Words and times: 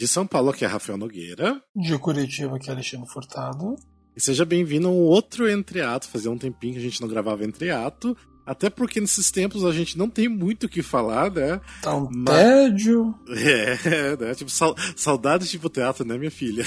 De 0.00 0.08
São 0.08 0.26
Paulo, 0.26 0.50
que 0.54 0.64
é 0.64 0.66
Rafael 0.66 0.96
Nogueira. 0.96 1.62
De 1.76 1.98
Curitiba, 1.98 2.58
que 2.58 2.70
é 2.70 2.72
Alexandre 2.72 3.06
Furtado. 3.06 3.76
E 4.16 4.20
seja 4.20 4.46
bem-vindo 4.46 4.88
a 4.88 4.90
um 4.90 4.96
outro 4.96 5.46
entreato. 5.46 6.08
Fazia 6.08 6.30
um 6.30 6.38
tempinho 6.38 6.72
que 6.72 6.78
a 6.78 6.82
gente 6.82 7.02
não 7.02 7.06
gravava 7.06 7.44
entreato. 7.44 8.16
Até 8.46 8.70
porque 8.70 8.98
nesses 8.98 9.30
tempos 9.30 9.62
a 9.62 9.72
gente 9.72 9.98
não 9.98 10.08
tem 10.08 10.26
muito 10.26 10.64
o 10.64 10.68
que 10.70 10.80
falar, 10.80 11.30
né? 11.30 11.60
Tá 11.82 11.94
um 11.94 12.08
Mas... 12.10 12.34
tédio. 12.34 13.14
É, 13.28 14.16
né? 14.16 14.34
Tipo, 14.34 14.50
sal... 14.50 14.74
saudades 14.96 15.50
tipo 15.50 15.68
teatro, 15.68 16.02
né, 16.02 16.16
minha 16.16 16.30
filha? 16.30 16.64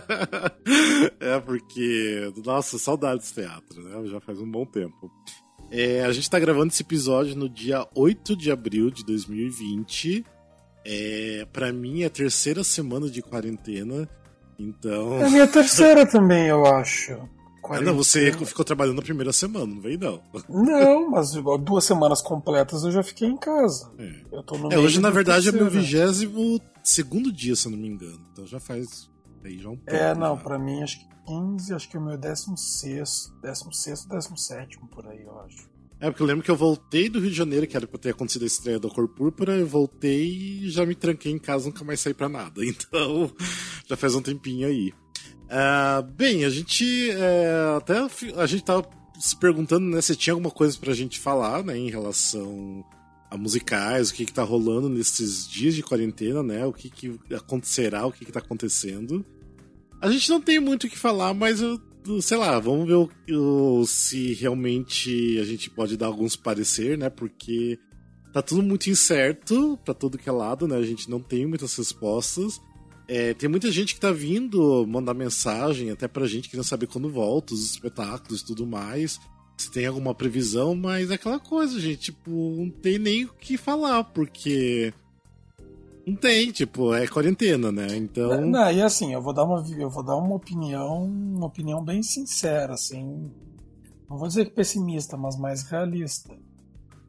é, 1.20 1.38
porque. 1.40 2.32
Nossa, 2.42 2.78
saudades 2.78 3.32
teatro, 3.32 3.82
né? 3.82 4.08
Já 4.08 4.18
faz 4.18 4.40
um 4.40 4.50
bom 4.50 4.64
tempo. 4.64 5.12
É, 5.70 6.06
a 6.06 6.12
gente 6.12 6.30
tá 6.30 6.40
gravando 6.40 6.68
esse 6.68 6.82
episódio 6.82 7.36
no 7.36 7.50
dia 7.50 7.86
8 7.94 8.34
de 8.34 8.50
abril 8.50 8.90
de 8.90 9.04
2020. 9.04 10.24
É, 10.84 11.46
para 11.52 11.72
mim 11.72 12.02
é 12.02 12.06
a 12.06 12.10
terceira 12.10 12.64
semana 12.64 13.08
de 13.08 13.22
quarentena. 13.22 14.08
Então. 14.58 15.14
É 15.14 15.26
a 15.26 15.30
minha 15.30 15.46
terceira 15.46 16.06
também, 16.06 16.46
eu 16.46 16.66
acho. 16.66 17.16
Ah, 17.64 17.80
não, 17.80 17.94
você 17.94 18.32
ficou 18.32 18.64
trabalhando 18.64 18.96
na 18.96 19.02
primeira 19.02 19.32
semana, 19.32 19.66
não 19.66 19.80
veio 19.80 19.98
não. 19.98 20.20
Não, 20.48 21.10
mas 21.10 21.32
duas 21.60 21.84
semanas 21.84 22.20
completas 22.20 22.82
eu 22.82 22.90
já 22.90 23.02
fiquei 23.02 23.28
em 23.28 23.36
casa. 23.36 23.92
É, 23.98 24.12
eu 24.32 24.42
tô 24.42 24.58
no 24.58 24.72
é 24.72 24.78
hoje 24.78 24.98
na 24.98 25.10
verdade 25.10 25.44
terceira. 25.44 25.58
é 25.58 25.70
meu 25.70 25.70
vigésimo 25.70 26.60
segundo 26.82 27.30
dia, 27.30 27.54
se 27.54 27.66
eu 27.66 27.72
não 27.72 27.78
me 27.78 27.86
engano. 27.86 28.18
Então 28.32 28.46
já 28.46 28.58
faz 28.58 29.08
aí 29.44 29.58
já 29.58 29.68
um 29.68 29.76
pouco. 29.76 29.94
É, 29.94 30.14
não, 30.14 30.36
já. 30.36 30.42
pra 30.42 30.58
mim 30.58 30.82
acho 30.82 30.98
que 30.98 31.10
15, 31.26 31.74
acho 31.74 31.88
que 31.88 31.96
é 31.96 32.00
o 32.00 32.02
meu 32.02 32.18
décimo 32.18 32.56
sexto, 32.58 33.32
décimo 33.40 33.72
sexto, 33.72 34.08
décimo 34.08 34.36
sétimo 34.36 34.88
por 34.88 35.06
aí, 35.06 35.22
eu 35.22 35.38
acho. 35.40 35.70
É, 36.00 36.08
porque 36.10 36.22
eu 36.22 36.26
lembro 36.26 36.42
que 36.42 36.50
eu 36.50 36.56
voltei 36.56 37.10
do 37.10 37.20
Rio 37.20 37.30
de 37.30 37.36
Janeiro, 37.36 37.66
que 37.66 37.76
era 37.76 37.86
pra 37.86 37.98
ter 37.98 38.10
acontecido 38.10 38.44
a 38.44 38.46
estreia 38.46 38.80
da 38.80 38.88
Cor 38.88 39.06
Púrpura, 39.06 39.54
eu 39.56 39.66
voltei 39.66 40.62
e 40.62 40.70
já 40.70 40.86
me 40.86 40.94
tranquei 40.94 41.30
em 41.30 41.38
casa, 41.38 41.66
nunca 41.66 41.84
mais 41.84 42.00
saí 42.00 42.14
pra 42.14 42.28
nada. 42.28 42.62
Então, 42.64 43.30
já 43.86 43.96
faz 43.96 44.14
um 44.14 44.22
tempinho 44.22 44.66
aí. 44.66 44.92
Uh, 45.50 46.02
bem, 46.16 46.44
a 46.44 46.48
gente 46.48 47.10
uh, 47.10 47.76
até 47.76 47.98
a 48.36 48.46
gente 48.46 48.64
tava 48.64 48.88
se 49.18 49.36
perguntando 49.36 49.84
né, 49.86 50.00
se 50.00 50.16
tinha 50.16 50.32
alguma 50.32 50.50
coisa 50.50 50.78
pra 50.78 50.94
gente 50.94 51.18
falar, 51.18 51.62
né, 51.62 51.76
em 51.76 51.90
relação 51.90 52.84
a 53.30 53.36
musicais, 53.36 54.10
o 54.10 54.14
que 54.14 54.24
que 54.24 54.32
tá 54.32 54.42
rolando 54.42 54.88
nesses 54.88 55.46
dias 55.46 55.74
de 55.74 55.82
quarentena, 55.82 56.42
né, 56.42 56.64
o 56.64 56.72
que 56.72 56.88
que 56.88 57.18
acontecerá, 57.34 58.06
o 58.06 58.12
que 58.12 58.24
que 58.24 58.32
tá 58.32 58.38
acontecendo. 58.38 59.24
A 60.00 60.10
gente 60.10 60.30
não 60.30 60.40
tem 60.40 60.58
muito 60.58 60.86
o 60.86 60.90
que 60.90 60.98
falar, 60.98 61.34
mas 61.34 61.60
eu, 61.60 61.78
sei 62.20 62.36
lá, 62.36 62.58
vamos 62.58 62.86
ver 62.86 62.94
o, 62.94 63.08
o, 63.30 63.86
se 63.86 64.34
realmente 64.34 65.38
a 65.38 65.44
gente 65.44 65.70
pode 65.70 65.96
dar 65.96 66.06
alguns 66.06 66.36
parecer, 66.36 66.96
né, 66.96 67.10
porque 67.10 67.78
tá 68.32 68.40
tudo 68.42 68.62
muito 68.62 68.88
incerto 68.88 69.78
pra 69.84 69.94
todo 69.94 70.18
que 70.18 70.28
é 70.28 70.32
lado, 70.32 70.66
né, 70.66 70.76
a 70.76 70.82
gente 70.82 71.10
não 71.10 71.20
tem 71.20 71.46
muitas 71.46 71.74
respostas. 71.76 72.60
É, 73.12 73.34
tem 73.34 73.48
muita 73.48 73.72
gente 73.72 73.94
que 73.94 74.00
tá 74.00 74.12
vindo 74.12 74.86
mandar 74.86 75.14
mensagem 75.14 75.90
até 75.90 76.06
pra 76.06 76.28
gente 76.28 76.48
querendo 76.48 76.64
saber 76.64 76.86
quando 76.86 77.10
volta, 77.10 77.52
os 77.52 77.68
espetáculos 77.68 78.40
e 78.40 78.46
tudo 78.46 78.64
mais. 78.64 79.18
Se 79.58 79.68
tem 79.68 79.84
alguma 79.84 80.14
previsão, 80.14 80.76
mas 80.76 81.10
é 81.10 81.14
aquela 81.14 81.40
coisa, 81.40 81.80
gente. 81.80 82.12
Tipo, 82.12 82.30
não 82.56 82.70
tem 82.70 83.00
nem 83.00 83.24
o 83.24 83.32
que 83.34 83.56
falar, 83.56 84.04
porque. 84.04 84.94
Não 86.10 86.16
tem, 86.16 86.50
tipo, 86.50 86.94
é 86.94 87.06
quarentena, 87.06 87.70
né? 87.70 87.86
Então. 87.96 88.40
Não, 88.40 88.70
e 88.70 88.82
assim, 88.82 89.12
eu 89.12 89.22
vou 89.22 89.32
dar 89.32 89.44
uma, 89.44 89.64
eu 89.78 89.90
vou 89.90 90.02
dar 90.02 90.16
uma 90.16 90.34
opinião, 90.34 91.04
uma 91.04 91.46
opinião 91.46 91.82
bem 91.84 92.02
sincera, 92.02 92.74
assim. 92.74 93.30
Não 94.08 94.18
vou 94.18 94.28
dizer 94.28 94.46
que 94.46 94.50
pessimista, 94.50 95.16
mas 95.16 95.38
mais 95.38 95.62
realista. 95.62 96.36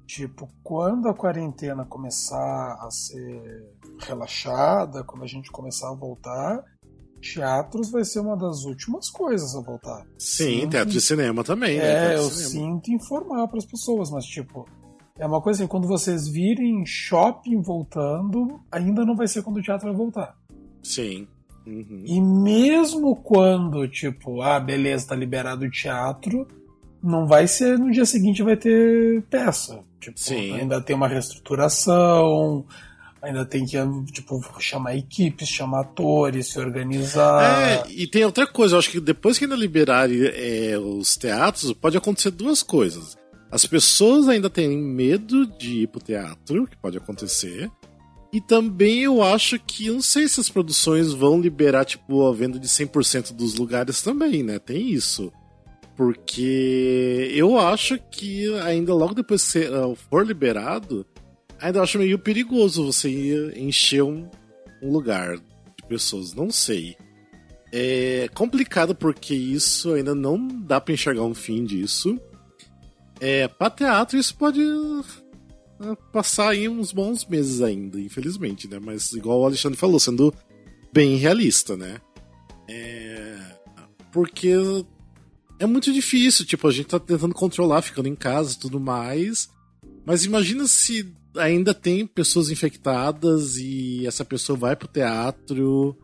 Tipo, 0.06 0.50
quando 0.62 1.08
a 1.08 1.14
quarentena 1.14 1.86
começar 1.86 2.78
a 2.82 2.90
ser 2.92 3.64
relaxada, 4.00 5.04
quando 5.04 5.24
a 5.24 5.28
gente 5.28 5.50
começar 5.50 5.90
a 5.90 5.96
voltar, 5.96 6.64
teatros 7.22 7.90
vai 7.90 8.04
ser 8.04 8.20
uma 8.20 8.36
das 8.36 8.66
últimas 8.66 9.10
coisas 9.10 9.56
a 9.56 9.62
voltar. 9.62 10.06
Sim, 10.18 10.62
sinto, 10.62 10.72
teatro 10.72 10.92
de 10.92 11.02
cinema 11.02 11.44
também, 11.44 11.78
né? 11.78 12.14
É, 12.14 12.18
eu 12.18 12.30
sinto 12.30 12.92
informar 12.92 13.48
para 13.48 13.60
as 13.60 13.66
pessoas, 13.66 14.12
mas 14.12 14.26
tipo, 14.26 14.68
é 15.22 15.26
uma 15.28 15.40
coisa 15.40 15.62
assim, 15.62 15.68
quando 15.68 15.88
vocês 15.88 16.28
virem 16.28 16.84
shopping 16.84 17.62
voltando, 17.62 18.60
ainda 18.72 19.06
não 19.06 19.16
vai 19.16 19.28
ser 19.28 19.44
quando 19.44 19.58
o 19.58 19.62
teatro 19.62 19.88
vai 19.88 19.96
voltar. 19.96 20.36
Sim. 20.82 21.28
Uhum. 21.64 22.04
E 22.08 22.20
mesmo 22.20 23.16
quando, 23.16 23.88
tipo, 23.88 24.42
ah, 24.42 24.60
beleza, 24.60 25.10
tá 25.10 25.16
liberado 25.16 25.64
o 25.64 25.70
teatro, 25.70 26.48
não 27.04 27.28
vai 27.28 27.46
ser 27.46 27.78
no 27.78 27.92
dia 27.92 28.04
seguinte 28.04 28.42
vai 28.42 28.58
ter 28.58 29.22
peça. 29.30 29.84
Tipo, 30.00 30.20
Sim. 30.20 30.56
ainda 30.56 30.82
tem 30.82 30.96
uma 30.96 31.08
reestruturação, 31.08 32.66
ainda 33.22 33.46
tem 33.46 33.64
que 33.64 33.78
tipo, 34.12 34.42
chamar 34.60 34.98
equipes, 34.98 35.48
chamar 35.48 35.82
atores, 35.82 36.48
se 36.48 36.60
organizar. 36.60 37.62
É, 37.62 37.84
e 37.92 38.08
tem 38.08 38.26
outra 38.26 38.48
coisa, 38.48 38.74
eu 38.74 38.80
acho 38.80 38.90
que 38.90 39.00
depois 39.00 39.38
que 39.38 39.46
ainda 39.46 39.56
liberarem 39.56 40.18
é, 40.34 40.80
os 40.80 41.16
teatros, 41.16 41.74
pode 41.74 41.96
acontecer 41.96 42.32
duas 42.32 42.64
coisas. 42.64 43.21
As 43.52 43.66
pessoas 43.66 44.30
ainda 44.30 44.50
têm 44.50 44.78
medo 44.78 45.46
de 45.46 45.82
ir 45.82 45.88
pro 45.88 46.02
teatro, 46.02 46.66
que 46.66 46.78
pode 46.78 46.98
acontecer. 46.98 47.70
E 48.32 48.40
também 48.40 49.02
eu 49.02 49.22
acho 49.22 49.60
que, 49.60 49.90
não 49.92 50.02
sei 50.02 50.26
se 50.30 50.40
as 50.40 50.50
produções 50.50 51.12
vão 51.12 51.42
liberar, 51.42 51.84
tipo, 51.84 52.26
a 52.26 52.34
venda 52.34 52.58
de 52.58 52.68
100% 52.68 53.34
dos 53.34 53.56
lugares 53.56 54.02
também, 54.02 54.42
né? 54.42 54.58
Tem 54.58 54.90
isso. 54.90 55.34
Porque 55.98 57.30
eu 57.36 57.60
acho 57.60 58.00
que 58.10 58.48
ainda 58.62 58.94
logo 58.94 59.14
depois 59.14 59.52
que 59.52 59.60
uh, 59.60 59.96
for 60.10 60.26
liberado, 60.26 61.06
ainda 61.60 61.82
acho 61.82 62.00
meio 62.00 62.18
perigoso 62.18 62.86
você 62.86 63.52
encher 63.58 64.02
um, 64.02 64.30
um 64.82 64.92
lugar 64.94 65.36
de 65.36 65.88
pessoas. 65.90 66.34
Não 66.34 66.50
sei. 66.50 66.96
É 67.74 68.30
complicado 68.34 68.96
porque 68.96 69.34
isso 69.36 69.94
ainda 69.94 70.16
não 70.16 70.48
dá 70.48 70.80
para 70.80 70.94
enxergar 70.94 71.24
um 71.24 71.36
fim 71.36 71.66
disso. 71.66 72.18
É, 73.22 73.48
pra 73.48 73.70
teatro 73.70 74.18
isso 74.18 74.36
pode 74.36 74.60
uh, 74.60 75.96
passar 76.12 76.50
aí 76.50 76.68
uns 76.68 76.92
bons 76.92 77.24
meses 77.24 77.62
ainda, 77.62 78.02
infelizmente, 78.02 78.68
né? 78.68 78.80
Mas 78.84 79.14
igual 79.14 79.42
o 79.42 79.46
Alexandre 79.46 79.78
falou, 79.78 80.00
sendo 80.00 80.34
bem 80.92 81.18
realista, 81.18 81.78
né? 81.78 82.02
É, 82.68 83.38
porque 84.12 84.52
é 85.60 85.68
muito 85.68 85.94
difícil, 85.94 86.46
tipo, 86.46 86.68
a 86.68 86.72
gente 86.72 86.88
tá 86.88 87.00
tentando 87.00 87.36
controlar, 87.36 87.84
ficando 87.84 88.08
em 88.08 88.16
casa 88.16 88.56
e 88.56 88.58
tudo 88.58 88.80
mais. 88.80 89.48
Mas 90.04 90.26
imagina 90.26 90.66
se 90.68 91.14
ainda 91.38 91.76
tem 91.76 92.08
pessoas 92.08 92.50
infectadas 92.50 93.56
e 93.58 94.06
essa 94.08 94.26
pessoa 94.26 94.58
vai 94.58 94.76
pro 94.76 94.88
teatro 94.88 95.96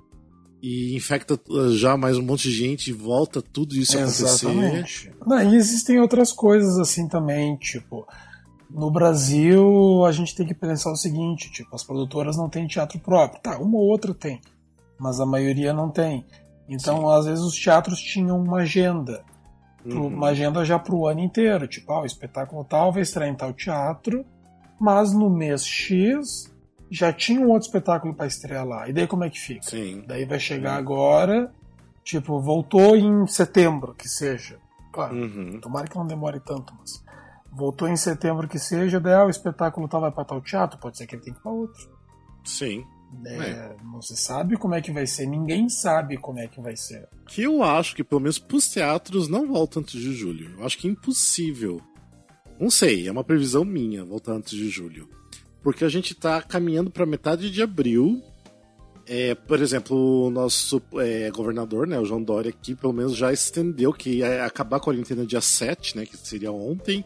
e 0.62 0.95
infecta 0.95 1.40
já 1.72 1.95
mais 1.95 2.18
um 2.18 2.23
monte 2.23 2.50
de 2.50 2.51
gente 2.51 2.90
e 2.90 2.94
volta 2.94 3.41
tudo 3.41 3.75
isso 3.75 3.97
Exatamente. 3.97 5.09
acontecer. 5.09 5.16
Não, 5.25 5.53
e 5.53 5.56
existem 5.56 6.00
outras 6.00 6.31
coisas 6.31 6.79
assim 6.79 7.07
também, 7.07 7.56
tipo, 7.57 8.07
no 8.69 8.91
Brasil 8.91 10.06
a 10.06 10.12
gente 10.12 10.35
tem 10.35 10.45
que 10.45 10.53
pensar 10.53 10.91
o 10.91 10.95
seguinte, 10.95 11.51
tipo, 11.51 11.75
as 11.75 11.84
produtoras 11.84 12.35
não 12.35 12.50
têm 12.50 12.68
teatro 12.68 13.00
próprio. 13.00 13.41
Tá, 13.41 13.57
uma 13.59 13.78
ou 13.78 13.85
outra 13.85 14.13
tem, 14.13 14.41
mas 15.00 15.19
a 15.19 15.25
maioria 15.25 15.73
não 15.73 15.90
tem. 15.90 16.25
Então, 16.68 17.01
Sim. 17.01 17.18
às 17.18 17.25
vezes 17.25 17.44
os 17.44 17.56
teatros 17.56 18.00
tinham 18.00 18.39
uma 18.41 18.57
agenda 18.59 19.24
uhum. 19.94 20.07
uma 20.07 20.28
agenda 20.28 20.63
já 20.66 20.78
para 20.78 20.95
o 20.95 21.07
ano 21.07 21.22
inteiro. 21.22 21.68
Tipo, 21.68 21.91
ah, 21.94 22.01
o 22.01 22.06
espetáculo 22.06 22.63
tal 22.63 22.91
vai 22.91 23.01
estrear 23.01 23.29
em 23.29 23.35
tal 23.35 23.53
teatro, 23.53 24.25
mas 24.79 25.13
no 25.13 25.29
mês 25.29 25.66
X 25.66 26.53
já 26.90 27.12
tinha 27.12 27.40
um 27.40 27.50
outro 27.50 27.68
espetáculo 27.68 28.14
para 28.14 28.28
estrear 28.28 28.66
lá. 28.66 28.88
E 28.88 28.94
daí 28.94 29.08
como 29.08 29.24
é 29.24 29.30
que 29.30 29.40
fica? 29.40 29.64
Sim. 29.64 30.03
Daí 30.08 30.25
vai 30.25 30.40
chegar 30.40 30.74
uhum. 30.74 30.80
agora, 30.80 31.53
tipo, 32.03 32.40
voltou 32.40 32.96
em 32.96 33.28
setembro, 33.28 33.94
que 33.94 34.08
seja. 34.08 34.59
Claro, 34.92 35.16
uhum. 35.16 35.59
tomara 35.59 35.88
que 35.88 35.96
não 35.96 36.08
demore 36.08 36.40
tanto, 36.40 36.74
mas 36.80 37.03
voltou 37.52 37.88
em 37.88 37.98
setembro 37.98 38.48
que 38.48 38.59
seja, 38.59 39.00
daí 39.00 39.14
ah, 39.14 39.25
o 39.25 39.30
espetáculo 39.30 39.88
tal 39.88 40.02
vai 40.02 40.12
para 40.12 40.25
tal 40.25 40.42
teatro, 40.42 40.80
pode 40.80 40.98
ser 40.98 41.06
que 41.06 41.16
ele 41.16 41.24
tenha 41.24 41.34
que 41.34 41.40
ir 41.40 41.44
para 41.44 41.52
outro. 41.52 41.98
Sim. 42.44 42.86
É, 43.25 43.36
é. 43.36 43.75
Não 43.84 44.02
se 44.02 44.18
sabe 44.18 44.58
como 44.58 44.75
é 44.75 44.81
que 44.81 44.92
vai 44.92 45.07
ser, 45.07 45.25
ninguém 45.25 45.69
sabe 45.69 46.18
como 46.18 46.39
é 46.39 46.48
que 46.48 46.62
vai 46.62 46.75
ser. 46.75 47.07
Que 47.28 47.44
eu 47.44 47.63
acho 47.63 47.95
que 47.95 48.04
pelo 48.04 48.22
menos 48.22 48.39
pros 48.39 48.69
teatros 48.69 49.28
não 49.28 49.48
volta 49.48 49.80
antes 49.80 50.00
de 50.00 50.13
julho. 50.13 50.56
Eu 50.57 50.66
acho 50.66 50.78
que 50.78 50.88
é 50.88 50.92
impossível. 50.92 51.81
Não 52.60 52.69
sei, 52.69 53.07
é 53.07 53.12
uma 53.12 53.24
previsão 53.24 53.63
minha 53.63 54.04
voltar 54.04 54.34
antes 54.34 54.51
de 54.51 54.68
julho. 54.69 55.10
Porque 55.68 55.84
a 55.84 55.90
gente 55.90 56.16
tá 56.16 56.42
caminhando 56.42 56.90
para 56.90 57.06
metade 57.06 57.52
de 57.52 57.62
abril. 57.62 58.24
É, 59.06 59.36
por 59.36 59.60
exemplo, 59.60 60.28
o 60.28 60.30
nosso 60.30 60.81
é, 60.94 61.30
governador, 61.30 61.86
né, 61.86 62.00
o 62.00 62.06
João 62.06 62.24
Dória 62.24 62.52
aqui, 62.52 62.74
pelo 62.74 62.94
menos 62.94 63.18
já 63.18 63.34
estendeu 63.34 63.92
que 63.92 64.19
ia 64.19 64.46
acabar 64.46 64.78
a 64.78 64.80
quarentena 64.80 65.25
dia 65.25 65.42
7, 65.42 65.98
né, 65.98 66.06
que 66.06 66.16
seria 66.16 66.54
ontem. 66.54 67.04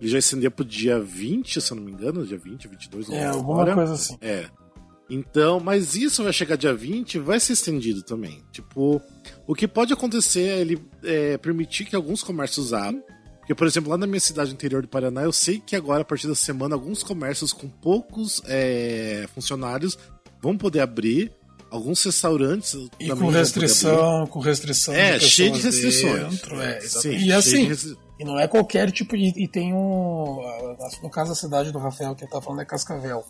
Ele 0.00 0.08
já 0.08 0.16
estendeu 0.16 0.48
pro 0.52 0.64
dia 0.64 1.00
20, 1.00 1.60
se 1.60 1.72
eu 1.72 1.76
não 1.76 1.82
me 1.82 1.90
engano, 1.90 2.24
dia 2.24 2.38
20, 2.38 2.68
22, 2.68 3.08
não 3.08 3.16
É, 3.16 3.26
alguma 3.26 3.74
coisa 3.74 3.94
assim. 3.94 4.16
É. 4.20 4.48
Então, 5.10 5.58
mas 5.58 5.96
isso 5.96 6.22
vai 6.22 6.32
chegar 6.32 6.54
dia 6.54 6.72
20 6.72 7.18
vai 7.18 7.40
ser 7.40 7.54
estendido 7.54 8.04
também. 8.04 8.44
Tipo, 8.52 9.02
o 9.44 9.56
que 9.56 9.66
pode 9.66 9.92
acontecer 9.92 10.50
é 10.50 10.60
ele 10.60 10.80
é, 11.02 11.36
permitir 11.36 11.84
que 11.84 11.96
alguns 11.96 12.22
comércios 12.22 12.72
abram. 12.72 13.02
Porque, 13.44 13.54
por 13.54 13.66
exemplo, 13.66 13.90
lá 13.90 13.98
na 13.98 14.06
minha 14.06 14.20
cidade 14.20 14.52
interior 14.52 14.80
do 14.80 14.88
Paraná, 14.88 15.22
eu 15.22 15.32
sei 15.32 15.60
que 15.60 15.76
agora, 15.76 16.00
a 16.00 16.04
partir 16.04 16.26
da 16.26 16.34
semana, 16.34 16.74
alguns 16.74 17.02
comércios 17.02 17.52
com 17.52 17.68
poucos 17.68 18.40
é, 18.46 19.28
funcionários 19.34 19.98
vão 20.40 20.56
poder 20.56 20.80
abrir. 20.80 21.30
alguns 21.70 22.02
restaurantes 22.02 22.74
e 22.98 23.10
com 23.10 23.28
restrição, 23.28 24.26
com 24.28 24.38
restrição. 24.38 24.94
É, 24.94 25.20
cheio 25.20 25.52
de 25.52 25.60
restrições. 25.60 26.30
Dentro, 26.30 26.60
é, 26.62 26.80
Sim, 26.80 27.16
e 27.16 27.32
assim, 27.32 27.64
restri... 27.64 27.98
e 28.18 28.24
não 28.24 28.38
é 28.38 28.48
qualquer 28.48 28.90
tipo 28.90 29.14
de. 29.14 29.34
E 29.36 29.46
tem 29.46 29.74
um. 29.74 30.40
No 31.02 31.10
caso 31.10 31.30
da 31.30 31.34
cidade 31.34 31.70
do 31.70 31.78
Rafael 31.78 32.14
que 32.14 32.24
ele 32.24 32.30
tá 32.30 32.40
falando 32.40 32.62
é 32.62 32.64
Cascavel. 32.64 33.24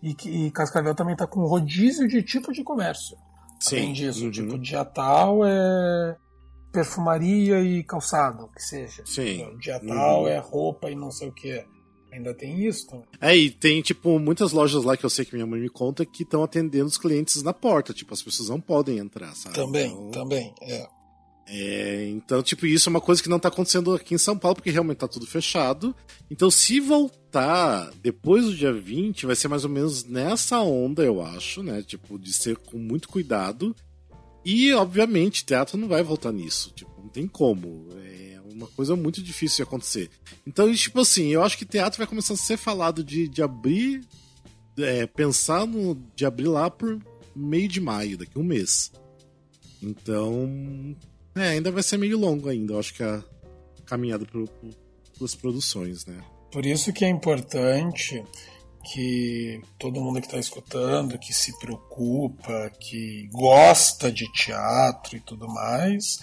E, 0.00 0.14
e 0.26 0.50
Cascavel 0.52 0.94
também 0.94 1.16
tá 1.16 1.26
com 1.26 1.40
rodízio 1.46 2.06
de 2.06 2.22
tipo 2.22 2.52
de 2.52 2.62
comércio. 2.62 3.16
Sim. 3.58 3.78
Além 3.78 3.92
disso, 3.92 4.24
uhum. 4.24 4.30
tipo, 4.30 4.58
dia 4.58 4.84
tal 4.84 5.44
é 5.44 6.16
perfumaria 6.72 7.60
e 7.60 7.82
calçado, 7.82 8.48
que 8.54 8.62
seja. 8.62 9.02
Sim. 9.06 9.56
Dia 9.58 9.80
tal 9.80 10.22
uhum. 10.22 10.28
é 10.28 10.38
roupa 10.38 10.90
e 10.90 10.94
não 10.94 11.10
sei 11.10 11.28
o 11.28 11.32
que. 11.32 11.64
Ainda 12.10 12.32
tem 12.32 12.66
isso 12.66 12.86
também. 12.88 13.06
É, 13.20 13.36
e 13.36 13.50
tem, 13.50 13.82
tipo, 13.82 14.18
muitas 14.18 14.52
lojas 14.52 14.82
lá 14.82 14.96
que 14.96 15.04
eu 15.04 15.10
sei 15.10 15.24
que 15.24 15.34
minha 15.34 15.46
mãe 15.46 15.60
me 15.60 15.68
conta 15.68 16.06
que 16.06 16.22
estão 16.22 16.42
atendendo 16.42 16.86
os 16.86 16.96
clientes 16.96 17.42
na 17.42 17.52
porta. 17.52 17.92
Tipo, 17.92 18.14
as 18.14 18.22
pessoas 18.22 18.48
não 18.48 18.60
podem 18.60 18.98
entrar, 18.98 19.34
sabe? 19.34 19.54
Também, 19.54 19.92
então, 19.92 20.10
também, 20.10 20.54
é. 20.62 20.88
É, 21.50 22.08
então, 22.10 22.42
tipo, 22.42 22.66
isso 22.66 22.88
é 22.88 22.90
uma 22.90 23.00
coisa 23.00 23.22
que 23.22 23.28
não 23.28 23.38
tá 23.38 23.48
acontecendo 23.48 23.94
aqui 23.94 24.14
em 24.14 24.18
São 24.18 24.38
Paulo, 24.38 24.56
porque 24.56 24.70
realmente 24.70 24.98
tá 24.98 25.08
tudo 25.08 25.26
fechado. 25.26 25.94
Então, 26.30 26.50
se 26.50 26.78
voltar 26.78 27.90
depois 28.02 28.44
do 28.44 28.54
dia 28.54 28.72
20, 28.72 29.24
vai 29.24 29.34
ser 29.34 29.48
mais 29.48 29.64
ou 29.64 29.70
menos 29.70 30.04
nessa 30.04 30.60
onda, 30.60 31.02
eu 31.02 31.22
acho, 31.22 31.62
né? 31.62 31.82
Tipo, 31.82 32.18
de 32.18 32.32
ser 32.32 32.56
com 32.56 32.78
muito 32.78 33.08
cuidado. 33.08 33.74
E, 34.44 34.72
obviamente, 34.72 35.44
teatro 35.44 35.76
não 35.76 35.88
vai 35.88 36.02
voltar 36.02 36.32
nisso. 36.32 36.72
Tipo, 36.74 36.90
não 37.00 37.08
tem 37.08 37.26
como. 37.26 37.88
É 37.96 38.40
uma 38.52 38.66
coisa 38.68 38.96
muito 38.96 39.22
difícil 39.22 39.56
de 39.56 39.62
acontecer. 39.62 40.10
Então, 40.46 40.72
tipo 40.74 41.00
assim, 41.00 41.28
eu 41.28 41.42
acho 41.42 41.58
que 41.58 41.64
teatro 41.64 41.98
vai 41.98 42.06
começar 42.06 42.34
a 42.34 42.36
ser 42.36 42.56
falado 42.56 43.04
de, 43.04 43.28
de 43.28 43.42
abrir. 43.42 44.02
É, 44.78 45.06
pensar 45.06 45.66
no, 45.66 46.00
de 46.14 46.24
abrir 46.24 46.46
lá 46.46 46.70
por 46.70 47.00
meio 47.34 47.68
de 47.68 47.80
maio, 47.80 48.16
daqui 48.16 48.32
a 48.36 48.40
um 48.40 48.44
mês. 48.44 48.92
Então, 49.82 50.96
é, 51.34 51.50
ainda 51.50 51.70
vai 51.70 51.82
ser 51.82 51.96
meio 51.96 52.18
longo 52.18 52.48
ainda, 52.48 52.74
eu 52.74 52.78
acho 52.78 52.94
que 52.94 53.02
a 53.02 53.22
caminhada 53.86 54.26
para 54.26 54.44
as 55.24 55.34
produções, 55.34 56.04
né? 56.04 56.22
Por 56.50 56.66
isso 56.66 56.92
que 56.92 57.04
é 57.04 57.08
importante 57.08 58.22
que 58.92 59.60
todo 59.78 60.00
mundo 60.00 60.20
que 60.20 60.26
está 60.26 60.38
escutando, 60.38 61.18
que 61.18 61.32
se 61.32 61.56
preocupa, 61.58 62.70
que 62.80 63.28
gosta 63.32 64.10
de 64.10 64.30
teatro 64.32 65.16
e 65.16 65.20
tudo 65.20 65.46
mais, 65.48 66.18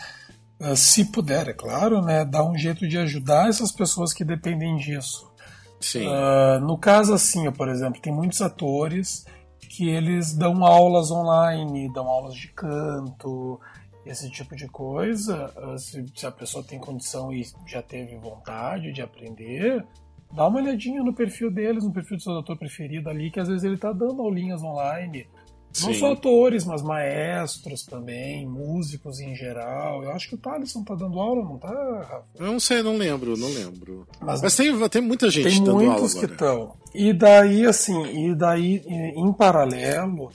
eh, 0.59 0.75
se 0.75 1.05
puder, 1.05 1.49
é 1.49 1.53
claro, 1.53 2.01
né, 2.01 2.25
dar 2.25 2.43
um 2.43 2.57
jeito 2.57 2.87
de 2.87 2.97
ajudar 2.97 3.49
essas 3.49 3.71
pessoas 3.71 4.13
que 4.13 4.23
dependem 4.23 4.77
disso. 4.77 5.31
Sim. 5.79 6.07
Uh, 6.07 6.59
no 6.61 6.77
caso 6.77 7.13
assim, 7.13 7.51
por 7.51 7.69
exemplo, 7.69 8.01
tem 8.01 8.11
muitos 8.11 8.41
atores 8.41 9.25
que 9.69 9.89
eles 9.89 10.33
dão 10.33 10.65
aulas 10.65 11.11
online, 11.11 11.91
dão 11.93 12.07
aulas 12.07 12.33
de 12.33 12.47
canto, 12.47 13.59
esse 14.05 14.29
tipo 14.29 14.55
de 14.55 14.67
coisa, 14.67 15.51
ah, 15.57 15.77
se, 15.77 16.05
se, 16.15 16.25
a 16.25 16.31
pessoa 16.31 16.63
tem 16.63 16.79
condição 16.79 17.33
e 17.33 17.45
já 17.67 17.81
teve 17.81 18.15
vontade 18.17 18.91
de 18.91 19.01
aprender, 19.01 19.85
dá 20.33 20.47
uma 20.47 20.59
olhadinha 20.59 21.03
no 21.03 21.13
perfil 21.13 21.51
deles, 21.51 21.83
no 21.83 21.91
perfil 21.91 22.17
do 22.17 22.23
seu 22.23 22.33
doutor 22.33 22.57
preferido 22.57 23.09
ali, 23.09 23.31
que 23.31 23.39
às 23.39 23.47
vezes 23.47 23.63
ele 23.63 23.75
está 23.75 23.91
dando 23.91 24.21
aulinhas 24.21 24.61
online. 24.61 25.27
Sim. 25.75 25.87
Não 25.87 25.93
só 25.93 26.13
atores, 26.13 26.63
mas 26.63 26.81
maestros 26.81 27.83
também, 27.83 28.47
músicos 28.47 29.19
em 29.19 29.35
geral. 29.35 30.03
Eu 30.03 30.11
acho 30.11 30.29
que 30.29 30.35
o 30.35 30.37
Thaleson 30.37 30.85
tá 30.85 30.95
dando 30.95 31.19
aula, 31.19 31.43
não 31.43 31.57
tá, 31.57 31.67
Rafa? 31.67 32.25
Eu 32.39 32.47
não 32.47 32.59
sei, 32.61 32.81
não 32.81 32.95
lembro, 32.95 33.35
não 33.35 33.49
lembro. 33.49 34.07
Mas, 34.21 34.41
mas 34.41 34.55
tem, 34.55 34.89
tem 34.89 35.01
muita 35.01 35.29
gente 35.29 35.55
tem 35.55 35.59
dando 35.59 35.71
aula. 35.71 35.79
Tem 35.81 35.89
muitos 35.89 36.13
que 36.13 36.25
estão. 36.25 36.77
E 36.93 37.11
daí, 37.11 37.65
assim, 37.65 38.29
e 38.29 38.33
daí, 38.33 38.83
em 38.87 39.33
paralelo, 39.33 40.31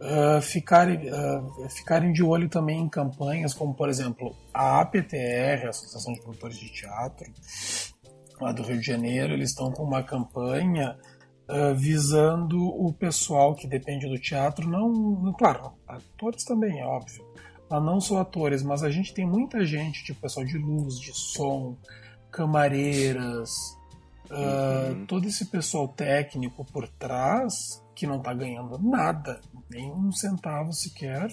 uh, 0.00 0.40
ficarem, 0.40 1.10
uh, 1.10 1.68
ficarem 1.68 2.12
de 2.12 2.22
olho 2.22 2.48
também 2.48 2.80
em 2.80 2.88
campanhas 2.88 3.52
como, 3.52 3.74
por 3.74 3.88
exemplo, 3.88 4.34
a 4.54 4.80
APTR, 4.80 5.66
a 5.66 5.70
Associação 5.70 6.12
de 6.12 6.20
Produtores 6.20 6.56
de 6.56 6.72
Teatro, 6.72 7.30
lá 8.44 8.52
do 8.52 8.62
Rio 8.62 8.78
de 8.78 8.86
Janeiro, 8.86 9.32
eles 9.32 9.50
estão 9.50 9.70
com 9.70 9.82
uma 9.82 10.02
campanha 10.02 10.96
uh, 11.48 11.74
visando 11.74 12.58
o 12.58 12.92
pessoal 12.92 13.54
que 13.54 13.66
depende 13.66 14.08
do 14.08 14.18
teatro, 14.18 14.68
não, 14.68 15.32
claro, 15.32 15.72
atores 15.86 16.44
também, 16.44 16.80
é 16.80 16.84
óbvio, 16.84 17.24
mas 17.70 17.82
não 17.82 18.00
só 18.00 18.20
atores, 18.20 18.62
mas 18.62 18.82
a 18.82 18.90
gente 18.90 19.12
tem 19.14 19.26
muita 19.26 19.64
gente, 19.64 20.04
tipo 20.04 20.20
pessoal 20.20 20.44
de 20.46 20.58
luz, 20.58 20.98
de 20.98 21.12
som, 21.12 21.76
camareiras, 22.30 23.50
uhum. 24.30 25.06
todo 25.06 25.26
esse 25.26 25.46
pessoal 25.46 25.88
técnico 25.88 26.64
por 26.64 26.88
trás 26.88 27.82
que 27.94 28.06
não 28.06 28.18
está 28.18 28.32
ganhando 28.32 28.78
nada, 28.78 29.40
nem 29.70 29.90
um 29.90 30.12
centavo 30.12 30.72
sequer, 30.72 31.28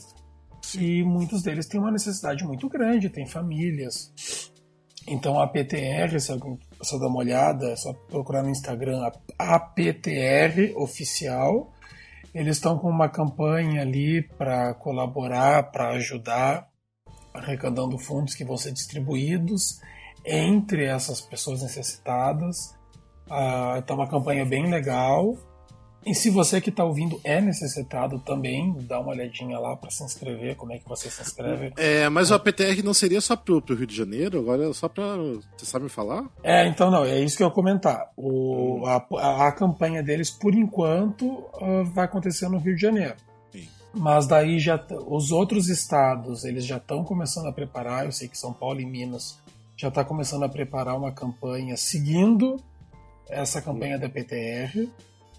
e 0.73 1.03
muitos 1.03 1.43
deles 1.43 1.67
têm 1.67 1.79
uma 1.79 1.91
necessidade 1.91 2.43
muito 2.43 2.67
grande, 2.67 3.09
têm 3.09 3.27
famílias. 3.27 4.11
Então 5.07 5.39
a 5.39 5.47
PTR, 5.47 6.19
se 6.19 6.31
alguém 6.31 6.59
só 6.81 6.97
dar 6.97 7.07
uma 7.07 7.19
olhada, 7.19 7.71
é 7.71 7.75
só 7.75 7.93
procurar 7.93 8.41
no 8.41 8.49
Instagram 8.49 9.09
a 9.37 9.59
PTR 9.59 10.73
oficial. 10.75 11.71
Eles 12.33 12.57
estão 12.57 12.77
com 12.77 12.89
uma 12.89 13.07
campanha 13.07 13.81
ali 13.81 14.21
para 14.21 14.73
colaborar, 14.73 15.71
para 15.71 15.89
ajudar, 15.91 16.67
arrecadando 17.33 17.97
fundos 17.97 18.35
que 18.35 18.43
vão 18.43 18.57
ser 18.57 18.71
distribuídos 18.71 19.79
entre 20.25 20.85
essas 20.85 21.21
pessoas 21.21 21.61
necessitadas. 21.61 22.75
Está 23.23 23.93
uh, 23.93 23.97
uma 23.97 24.07
campanha 24.07 24.45
bem 24.45 24.69
legal. 24.69 25.37
E 26.05 26.13
se 26.13 26.29
você 26.29 26.61
que 26.61 26.69
está 26.69 26.83
ouvindo 26.83 27.19
é 27.23 27.41
necessitado 27.41 28.19
também, 28.19 28.75
dá 28.81 28.99
uma 28.99 29.09
olhadinha 29.09 29.57
lá 29.57 29.75
para 29.75 29.89
se 29.89 30.03
inscrever, 30.03 30.55
como 30.55 30.71
é 30.71 30.77
que 30.77 30.87
você 30.87 31.09
se 31.09 31.19
inscreve. 31.19 31.73
É, 31.77 32.07
mas 32.09 32.29
o 32.29 32.35
APTR 32.35 32.83
não 32.83 32.93
seria 32.93 33.19
só 33.19 33.35
pro, 33.35 33.59
pro 33.59 33.75
Rio 33.75 33.87
de 33.87 33.95
Janeiro, 33.95 34.39
agora 34.39 34.69
é 34.69 34.73
só 34.73 34.87
para 34.87 35.17
Você 35.57 35.65
sabe 35.65 35.85
me 35.85 35.89
falar? 35.89 36.25
É, 36.43 36.67
então 36.67 36.91
não, 36.91 37.03
é 37.03 37.19
isso 37.19 37.35
que 37.35 37.41
eu 37.41 37.47
ia 37.47 37.53
comentar. 37.53 38.11
O, 38.15 38.81
hum. 38.81 38.85
a, 38.85 39.03
a, 39.17 39.47
a, 39.47 39.51
campanha 39.51 40.03
deles, 40.03 40.29
por 40.29 40.53
enquanto, 40.53 41.25
uh, 41.25 41.83
vai 41.85 42.05
acontecer 42.05 42.47
no 42.49 42.59
Rio 42.59 42.75
de 42.75 42.81
Janeiro. 42.83 43.15
Sim. 43.51 43.67
Mas 43.91 44.27
daí 44.27 44.59
já 44.59 44.79
os 45.07 45.31
outros 45.31 45.69
estados, 45.69 46.45
eles 46.45 46.65
já 46.65 46.77
estão 46.77 47.03
começando 47.03 47.47
a 47.47 47.51
preparar, 47.51 48.05
eu 48.05 48.11
sei 48.11 48.27
que 48.27 48.37
São 48.37 48.53
Paulo 48.53 48.79
e 48.79 48.85
Minas 48.85 49.39
já 49.75 49.87
está 49.87 50.05
começando 50.05 50.43
a 50.43 50.49
preparar 50.49 50.95
uma 50.95 51.11
campanha 51.11 51.75
seguindo 51.75 52.57
essa 53.27 53.59
campanha 53.59 53.97
hum. 53.97 54.01
da 54.01 54.07
PTR. 54.07 54.87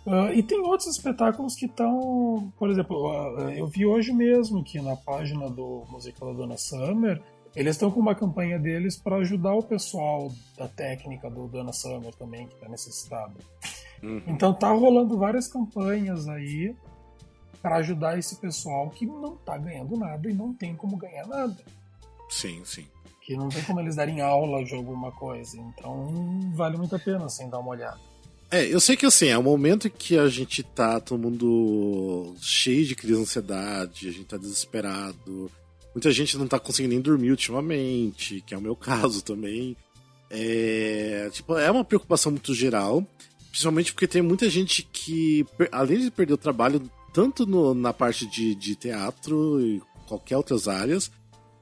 Uh, 0.07 0.33
e 0.33 0.43
tem 0.43 0.61
outros 0.61 0.89
espetáculos 0.89 1.57
que 1.57 1.67
estão, 1.67 2.53
por 2.57 2.71
exemplo, 2.71 3.11
uh, 3.11 3.51
eu 3.51 3.67
vi 3.67 3.85
hoje 3.85 4.13
mesmo 4.13 4.63
que 4.63 4.81
na 4.81 4.95
página 4.95 5.51
do 5.51 5.85
musical 5.91 6.33
da 6.33 6.39
Dona 6.39 6.57
Summer, 6.57 7.21
eles 7.57 7.75
estão 7.75 7.91
com 7.91 7.99
uma 7.99 8.15
campanha 8.15 8.57
deles 8.57 8.97
para 8.97 9.17
ajudar 9.17 9.55
o 9.55 9.63
pessoal 9.63 10.31
da 10.57 10.69
técnica 10.69 11.29
do 11.29 11.49
Dona 11.49 11.73
Summer 11.73 12.15
também, 12.15 12.47
que 12.47 12.55
está 12.55 12.69
necessitado. 12.69 13.35
Uhum. 14.01 14.23
Então 14.29 14.55
tá 14.55 14.71
rolando 14.71 15.19
várias 15.19 15.49
campanhas 15.49 16.29
aí 16.29 16.77
para 17.61 17.77
ajudar 17.79 18.17
esse 18.17 18.37
pessoal 18.37 18.89
que 18.91 19.05
não 19.05 19.35
está 19.35 19.59
ganhando 19.59 19.97
nada 19.97 20.31
e 20.31 20.33
não 20.33 20.55
tem 20.55 20.77
como 20.77 20.97
ganhar 20.97 21.27
nada. 21.27 21.57
Sim, 22.29 22.63
sim. 22.65 22.87
Que 23.23 23.37
não 23.37 23.49
tem 23.49 23.65
como 23.65 23.81
eles 23.81 23.97
darem 23.97 24.21
aula 24.21 24.65
de 24.65 24.73
alguma 24.73 25.11
coisa. 25.11 25.59
Então 25.59 26.53
vale 26.55 26.77
muito 26.77 26.95
a 26.95 26.99
pena 26.99 27.25
assim 27.25 27.49
dar 27.51 27.59
uma 27.59 27.71
olhada. 27.71 27.99
É, 28.57 28.73
eu 28.73 28.81
sei 28.81 28.97
que 28.97 29.05
assim, 29.05 29.27
é 29.27 29.37
o 29.37 29.43
momento 29.43 29.91
que 29.91 30.17
a 30.17 30.29
gente 30.29 30.63
tá 30.63 30.99
todo 30.99 31.21
mundo 31.21 32.35
cheio 32.41 32.87
de 32.87 32.97
crise 32.97 33.15
de 33.15 33.21
ansiedade, 33.21 34.09
a 34.09 34.11
gente 34.11 34.25
tá 34.25 34.39
desesperado. 34.39 35.51
Muita 35.95 36.11
gente 36.11 36.39
não 36.39 36.47
tá 36.47 36.59
conseguindo 36.59 36.95
nem 36.95 37.03
dormir 37.03 37.31
ultimamente, 37.31 38.43
que 38.47 38.55
é 38.55 38.59
o 38.59 38.61
meu 38.61 38.75
caso 38.77 39.23
também. 39.23 39.77
É, 40.31 41.29
tipo, 41.33 41.59
é 41.59 41.71
uma 41.71 41.85
preocupação 41.85 42.33
muito 42.33 42.55
geral, 42.55 43.07
principalmente 43.51 43.93
porque 43.93 44.07
tem 44.07 44.23
muita 44.23 44.49
gente 44.49 44.89
que, 44.91 45.45
além 45.71 46.01
de 46.01 46.11
perder 46.11 46.33
o 46.33 46.39
trabalho, 46.39 46.81
tanto 47.13 47.45
no, 47.45 47.75
na 47.75 47.93
parte 47.93 48.27
de, 48.27 48.55
de 48.55 48.75
teatro 48.75 49.61
e 49.61 49.83
qualquer 50.09 50.39
outras 50.39 50.67
áreas, 50.67 51.11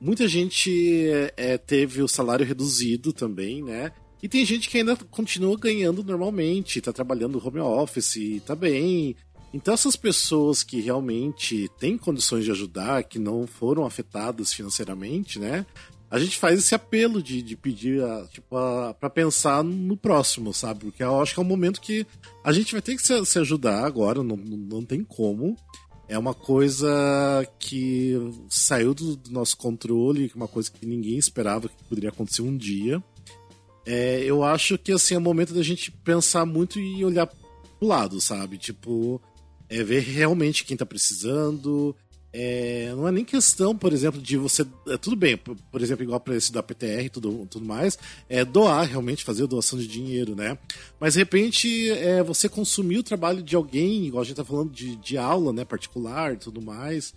muita 0.01 0.29
gente 0.29 1.09
é, 1.09 1.35
é 1.37 1.59
teve 1.59 2.03
o 2.03 2.09
salário 2.09 2.47
reduzido 2.47 3.13
também, 3.13 3.65
né? 3.65 3.91
E 4.25 4.29
tem 4.29 4.43
gente 4.43 4.71
que 4.71 4.79
ainda 4.79 4.97
continua 4.97 5.55
ganhando 5.55 6.03
normalmente, 6.03 6.81
tá 6.81 6.95
trabalhando 6.95 7.47
home 7.47 7.61
office, 7.61 8.41
tá 8.47 8.57
bem. 8.57 9.15
Então 9.53 9.75
essas 9.75 9.97
pessoas 9.97 10.63
que 10.63 10.81
realmente 10.81 11.71
têm 11.79 11.99
condições 11.99 12.43
de 12.43 12.51
ajudar, 12.51 13.05
que 13.05 13.19
não 13.19 13.47
foram 13.47 13.85
afetadas 13.85 14.51
financeiramente, 14.51 15.39
né? 15.39 15.67
A 16.11 16.19
gente 16.19 16.39
faz 16.39 16.59
esse 16.59 16.75
apelo 16.75 17.23
de, 17.23 17.43
de 17.43 17.55
pedir, 17.55 18.03
a, 18.03 18.27
tipo, 18.29 18.47
para 18.99 19.11
pensar 19.11 19.63
no 19.63 19.95
próximo, 19.95 20.55
sabe? 20.55 20.87
Porque 20.87 21.03
eu 21.03 21.21
acho 21.21 21.35
que 21.35 21.41
é 21.41 21.43
um 21.43 21.47
momento 21.47 21.79
que 21.79 22.07
a 22.43 22.51
gente 22.51 22.73
vai 22.73 22.81
ter 22.81 22.97
que 22.97 23.07
se, 23.07 23.27
se 23.27 23.39
ajudar 23.39 23.85
agora, 23.85 24.23
não, 24.23 24.39
não 24.39 24.83
tem 24.83 25.05
como. 25.05 25.55
É 26.09 26.19
uma 26.19 26.33
coisa 26.33 27.47
que 27.59 28.15
saiu 28.49 28.95
do, 28.95 29.21
nosso 29.29 29.55
controle, 29.59 30.33
uma 30.35 30.49
coisa 30.49 30.71
que 30.71 30.87
ninguém 30.87 31.19
esperava 31.19 31.69
que 31.69 31.85
poderia 31.85 32.09
acontecer 32.09 32.41
um 32.41 32.57
dia 32.57 33.05
é, 33.87 34.23
eu 34.25 34.43
acho 34.43 34.79
que 34.79 34.93
assim 34.93 35.15
é 35.15 35.19
momento 35.19 35.55
da 35.55 35.63
gente 35.63 35.91
pensar 35.91 36.47
muito 36.47 36.79
e 36.79 37.05
olhar 37.05 37.27
pro 37.27 37.89
lado, 37.89 38.21
sabe? 38.21 38.59
Tipo, 38.59 39.21
é 39.69 39.83
ver 39.83 40.01
realmente 40.01 40.65
quem 40.65 40.77
tá 40.77 40.87
precisando, 40.87 41.95
é, 42.37 42.93
não 42.97 43.07
é 43.07 43.13
nem 43.13 43.25
questão, 43.25 43.79
por 43.79 43.93
exemplo, 43.93 44.21
de 44.21 44.37
você. 44.37 44.67
É, 44.89 44.97
tudo 44.97 45.15
bem, 45.15 45.37
por, 45.37 45.55
por 45.71 45.81
exemplo, 45.81 46.03
igual 46.03 46.19
para 46.19 46.35
esse 46.35 46.51
da 46.51 46.65
PTR 46.65 47.05
e 47.05 47.09
tudo, 47.09 47.47
tudo 47.49 47.65
mais, 47.65 47.97
é 48.29 48.45
doar, 48.45 48.89
realmente 48.89 49.23
fazer 49.23 49.47
doação 49.47 49.79
de 49.79 49.87
dinheiro, 49.87 50.35
né? 50.35 50.59
Mas 50.99 51.13
de 51.13 51.21
repente 51.21 51.91
é 51.93 52.25
você 52.25 52.49
consumir 52.49 52.99
o 52.99 53.05
trabalho 53.05 53.41
de 53.41 53.55
alguém, 53.55 54.07
igual 54.07 54.23
a 54.23 54.25
gente 54.25 54.35
tá 54.35 54.45
falando 54.45 54.73
de, 54.73 54.97
de 54.97 55.17
aula, 55.17 55.53
né, 55.53 55.65
particular 55.65 56.35
e 56.35 56.37
tudo 56.37 56.61
mais. 56.61 57.15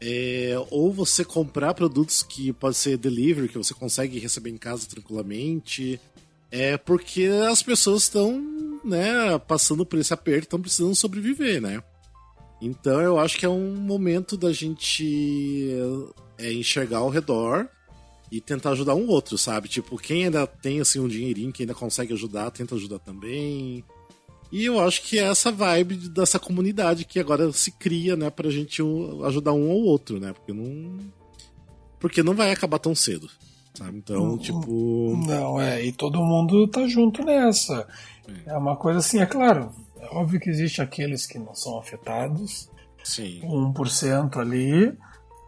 É, 0.00 0.54
ou 0.70 0.92
você 0.92 1.24
comprar 1.24 1.72
produtos 1.74 2.22
que 2.22 2.52
pode 2.52 2.76
ser 2.76 2.98
delivery, 2.98 3.48
que 3.48 3.56
você 3.56 3.72
consegue 3.72 4.18
receber 4.18 4.50
em 4.50 4.58
casa 4.58 4.86
tranquilamente. 4.86 6.00
É 6.50 6.76
porque 6.76 7.24
as 7.48 7.62
pessoas 7.62 8.02
estão, 8.04 8.80
né, 8.84 9.38
passando 9.46 9.84
por 9.84 9.98
esse 9.98 10.12
aperto, 10.12 10.44
estão 10.44 10.60
precisando 10.60 10.94
sobreviver, 10.94 11.60
né? 11.60 11.82
Então 12.60 13.00
eu 13.00 13.18
acho 13.18 13.38
que 13.38 13.44
é 13.44 13.48
um 13.48 13.74
momento 13.74 14.36
da 14.36 14.52
gente 14.52 15.68
é, 16.38 16.52
enxergar 16.52 16.98
ao 16.98 17.10
redor 17.10 17.68
e 18.30 18.40
tentar 18.40 18.70
ajudar 18.70 18.94
um 18.94 19.06
outro, 19.08 19.38
sabe? 19.38 19.68
Tipo, 19.68 19.96
quem 19.98 20.24
ainda 20.24 20.46
tem 20.46 20.80
assim 20.80 20.98
um 20.98 21.08
dinheirinho, 21.08 21.52
quem 21.52 21.64
ainda 21.64 21.74
consegue 21.74 22.12
ajudar, 22.12 22.50
tenta 22.50 22.74
ajudar 22.74 22.98
também. 22.98 23.84
E 24.50 24.64
eu 24.64 24.80
acho 24.80 25.02
que 25.02 25.18
é 25.18 25.24
essa 25.24 25.50
vibe 25.50 26.08
dessa 26.08 26.38
comunidade 26.38 27.04
que 27.04 27.18
agora 27.18 27.52
se 27.52 27.72
cria, 27.72 28.16
né, 28.16 28.30
pra 28.30 28.50
gente 28.50 28.82
ajudar 29.24 29.52
um 29.52 29.70
ao 29.70 29.78
outro, 29.78 30.20
né? 30.20 30.32
Porque 30.32 30.52
não 30.52 30.98
porque 31.98 32.22
não 32.22 32.34
vai 32.34 32.52
acabar 32.52 32.78
tão 32.78 32.94
cedo. 32.94 33.28
Sabe? 33.74 33.98
Então, 33.98 34.16
não, 34.16 34.38
tipo, 34.38 35.16
não 35.26 35.60
é, 35.60 35.84
e 35.84 35.92
todo 35.92 36.24
mundo 36.24 36.66
tá 36.68 36.86
junto 36.86 37.22
nessa. 37.22 37.86
É. 38.46 38.54
é 38.54 38.56
uma 38.56 38.76
coisa 38.76 39.00
assim, 39.00 39.18
é 39.18 39.26
claro, 39.26 39.70
é 40.00 40.06
óbvio 40.16 40.40
que 40.40 40.48
existe 40.48 40.80
aqueles 40.80 41.26
que 41.26 41.38
não 41.38 41.54
são 41.54 41.78
afetados, 41.78 42.70
Sim. 43.06 43.40
1% 43.44 44.36
ali, 44.38 44.92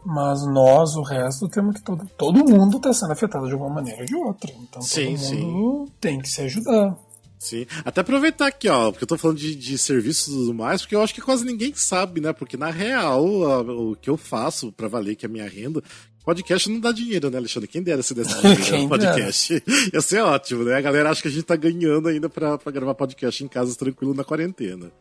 mas 0.05 0.47
nós, 0.47 0.95
o 0.95 1.02
resto, 1.02 1.49
temos 1.49 1.76
que 1.76 1.83
todo, 1.83 2.07
todo 2.17 2.45
mundo 2.45 2.76
está 2.76 2.93
sendo 2.93 3.12
afetado 3.12 3.47
de 3.47 3.52
alguma 3.52 3.75
maneira 3.75 4.00
ou 4.00 4.07
de 4.07 4.14
outra. 4.14 4.52
Então 4.62 4.81
sim, 4.81 5.17
todo 5.17 5.35
mundo 5.35 5.87
sim. 5.87 5.93
tem 6.00 6.19
que 6.21 6.28
se 6.28 6.43
ajudar. 6.43 6.97
Sim. 7.38 7.66
Até 7.85 8.00
aproveitar 8.00 8.49
aqui, 8.49 8.68
ó, 8.68 8.90
porque 8.90 9.04
eu 9.04 9.09
tô 9.09 9.16
falando 9.16 9.38
de, 9.38 9.54
de 9.54 9.78
serviços 9.78 10.26
e 10.26 10.37
tudo 10.37 10.54
mais, 10.54 10.83
porque 10.83 10.97
eu 10.97 11.02
acho 11.02 11.14
que 11.14 11.21
quase 11.21 11.45
ninguém 11.45 11.73
sabe, 11.75 12.21
né? 12.21 12.33
Porque 12.33 12.57
na 12.57 12.71
real, 12.71 13.25
o 13.25 13.95
que 13.95 14.11
eu 14.11 14.16
faço 14.16 14.73
para 14.73 14.88
valer 14.88 15.14
que 15.14 15.25
é 15.25 15.28
a 15.28 15.33
minha 15.33 15.49
renda, 15.49 15.83
Podcast 16.28 16.68
não 16.68 16.78
dá 16.78 16.92
dinheiro, 16.92 17.30
né, 17.30 17.38
Alexandre? 17.38 17.66
Quem 17.66 17.82
dera 17.82 18.02
se 18.02 18.12
desse 18.12 18.35
dinheiro 18.42 18.82
no 18.82 18.88
podcast. 18.90 19.62
Ia 19.94 20.00
ser 20.02 20.20
ótimo, 20.20 20.62
né? 20.62 20.75
A 20.75 20.80
galera 20.82 21.08
acha 21.08 21.23
que 21.23 21.28
a 21.28 21.30
gente 21.30 21.44
tá 21.44 21.56
ganhando 21.56 22.06
ainda 22.06 22.28
pra, 22.28 22.58
pra 22.58 22.70
gravar 22.70 22.94
podcast 22.94 23.42
em 23.42 23.49
casa 23.49 23.75
tranquilo 23.75 24.12
na 24.12 24.23
quarentena. 24.23 24.92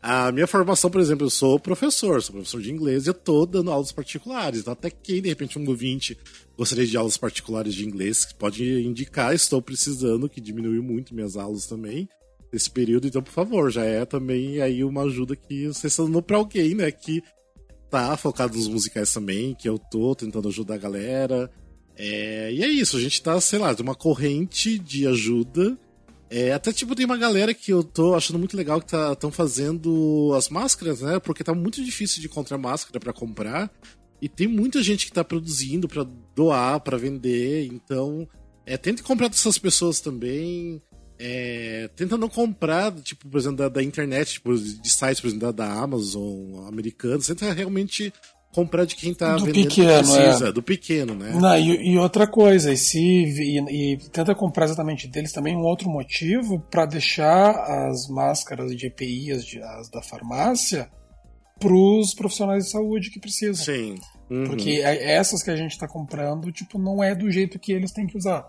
A 0.00 0.30
minha 0.30 0.46
formação, 0.46 0.88
por 0.88 1.00
exemplo, 1.00 1.26
eu 1.26 1.30
sou 1.30 1.58
professor, 1.58 2.22
sou 2.22 2.36
professor 2.36 2.62
de 2.62 2.70
inglês 2.70 3.06
e 3.06 3.10
eu 3.10 3.14
tô 3.14 3.44
dando 3.44 3.72
aulas 3.72 3.90
particulares. 3.90 4.60
Então, 4.60 4.72
até 4.72 4.88
quem, 4.88 5.20
de 5.20 5.28
repente, 5.28 5.58
um 5.58 5.68
ouvinte 5.68 6.16
gostaria 6.56 6.86
de 6.86 6.96
aulas 6.96 7.16
particulares 7.16 7.74
de 7.74 7.84
inglês, 7.84 8.32
pode 8.38 8.62
indicar, 8.80 9.34
estou 9.34 9.60
precisando, 9.60 10.28
que 10.28 10.40
diminuiu 10.40 10.80
muito 10.80 11.12
minhas 11.12 11.36
aulas 11.36 11.66
também 11.66 12.08
nesse 12.52 12.70
período, 12.70 13.06
então, 13.06 13.22
por 13.22 13.32
favor, 13.32 13.70
já 13.70 13.84
é 13.84 14.04
também 14.06 14.60
aí 14.62 14.82
uma 14.82 15.02
ajuda 15.02 15.36
que 15.36 15.66
vocês 15.66 15.92
estão 15.92 16.06
dando 16.06 16.22
pra 16.22 16.38
alguém, 16.38 16.74
né, 16.74 16.90
que 16.90 17.22
tá 17.90 18.16
focado 18.16 18.56
nos 18.56 18.68
musicais 18.68 19.12
também, 19.12 19.54
que 19.54 19.68
eu 19.68 19.78
tô 19.78 20.14
tentando 20.14 20.48
ajudar 20.48 20.74
a 20.74 20.78
galera. 20.78 21.50
É, 21.96 22.52
e 22.52 22.62
é 22.62 22.68
isso, 22.68 22.96
a 22.96 23.00
gente 23.00 23.22
tá, 23.22 23.40
sei 23.40 23.58
lá, 23.58 23.72
de 23.72 23.82
uma 23.82 23.94
corrente 23.94 24.78
de 24.78 25.06
ajuda. 25.06 25.76
É, 26.30 26.52
até 26.52 26.72
tipo, 26.72 26.94
tem 26.94 27.06
uma 27.06 27.16
galera 27.16 27.54
que 27.54 27.72
eu 27.72 27.82
tô 27.82 28.14
achando 28.14 28.38
muito 28.38 28.56
legal 28.56 28.80
que 28.80 28.94
estão 28.94 29.30
tá, 29.30 29.36
fazendo 29.36 30.32
as 30.36 30.48
máscaras, 30.48 31.00
né? 31.00 31.18
Porque 31.18 31.42
tá 31.42 31.54
muito 31.54 31.82
difícil 31.82 32.20
de 32.20 32.26
encontrar 32.26 32.58
máscara 32.58 33.00
para 33.00 33.12
comprar. 33.12 33.70
E 34.20 34.28
tem 34.28 34.46
muita 34.46 34.82
gente 34.82 35.06
que 35.06 35.12
tá 35.12 35.24
produzindo 35.24 35.88
para 35.88 36.06
doar, 36.34 36.80
para 36.80 36.98
vender. 36.98 37.66
Então, 37.66 38.28
é, 38.66 38.76
tente 38.76 39.02
comprar 39.02 39.28
dessas 39.28 39.58
pessoas 39.58 40.00
também 40.00 40.82
é, 41.18 41.90
tenta 41.96 42.16
não 42.16 42.28
comprar, 42.28 42.92
tipo, 43.00 43.28
por 43.28 43.38
exemplo, 43.38 43.58
da, 43.58 43.68
da 43.68 43.82
internet, 43.82 44.34
tipo, 44.34 44.56
de 44.56 44.88
sites, 44.88 45.20
por 45.20 45.28
exemplo, 45.28 45.52
da, 45.52 45.66
da 45.66 45.72
Amazon 45.72 46.66
americanos, 46.66 47.26
tenta 47.26 47.52
realmente 47.52 48.12
comprar 48.52 48.84
de 48.84 48.96
quem 48.96 49.12
tá 49.12 49.36
do 49.36 49.44
vendendo 49.44 49.68
pequeno, 49.68 49.98
precisa, 49.98 50.48
é. 50.48 50.52
do 50.52 50.62
pequeno, 50.62 51.14
né? 51.14 51.32
Não, 51.34 51.58
e, 51.58 51.92
e, 51.92 51.98
outra 51.98 52.26
coisa, 52.26 52.72
e, 52.72 52.76
se, 52.76 52.98
e, 52.98 53.58
e, 53.58 53.96
tenta 54.10 54.34
comprar 54.34 54.64
exatamente 54.64 55.06
deles 55.08 55.32
também 55.32 55.56
um 55.56 55.62
outro 55.62 55.90
motivo 55.90 56.60
para 56.70 56.86
deixar 56.86 57.50
as 57.50 58.08
máscaras 58.08 58.74
de 58.74 58.86
EPI, 58.86 59.32
as, 59.32 59.44
de, 59.44 59.60
as 59.60 59.90
da 59.90 60.02
farmácia, 60.02 60.88
para 61.58 61.72
os 61.72 62.14
profissionais 62.14 62.64
de 62.64 62.70
saúde 62.70 63.10
que 63.10 63.20
precisam. 63.20 63.64
Sim. 63.64 63.96
Uhum. 64.30 64.44
Porque 64.44 64.70
é, 64.70 65.14
essas 65.14 65.42
que 65.42 65.50
a 65.50 65.56
gente 65.56 65.72
está 65.72 65.88
comprando, 65.88 66.52
tipo, 66.52 66.78
não 66.78 67.02
é 67.02 67.14
do 67.14 67.30
jeito 67.30 67.58
que 67.58 67.72
eles 67.72 67.92
têm 67.92 68.06
que 68.06 68.16
usar. 68.16 68.46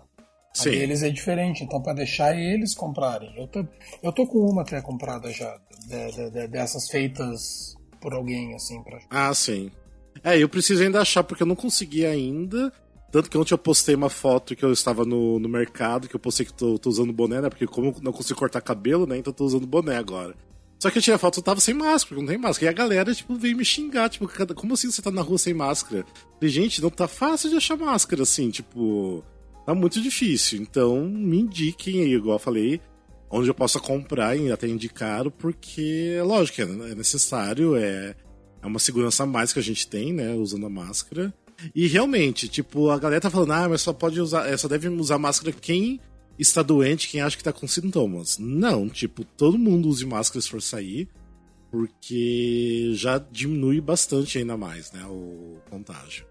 Sim. 0.52 0.70
deles 0.70 1.02
é 1.02 1.10
diferente, 1.10 1.62
então 1.62 1.80
para 1.80 1.94
deixar 1.94 2.36
eles 2.36 2.74
comprarem. 2.74 3.32
Eu 3.36 3.46
tô, 3.46 3.64
eu 4.02 4.12
tô 4.12 4.26
com 4.26 4.38
uma 4.38 4.62
até 4.62 4.80
comprada 4.80 5.30
já, 5.32 5.56
de, 5.86 6.10
de, 6.10 6.30
de, 6.30 6.48
dessas 6.48 6.88
feitas 6.88 7.74
por 8.00 8.12
alguém, 8.12 8.54
assim. 8.54 8.82
Pra... 8.82 8.98
Ah, 9.10 9.32
sim. 9.32 9.70
É, 10.24 10.36
eu 10.38 10.48
preciso 10.48 10.82
ainda 10.82 11.00
achar, 11.00 11.22
porque 11.22 11.42
eu 11.42 11.46
não 11.46 11.56
consegui 11.56 12.04
ainda. 12.04 12.72
Tanto 13.12 13.28
que 13.28 13.38
ontem 13.38 13.54
eu 13.54 13.58
postei 13.58 13.94
uma 13.94 14.10
foto 14.10 14.54
que 14.54 14.64
eu 14.64 14.72
estava 14.72 15.04
no, 15.04 15.38
no 15.38 15.48
mercado, 15.48 16.08
que 16.08 16.14
eu 16.14 16.20
postei 16.20 16.46
que 16.46 16.52
tô, 16.52 16.78
tô 16.78 16.90
usando 16.90 17.12
boné, 17.12 17.40
né? 17.40 17.48
Porque 17.48 17.66
como 17.66 17.88
eu 17.88 17.96
não 18.02 18.12
consigo 18.12 18.38
cortar 18.38 18.60
cabelo, 18.60 19.06
né? 19.06 19.18
Então 19.18 19.32
eu 19.32 19.36
tô 19.36 19.44
usando 19.44 19.66
boné 19.66 19.96
agora. 19.96 20.34
Só 20.80 20.90
que 20.90 20.98
eu 20.98 21.02
tirei 21.02 21.16
a 21.16 21.18
foto, 21.18 21.38
eu 21.38 21.42
tava 21.42 21.60
sem 21.60 21.74
máscara, 21.74 22.08
porque 22.08 22.20
não 22.20 22.28
tem 22.28 22.38
máscara. 22.38 22.70
E 22.70 22.74
a 22.74 22.76
galera, 22.76 23.14
tipo, 23.14 23.34
veio 23.34 23.56
me 23.56 23.64
xingar, 23.64 24.08
tipo, 24.08 24.26
como 24.54 24.74
assim 24.74 24.90
você 24.90 25.02
tá 25.02 25.10
na 25.10 25.20
rua 25.20 25.36
sem 25.38 25.52
máscara? 25.52 26.06
E, 26.40 26.48
gente, 26.48 26.80
não 26.80 26.88
tá 26.88 27.06
fácil 27.06 27.50
de 27.50 27.56
achar 27.56 27.76
máscara, 27.76 28.22
assim, 28.22 28.50
tipo 28.50 29.22
tá 29.66 29.74
muito 29.74 30.00
difícil. 30.00 30.60
Então, 30.60 31.04
me 31.04 31.40
indiquem 31.40 32.00
aí, 32.00 32.14
igual 32.14 32.36
eu 32.36 32.40
falei, 32.40 32.80
onde 33.30 33.48
eu 33.48 33.54
possa 33.54 33.78
comprar 33.78 34.36
e 34.36 34.50
até 34.50 34.66
indicar, 34.66 35.30
porque, 35.30 36.20
lógico, 36.24 36.62
é 36.62 36.94
necessário, 36.94 37.76
é, 37.76 38.14
é 38.62 38.66
uma 38.66 38.78
segurança 38.78 39.22
a 39.22 39.26
mais 39.26 39.52
que 39.52 39.58
a 39.58 39.62
gente 39.62 39.86
tem, 39.86 40.12
né, 40.12 40.34
usando 40.34 40.66
a 40.66 40.70
máscara. 40.70 41.32
E 41.74 41.86
realmente, 41.86 42.48
tipo, 42.48 42.90
a 42.90 42.98
galera 42.98 43.20
tá 43.20 43.30
falando, 43.30 43.52
ah, 43.52 43.68
mas 43.68 43.82
só 43.82 43.92
pode 43.92 44.20
usar, 44.20 44.48
é, 44.48 44.56
só 44.56 44.66
deve 44.66 44.88
usar 44.88 45.18
máscara 45.18 45.52
quem 45.52 46.00
está 46.38 46.62
doente, 46.62 47.08
quem 47.08 47.20
acha 47.20 47.36
que 47.36 47.44
tá 47.44 47.52
com 47.52 47.68
sintomas. 47.68 48.38
Não, 48.38 48.88
tipo, 48.88 49.24
todo 49.24 49.58
mundo 49.58 49.88
use 49.88 50.04
máscara 50.06 50.40
se 50.40 50.48
for 50.48 50.62
sair, 50.62 51.08
porque 51.70 52.92
já 52.94 53.18
diminui 53.18 53.80
bastante 53.80 54.38
ainda 54.38 54.56
mais, 54.56 54.90
né, 54.90 55.04
o 55.06 55.58
contágio. 55.70 56.26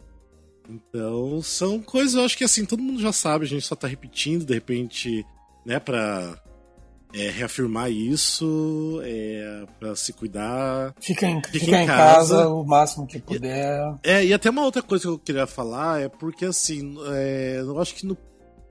Então, 0.70 1.42
são 1.42 1.82
coisas, 1.82 2.14
eu 2.14 2.24
acho 2.24 2.38
que 2.38 2.44
assim, 2.44 2.64
todo 2.64 2.84
mundo 2.84 3.02
já 3.02 3.12
sabe, 3.12 3.46
a 3.46 3.48
gente 3.48 3.66
só 3.66 3.76
tá 3.76 3.88
repetindo, 3.88 4.46
de 4.46 4.54
repente, 4.54 5.26
né, 5.66 5.80
pra 5.80 6.40
é, 7.14 7.30
reafirmar 7.30 7.92
isso, 7.92 9.02
é, 9.04 9.66
para 9.80 9.96
se 9.96 10.14
cuidar. 10.14 10.94
Fica 11.02 11.28
em, 11.28 11.42
fica 11.42 11.66
fica 11.66 11.82
em 11.82 11.88
casa. 11.88 12.36
casa. 12.38 12.50
o 12.50 12.64
máximo 12.64 13.08
que 13.08 13.20
puder. 13.20 13.98
É, 14.04 14.24
e 14.24 14.34
até 14.34 14.50
uma 14.50 14.64
outra 14.64 14.82
coisa 14.82 15.04
que 15.04 15.10
eu 15.10 15.20
queria 15.20 15.48
falar 15.48 16.02
é 16.02 16.08
porque, 16.08 16.46
assim, 16.46 16.96
é, 17.14 17.58
eu 17.60 17.80
acho 17.80 17.96
que 17.96 18.06
no. 18.06 18.18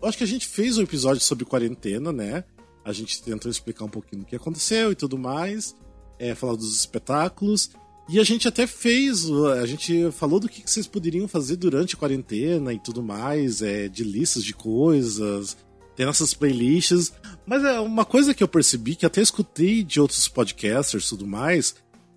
Eu 0.00 0.08
acho 0.08 0.16
que 0.16 0.24
a 0.24 0.28
gente 0.28 0.46
fez 0.46 0.78
um 0.78 0.82
episódio 0.82 1.20
sobre 1.20 1.44
quarentena, 1.44 2.12
né? 2.12 2.44
A 2.84 2.92
gente 2.92 3.20
tentou 3.20 3.50
explicar 3.50 3.84
um 3.84 3.88
pouquinho 3.88 4.22
o 4.22 4.24
que 4.24 4.36
aconteceu 4.36 4.92
e 4.92 4.94
tudo 4.94 5.18
mais, 5.18 5.74
é, 6.18 6.34
falar 6.36 6.54
dos 6.54 6.78
espetáculos. 6.78 7.70
E 8.08 8.18
a 8.18 8.24
gente 8.24 8.48
até 8.48 8.66
fez, 8.66 9.30
a 9.60 9.66
gente 9.66 10.10
falou 10.12 10.40
do 10.40 10.48
que 10.48 10.62
vocês 10.64 10.86
poderiam 10.86 11.28
fazer 11.28 11.56
durante 11.56 11.94
a 11.94 11.98
quarentena 11.98 12.72
e 12.72 12.78
tudo 12.78 13.02
mais, 13.02 13.60
é, 13.60 13.86
de 13.86 14.02
listas 14.02 14.42
de 14.42 14.54
coisas, 14.54 15.58
tem 15.94 16.06
nossas 16.06 16.32
playlists. 16.32 17.12
Mas 17.44 17.62
é 17.64 17.78
uma 17.80 18.06
coisa 18.06 18.32
que 18.32 18.42
eu 18.42 18.48
percebi, 18.48 18.94
que 18.94 19.04
até 19.04 19.20
escutei 19.20 19.84
de 19.84 20.00
outros 20.00 20.26
podcasters 20.26 21.04
e 21.04 21.08
tudo 21.10 21.26
mais, 21.26 21.74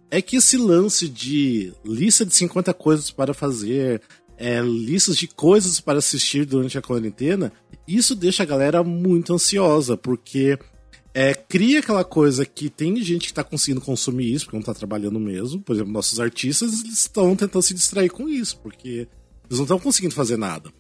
é 0.10 0.22
que 0.22 0.38
esse 0.38 0.56
lance 0.56 1.10
de 1.10 1.74
lista 1.84 2.26
de 2.26 2.34
50 2.36 2.74
coisas 2.74 3.12
para 3.12 3.34
fazer, 3.34 4.02
é, 4.38 4.62
listas 4.62 5.18
de 5.18 5.28
coisas 5.28 5.82
para 5.82 6.00
assistir 6.00 6.46
durante 6.46 6.78
a 6.78 6.82
quarentena, 6.82 7.52
isso 7.86 8.16
deixa 8.16 8.44
a 8.44 8.46
galera 8.46 8.82
muito 8.82 9.34
ansiosa, 9.34 9.98
porque 9.98 10.58
é, 11.14 11.34
cria 11.34 11.80
aquela 11.80 12.04
coisa 12.04 12.46
que 12.46 12.70
tem 12.70 12.96
gente 13.04 13.22
que 13.22 13.32
está 13.32 13.44
conseguindo 13.44 13.82
consumir 13.82 14.34
isso, 14.34 14.46
porque 14.46 14.58
não 14.58 14.62
está 14.62 14.74
trabalhando 14.74 15.20
mesmo. 15.20 15.62
Por 15.62 15.76
exemplo, 15.76 15.92
nossos 15.92 16.20
artistas 16.20 16.72
estão 16.84 17.36
tentando 17.36 17.62
se 17.62 17.74
distrair 17.74 18.10
com 18.10 18.30
isso, 18.30 18.58
porque 18.60 19.08
eles 19.50 19.58
não 19.58 19.64
estão 19.64 19.80
conseguindo 19.80 20.16
fazer 20.16 20.38
nada. 20.38 20.72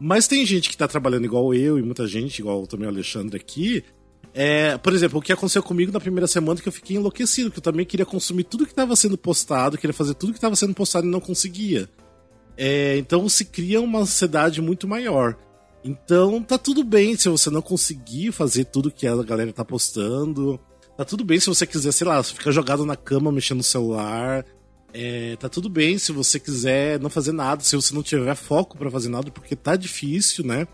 Mas 0.00 0.26
tem 0.26 0.44
gente 0.44 0.68
que 0.68 0.74
está 0.74 0.88
trabalhando 0.88 1.24
igual 1.24 1.54
eu 1.54 1.78
e 1.78 1.82
muita 1.82 2.06
gente, 2.06 2.40
igual 2.40 2.66
também 2.66 2.86
o 2.86 2.90
Alexandre 2.90 3.36
aqui. 3.36 3.84
É, 4.34 4.76
por 4.78 4.92
exemplo, 4.92 5.18
o 5.18 5.22
que 5.22 5.32
aconteceu 5.32 5.62
comigo 5.62 5.92
na 5.92 6.00
primeira 6.00 6.26
semana 6.26 6.60
que 6.60 6.68
eu 6.68 6.72
fiquei 6.72 6.96
enlouquecido, 6.96 7.50
que 7.50 7.58
eu 7.58 7.62
também 7.62 7.86
queria 7.86 8.06
consumir 8.06 8.44
tudo 8.44 8.64
que 8.64 8.72
estava 8.72 8.94
sendo 8.94 9.16
postado, 9.16 9.78
queria 9.78 9.94
fazer 9.94 10.14
tudo 10.14 10.32
que 10.32 10.38
estava 10.38 10.54
sendo 10.56 10.74
postado 10.74 11.06
e 11.06 11.10
não 11.10 11.20
conseguia. 11.20 11.88
É, 12.56 12.96
então 12.98 13.28
se 13.28 13.44
cria 13.44 13.80
uma 13.80 14.00
ansiedade 14.00 14.60
muito 14.60 14.88
maior. 14.88 15.36
Então 15.84 16.42
tá 16.42 16.58
tudo 16.58 16.82
bem 16.82 17.16
se 17.16 17.28
você 17.28 17.50
não 17.50 17.62
conseguir 17.62 18.32
fazer 18.32 18.64
tudo 18.64 18.90
que 18.90 19.06
a 19.06 19.22
galera 19.22 19.52
tá 19.52 19.64
postando. 19.64 20.58
Tá 20.96 21.04
tudo 21.04 21.24
bem 21.24 21.38
se 21.38 21.46
você 21.46 21.66
quiser, 21.66 21.92
sei 21.92 22.06
lá, 22.06 22.22
ficar 22.22 22.50
jogado 22.50 22.84
na 22.84 22.96
cama 22.96 23.30
mexendo 23.30 23.58
no 23.58 23.64
celular. 23.64 24.44
É, 24.92 25.36
tá 25.36 25.48
tudo 25.48 25.68
bem 25.68 25.98
se 25.98 26.12
você 26.12 26.40
quiser 26.40 26.98
não 26.98 27.10
fazer 27.10 27.32
nada, 27.32 27.62
se 27.62 27.76
você 27.76 27.94
não 27.94 28.02
tiver 28.02 28.34
foco 28.34 28.76
para 28.76 28.90
fazer 28.90 29.08
nada, 29.08 29.30
porque 29.30 29.54
tá 29.54 29.76
difícil, 29.76 30.44
né? 30.44 30.66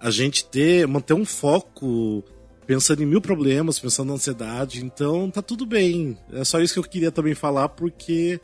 A 0.00 0.10
gente 0.10 0.44
ter, 0.44 0.86
manter 0.86 1.14
um 1.14 1.24
foco 1.24 2.24
pensando 2.66 3.02
em 3.02 3.06
mil 3.06 3.20
problemas, 3.20 3.78
pensando 3.78 4.08
na 4.08 4.14
ansiedade, 4.14 4.84
então 4.84 5.30
tá 5.30 5.42
tudo 5.42 5.66
bem. 5.66 6.16
É 6.32 6.44
só 6.44 6.60
isso 6.60 6.74
que 6.74 6.78
eu 6.78 6.84
queria 6.84 7.10
também 7.10 7.34
falar, 7.34 7.68
porque 7.70 8.40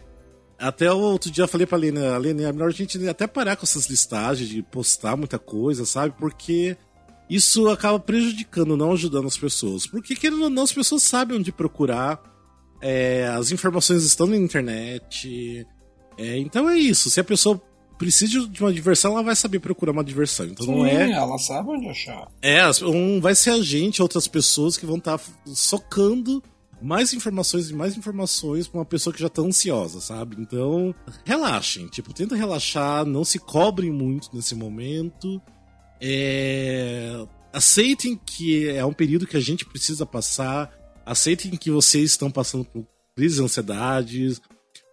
até 0.68 0.90
o 0.90 0.98
outro 0.98 1.30
dia 1.30 1.44
eu 1.44 1.48
falei 1.48 1.66
pra 1.66 1.76
Lena, 1.76 2.16
Lena, 2.16 2.48
é 2.48 2.52
melhor 2.52 2.68
a 2.68 2.72
gente 2.72 3.06
até 3.06 3.26
parar 3.26 3.54
com 3.56 3.64
essas 3.64 3.86
listagens 3.86 4.48
de 4.48 4.62
postar 4.62 5.16
muita 5.16 5.38
coisa, 5.38 5.84
sabe? 5.84 6.14
Porque 6.18 6.76
isso 7.28 7.68
acaba 7.68 7.98
prejudicando, 8.00 8.76
não 8.76 8.92
ajudando 8.92 9.26
as 9.26 9.36
pessoas. 9.36 9.86
Porque, 9.86 10.16
querendo 10.16 10.44
ou 10.44 10.50
não, 10.50 10.62
as 10.62 10.72
pessoas 10.72 11.02
sabem 11.02 11.38
onde 11.38 11.52
procurar, 11.52 12.18
é, 12.80 13.26
as 13.36 13.52
informações 13.52 14.04
estão 14.04 14.26
na 14.26 14.36
internet. 14.36 15.66
É, 16.16 16.38
então 16.38 16.68
é 16.68 16.78
isso. 16.78 17.10
Se 17.10 17.20
a 17.20 17.24
pessoa 17.24 17.60
precisa 17.98 18.46
de 18.48 18.62
uma 18.62 18.72
diversão, 18.72 19.12
ela 19.12 19.22
vai 19.22 19.36
saber 19.36 19.60
procurar 19.60 19.92
uma 19.92 20.04
diversão. 20.04 20.46
Então 20.46 20.66
Sim, 20.66 20.72
não 20.72 20.86
é. 20.86 21.10
Ela 21.10 21.38
sabe 21.38 21.70
onde 21.70 21.88
achar. 21.88 22.28
É, 22.40 22.62
um, 22.82 23.20
vai 23.20 23.34
ser 23.34 23.50
a 23.50 23.60
gente, 23.60 24.02
outras 24.02 24.26
pessoas 24.26 24.76
que 24.76 24.86
vão 24.86 24.96
estar 24.96 25.18
tá 25.18 25.24
socando 25.54 26.42
mais 26.84 27.14
informações 27.14 27.70
e 27.70 27.74
mais 27.74 27.96
informações 27.96 28.68
para 28.68 28.78
uma 28.78 28.84
pessoa 28.84 29.12
que 29.12 29.20
já 29.20 29.28
tá 29.30 29.40
ansiosa, 29.40 30.02
sabe? 30.02 30.36
Então, 30.38 30.94
relaxem, 31.24 31.86
tipo, 31.88 32.12
tenta 32.12 32.36
relaxar, 32.36 33.06
não 33.06 33.24
se 33.24 33.38
cobrem 33.38 33.90
muito 33.90 34.28
nesse 34.34 34.54
momento. 34.54 35.40
É... 35.98 37.26
Aceitem 37.52 38.20
que 38.24 38.68
é 38.68 38.84
um 38.84 38.92
período 38.92 39.26
que 39.26 39.36
a 39.36 39.40
gente 39.40 39.64
precisa 39.64 40.04
passar, 40.04 40.70
aceitem 41.06 41.52
que 41.52 41.70
vocês 41.70 42.10
estão 42.10 42.30
passando 42.30 42.66
por 42.66 42.86
crises 43.16 43.38
ansiedades, 43.38 44.42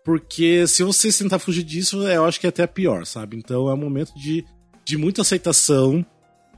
porque 0.05 0.65
se 0.67 0.83
vocês 0.83 1.17
tentar 1.17 1.39
fugir 1.39 1.63
disso, 1.63 2.07
eu 2.07 2.23
acho 2.23 2.39
que 2.39 2.45
é 2.45 2.49
até 2.49 2.65
pior, 2.65 3.05
sabe? 3.05 3.35
Então 3.35 3.69
é 3.69 3.73
um 3.73 3.77
momento 3.77 4.13
de, 4.15 4.45
de 4.85 4.95
muita 4.95 5.23
aceitação, 5.23 6.05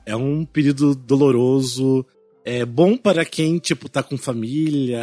é 0.05 0.15
um 0.15 0.45
período 0.45 0.93
doloroso, 0.93 2.05
é 2.45 2.65
bom 2.65 2.97
para 2.97 3.23
quem, 3.23 3.57
tipo, 3.57 3.87
tá 3.87 4.03
com 4.03 4.17
família, 4.17 5.01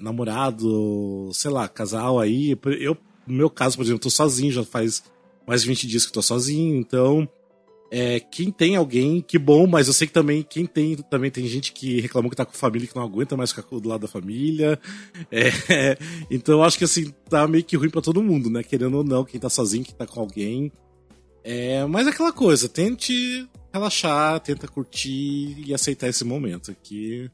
namorado, 0.00 1.30
sei 1.32 1.50
lá, 1.50 1.68
casal 1.68 2.18
aí. 2.18 2.56
Eu, 2.80 2.96
no 3.26 3.34
meu 3.34 3.50
caso, 3.50 3.76
por 3.76 3.82
exemplo, 3.82 4.00
tô 4.00 4.10
sozinho, 4.10 4.50
já 4.50 4.64
faz 4.64 5.02
mais 5.46 5.62
de 5.62 5.68
20 5.68 5.86
dias 5.86 6.06
que 6.06 6.12
tô 6.12 6.22
sozinho, 6.22 6.76
então. 6.76 7.28
É, 7.92 8.20
quem 8.20 8.52
tem 8.52 8.76
alguém, 8.76 9.20
que 9.20 9.36
bom, 9.36 9.66
mas 9.66 9.88
eu 9.88 9.92
sei 9.92 10.06
que 10.06 10.12
também 10.12 10.44
quem 10.48 10.64
tem 10.64 10.94
também 10.94 11.28
tem 11.28 11.44
gente 11.48 11.72
que 11.72 12.00
reclamou 12.00 12.30
que 12.30 12.36
tá 12.36 12.44
com 12.44 12.52
família 12.52 12.86
que 12.86 12.94
não 12.94 13.02
aguenta 13.02 13.36
mais 13.36 13.50
ficar 13.50 13.64
do 13.68 13.88
lado 13.88 14.02
da 14.02 14.08
família. 14.08 14.78
É, 15.30 15.98
então 16.30 16.62
acho 16.62 16.78
que 16.78 16.84
assim, 16.84 17.12
tá 17.28 17.46
meio 17.48 17.64
que 17.64 17.76
ruim 17.76 17.90
para 17.90 18.00
todo 18.00 18.22
mundo, 18.22 18.48
né? 18.48 18.62
Querendo 18.62 18.98
ou 18.98 19.04
não, 19.04 19.24
quem 19.24 19.40
tá 19.40 19.50
sozinho, 19.50 19.84
quem 19.84 19.94
tá 19.94 20.06
com 20.06 20.20
alguém. 20.20 20.70
É, 21.42 21.84
mas 21.86 22.06
é 22.06 22.10
aquela 22.10 22.32
coisa, 22.32 22.68
tente 22.68 23.48
relaxar, 23.72 24.40
tenta 24.40 24.68
curtir 24.68 25.62
e 25.66 25.74
aceitar 25.74 26.08
esse 26.08 26.24
momento. 26.24 26.74
Que 26.82 27.30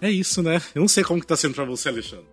é 0.00 0.10
isso, 0.10 0.42
né? 0.42 0.60
Eu 0.74 0.80
não 0.80 0.88
sei 0.88 1.04
como 1.04 1.20
que 1.20 1.26
tá 1.26 1.36
sendo 1.36 1.54
pra 1.54 1.64
você, 1.64 1.88
Alexandre. 1.88 2.26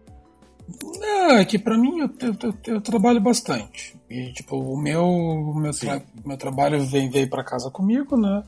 É, 1.29 1.46
que 1.46 1.60
pra 1.60 1.77
mim 1.77 2.00
eu, 2.00 2.10
eu, 2.22 2.53
eu, 2.65 2.82
trabalho 2.82 3.22
bastante. 3.22 3.96
E 4.10 4.32
tipo, 4.34 4.58
o 4.58 4.77
meu, 4.77 5.05
o 5.05 5.55
meu, 5.55 5.72
tra 5.72 6.01
meu 6.25 6.38
trabalho 6.38 6.84
vem, 6.86 7.10
veio 7.10 7.29
pra 7.29 7.44
casa 7.44 7.70
comigo, 7.70 8.17
né? 8.17 8.44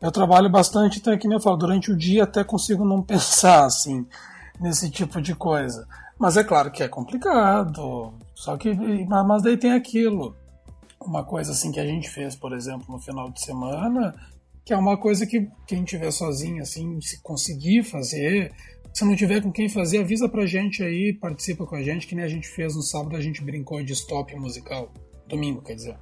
Eu 0.00 0.10
trabalho 0.10 0.48
bastante, 0.48 0.98
então 0.98 1.12
é 1.12 1.18
que 1.18 1.28
nem 1.28 1.36
eu 1.36 1.42
falo, 1.42 1.56
durante 1.56 1.92
o 1.92 1.96
dia 1.96 2.24
até 2.24 2.42
consigo 2.42 2.84
não 2.84 3.00
pensar 3.04 3.66
assim 3.66 4.06
nesse 4.58 4.90
tipo 4.90 5.20
de 5.20 5.34
coisa. 5.34 5.86
Mas 6.18 6.36
é 6.36 6.44
claro 6.44 6.70
que 6.70 6.82
é 6.82 6.88
complicado. 6.88 8.14
Só 8.34 8.56
que. 8.56 8.72
Mas 9.06 9.42
daí 9.42 9.56
tem 9.56 9.72
aquilo 9.72 10.36
uma 11.06 11.24
coisa 11.24 11.52
assim 11.52 11.70
que 11.70 11.80
a 11.80 11.86
gente 11.86 12.08
fez, 12.08 12.34
por 12.34 12.52
exemplo, 12.52 12.86
no 12.88 12.98
final 12.98 13.30
de 13.30 13.44
semana, 13.44 14.14
que 14.64 14.72
é 14.72 14.76
uma 14.76 14.96
coisa 14.96 15.26
que 15.26 15.48
quem 15.66 15.84
tiver 15.84 16.10
sozinho, 16.10 16.62
assim, 16.62 17.00
se 17.00 17.20
conseguir 17.22 17.82
fazer, 17.82 18.52
se 18.92 19.04
não 19.04 19.16
tiver 19.16 19.42
com 19.42 19.50
quem 19.50 19.68
fazer, 19.68 19.98
avisa 19.98 20.28
pra 20.28 20.46
gente 20.46 20.82
aí, 20.82 21.12
participa 21.12 21.66
com 21.66 21.76
a 21.76 21.82
gente, 21.82 22.06
que 22.06 22.14
nem 22.14 22.24
a 22.24 22.28
gente 22.28 22.48
fez 22.48 22.74
no 22.76 22.82
sábado, 22.82 23.16
a 23.16 23.20
gente 23.20 23.42
brincou 23.42 23.82
de 23.82 23.92
stop 23.92 24.34
musical. 24.36 24.92
Domingo, 25.26 25.62
quer 25.62 25.74
dizer. 25.74 25.96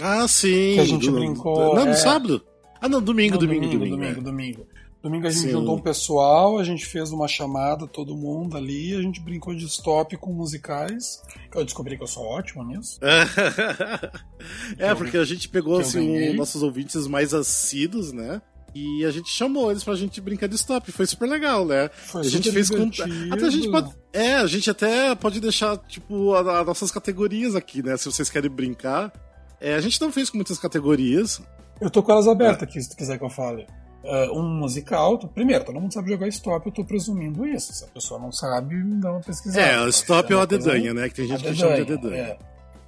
Ah, 0.00 0.26
sim. 0.26 0.74
Que 0.74 0.80
a 0.80 0.84
gente 0.84 1.10
do, 1.10 1.12
brincou. 1.12 1.74
Não, 1.74 1.84
no 1.84 1.90
é... 1.90 1.94
sábado? 1.94 2.44
Ah, 2.80 2.88
não, 2.88 3.00
domingo, 3.00 3.34
não, 3.34 3.40
domingo, 3.40 3.66
domingo. 3.66 3.96
Domingo, 3.96 4.20
domingo. 4.20 4.20
É. 4.20 4.22
domingo. 4.22 4.73
Domingo 5.04 5.26
a 5.26 5.30
gente 5.30 5.42
Sim. 5.42 5.50
juntou 5.50 5.76
um 5.76 5.80
pessoal, 5.82 6.58
a 6.58 6.64
gente 6.64 6.86
fez 6.86 7.12
uma 7.12 7.28
chamada, 7.28 7.86
todo 7.86 8.16
mundo 8.16 8.56
ali, 8.56 8.96
a 8.96 9.02
gente 9.02 9.20
brincou 9.20 9.54
de 9.54 9.66
stop 9.66 10.16
com 10.16 10.32
musicais. 10.32 11.22
Eu 11.54 11.62
descobri 11.62 11.98
que 11.98 12.02
eu 12.02 12.06
sou 12.06 12.24
ótimo 12.24 12.64
nisso. 12.64 12.98
é, 14.78 14.94
porque 14.94 15.18
a 15.18 15.24
gente 15.26 15.46
pegou 15.50 15.78
assim, 15.78 16.30
os 16.30 16.36
nossos 16.36 16.62
ouvintes 16.62 17.06
mais 17.06 17.34
assíduos, 17.34 18.14
né? 18.14 18.40
E 18.74 19.04
a 19.04 19.10
gente 19.10 19.28
chamou 19.28 19.70
eles 19.70 19.84
pra 19.84 19.94
gente 19.94 20.22
brincar 20.22 20.46
de 20.46 20.54
stop. 20.54 20.90
Foi 20.90 21.04
super 21.04 21.28
legal, 21.28 21.66
né? 21.66 21.90
Foi 21.92 22.22
a 22.22 22.24
gente 22.24 22.50
fez 22.50 22.70
com. 22.70 22.90
Até 23.30 23.44
a 23.44 23.50
gente 23.50 23.70
pode. 23.70 23.94
É, 24.10 24.36
a 24.36 24.46
gente 24.46 24.70
até 24.70 25.14
pode 25.14 25.38
deixar, 25.38 25.76
tipo, 25.86 26.32
as 26.34 26.66
nossas 26.66 26.90
categorias 26.90 27.54
aqui, 27.54 27.82
né? 27.82 27.94
Se 27.98 28.06
vocês 28.06 28.30
querem 28.30 28.50
brincar. 28.50 29.12
É, 29.60 29.74
a 29.74 29.80
gente 29.82 30.00
não 30.00 30.10
fez 30.10 30.30
com 30.30 30.38
muitas 30.38 30.58
categorias. 30.58 31.42
Eu 31.78 31.90
tô 31.90 32.02
com 32.02 32.10
elas 32.10 32.26
abertas 32.26 32.62
é. 32.62 32.64
aqui, 32.64 32.80
se 32.80 32.88
tu 32.88 32.96
quiser 32.96 33.18
que 33.18 33.24
eu 33.24 33.28
fale 33.28 33.66
uh, 34.04 34.38
um 34.38 34.42
musical, 34.42 35.18
primeiro, 35.18 35.64
todo 35.64 35.80
mundo 35.80 35.92
sabe 35.92 36.10
jogar 36.10 36.28
stop, 36.28 36.66
eu 36.66 36.72
tô 36.72 36.84
presumindo 36.84 37.46
isso. 37.46 37.72
Se 37.72 37.84
a 37.84 37.88
pessoa 37.88 38.20
não 38.20 38.30
sabe, 38.30 38.80
dá 39.00 39.12
uma 39.12 39.20
pesquisada. 39.20 39.66
É, 39.66 39.80
o 39.80 39.88
stop 39.88 40.32
é 40.32 40.36
uma 40.36 40.46
dedanha, 40.46 40.92
né? 40.92 41.08
Que 41.08 41.16
tem 41.16 41.26
gente 41.26 41.42
que 41.42 41.54
chama 41.54 41.76
de 41.76 41.84
dedanha. 41.84 42.22
É. 42.22 42.38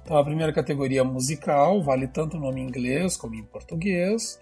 Então 0.03 0.17
a 0.17 0.23
primeira 0.23 0.53
categoria 0.53 1.03
musical 1.03 1.83
vale 1.83 2.07
tanto 2.07 2.37
o 2.37 2.39
nome 2.39 2.61
em 2.61 2.67
inglês 2.67 3.17
como 3.17 3.35
em 3.35 3.43
português. 3.43 4.39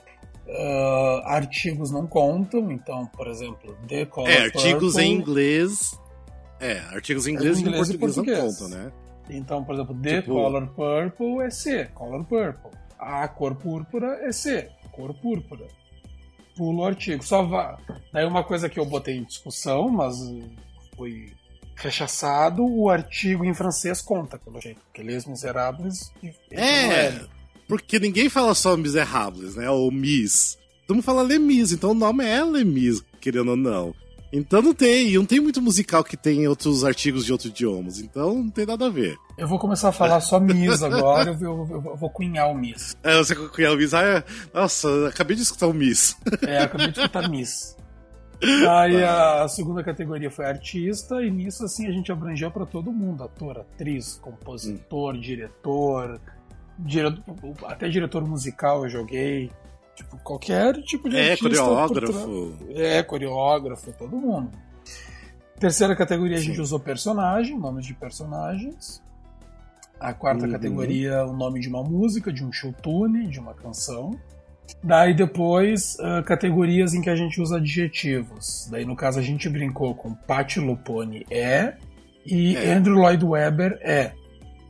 Uh, 0.48 1.26
artigos 1.26 1.90
não 1.90 2.06
contam, 2.06 2.72
então, 2.72 3.08
por 3.08 3.28
exemplo, 3.28 3.76
The 3.88 4.06
Color 4.06 4.30
É, 4.30 4.44
artigos 4.44 4.94
Purple, 4.94 5.04
em 5.04 5.14
inglês. 5.14 6.00
É, 6.60 6.80
artigos 6.94 7.26
em 7.26 7.34
inglês, 7.34 7.60
inglês 7.60 7.90
e, 7.90 7.98
português, 7.98 8.18
e 8.18 8.22
português 8.22 8.60
não 8.60 8.70
contam, 8.70 8.70
né? 8.70 8.92
Então, 9.28 9.64
por 9.64 9.74
exemplo, 9.74 9.96
The 10.00 10.22
tipo... 10.22 10.34
Color 10.34 10.68
Purple 10.68 11.42
é 11.42 11.50
C, 11.50 11.86
Color 11.96 12.24
Purple. 12.26 12.72
A 13.00 13.28
cor 13.28 13.56
púrpura 13.56 14.20
é 14.22 14.32
C, 14.32 14.70
cor 14.92 15.14
púrpura 15.16 15.66
pulo 16.56 16.82
o 16.82 16.86
artigo. 16.86 17.24
Só 17.24 17.44
vá. 17.44 17.78
Daí 18.12 18.26
uma 18.26 18.44
coisa 18.44 18.70
que 18.70 18.80
eu 18.80 18.86
botei 18.86 19.18
em 19.18 19.24
discussão, 19.24 19.90
mas 19.90 20.16
foi 20.96 21.34
rechaçado, 21.76 22.66
o 22.66 22.90
artigo 22.90 23.44
em 23.44 23.54
francês 23.54 24.02
conta, 24.02 24.38
pelo 24.38 24.62
jeito. 24.62 24.80
Porque 24.86 25.04
Les 25.04 25.26
Miserables. 25.26 26.12
É, 26.50 27.08
é, 27.08 27.22
porque 27.68 28.00
ninguém 28.00 28.30
fala 28.30 28.56
só 28.56 28.78
Miserables, 28.78 29.56
né? 29.56 29.70
Ou 29.70 29.92
Miss. 29.92 30.58
Todo 30.88 30.98
mundo 30.98 31.06
fala 31.06 31.24
Lemis, 31.24 31.72
então 31.72 31.92
o 31.92 31.96
nome 31.96 32.24
é 32.24 32.44
Lemis, 32.44 33.04
querendo 33.20 33.52
ou 33.52 33.58
não. 33.58 33.94
Então 34.36 34.62
não 34.62 34.74
tem, 34.74 35.14
não 35.14 35.26
tem 35.26 35.40
muito 35.40 35.62
musical 35.62 36.04
que 36.04 36.18
tem 36.18 36.46
outros 36.46 36.84
artigos 36.84 37.26
de 37.26 37.32
outros 37.32 37.50
idiomas, 37.50 38.02
então 38.02 38.36
não 38.36 38.50
tem 38.50 38.66
nada 38.66 38.88
a 38.88 38.90
ver. 38.90 39.16
Eu 39.38 39.48
vou 39.48 39.58
começar 39.58 39.90
a 39.90 39.92
falar 39.94 40.20
só 40.20 40.42
Miss 40.42 40.84
agora, 40.84 41.32
eu, 41.32 41.40
eu, 41.40 41.82
eu, 41.86 41.96
vou 41.96 42.10
cunhar 42.10 42.52
o 42.52 42.54
Miss. 42.54 42.98
É, 43.02 43.16
você 43.18 43.34
cunhar 43.34 43.72
o 43.72 43.78
Miss, 43.78 43.94
ah, 43.94 44.04
é... 44.04 44.24
nossa, 44.54 45.08
acabei 45.08 45.38
de 45.38 45.44
escutar 45.44 45.68
o 45.68 45.74
Miss. 45.74 46.18
É, 46.46 46.60
acabei 46.60 46.92
de 46.92 47.00
escutar 47.00 47.30
Miss. 47.30 47.78
Aí 48.70 49.02
a 49.02 49.48
segunda 49.48 49.82
categoria 49.82 50.30
foi 50.30 50.46
artista, 50.46 51.24
e 51.24 51.32
nisso 51.32 51.64
assim 51.64 51.88
a 51.88 51.92
gente 51.92 52.12
abrangeu 52.12 52.52
para 52.52 52.66
todo 52.66 52.92
mundo: 52.92 53.24
ator, 53.24 53.60
atriz, 53.60 54.20
compositor, 54.22 55.16
hum. 55.16 55.20
diretor, 55.22 56.20
dire... 56.78 57.18
até 57.66 57.88
diretor 57.88 58.28
musical 58.28 58.84
eu 58.84 58.90
joguei. 58.90 59.50
Tipo, 59.96 60.18
qualquer 60.18 60.82
tipo 60.84 61.10
de 61.10 61.16
é, 61.16 61.32
artista. 61.32 61.50
Coreógrafo. 61.50 62.58
É, 62.76 63.04
coreógrafo, 63.04 63.94
todo 63.94 64.18
mundo. 64.18 64.52
Terceira 65.60 65.96
categoria 65.96 66.38
Sim. 66.38 66.44
a 66.44 66.46
gente 66.48 66.62
usou 66.62 66.80
personagem, 66.80 67.58
nomes 67.58 67.86
de 67.86 67.94
personagens. 67.94 69.02
A 69.98 70.14
quarta 70.14 70.46
uhum. 70.46 70.52
categoria, 70.52 71.26
o 71.26 71.34
nome 71.34 71.62
de 71.62 71.70
uma 71.70 71.82
música, 71.82 72.32
de 72.32 72.44
um 72.44 72.52
showtune, 72.52 73.28
de 73.28 73.40
uma 73.40 73.54
canção. 73.54 74.20
Daí 74.84 75.14
depois, 75.14 75.96
uh, 76.00 76.24
categorias 76.24 76.94
em 76.94 77.02
que 77.02 77.10
a 77.10 77.16
gente 77.16 77.40
usa 77.40 77.58
adjetivos. 77.58 78.68
Daí 78.70 78.84
no 78.84 78.96
caso 78.96 79.20
a 79.20 79.22
gente 79.22 79.48
brincou 79.48 79.96
com 79.96 80.14
Patti 80.14 80.60
Lupone 80.60 81.26
é 81.32 81.76
e 82.26 82.58
é. 82.58 82.74
Andrew 82.74 82.96
Lloyd 82.96 83.24
Webber 83.24 83.80
é. 83.82 84.12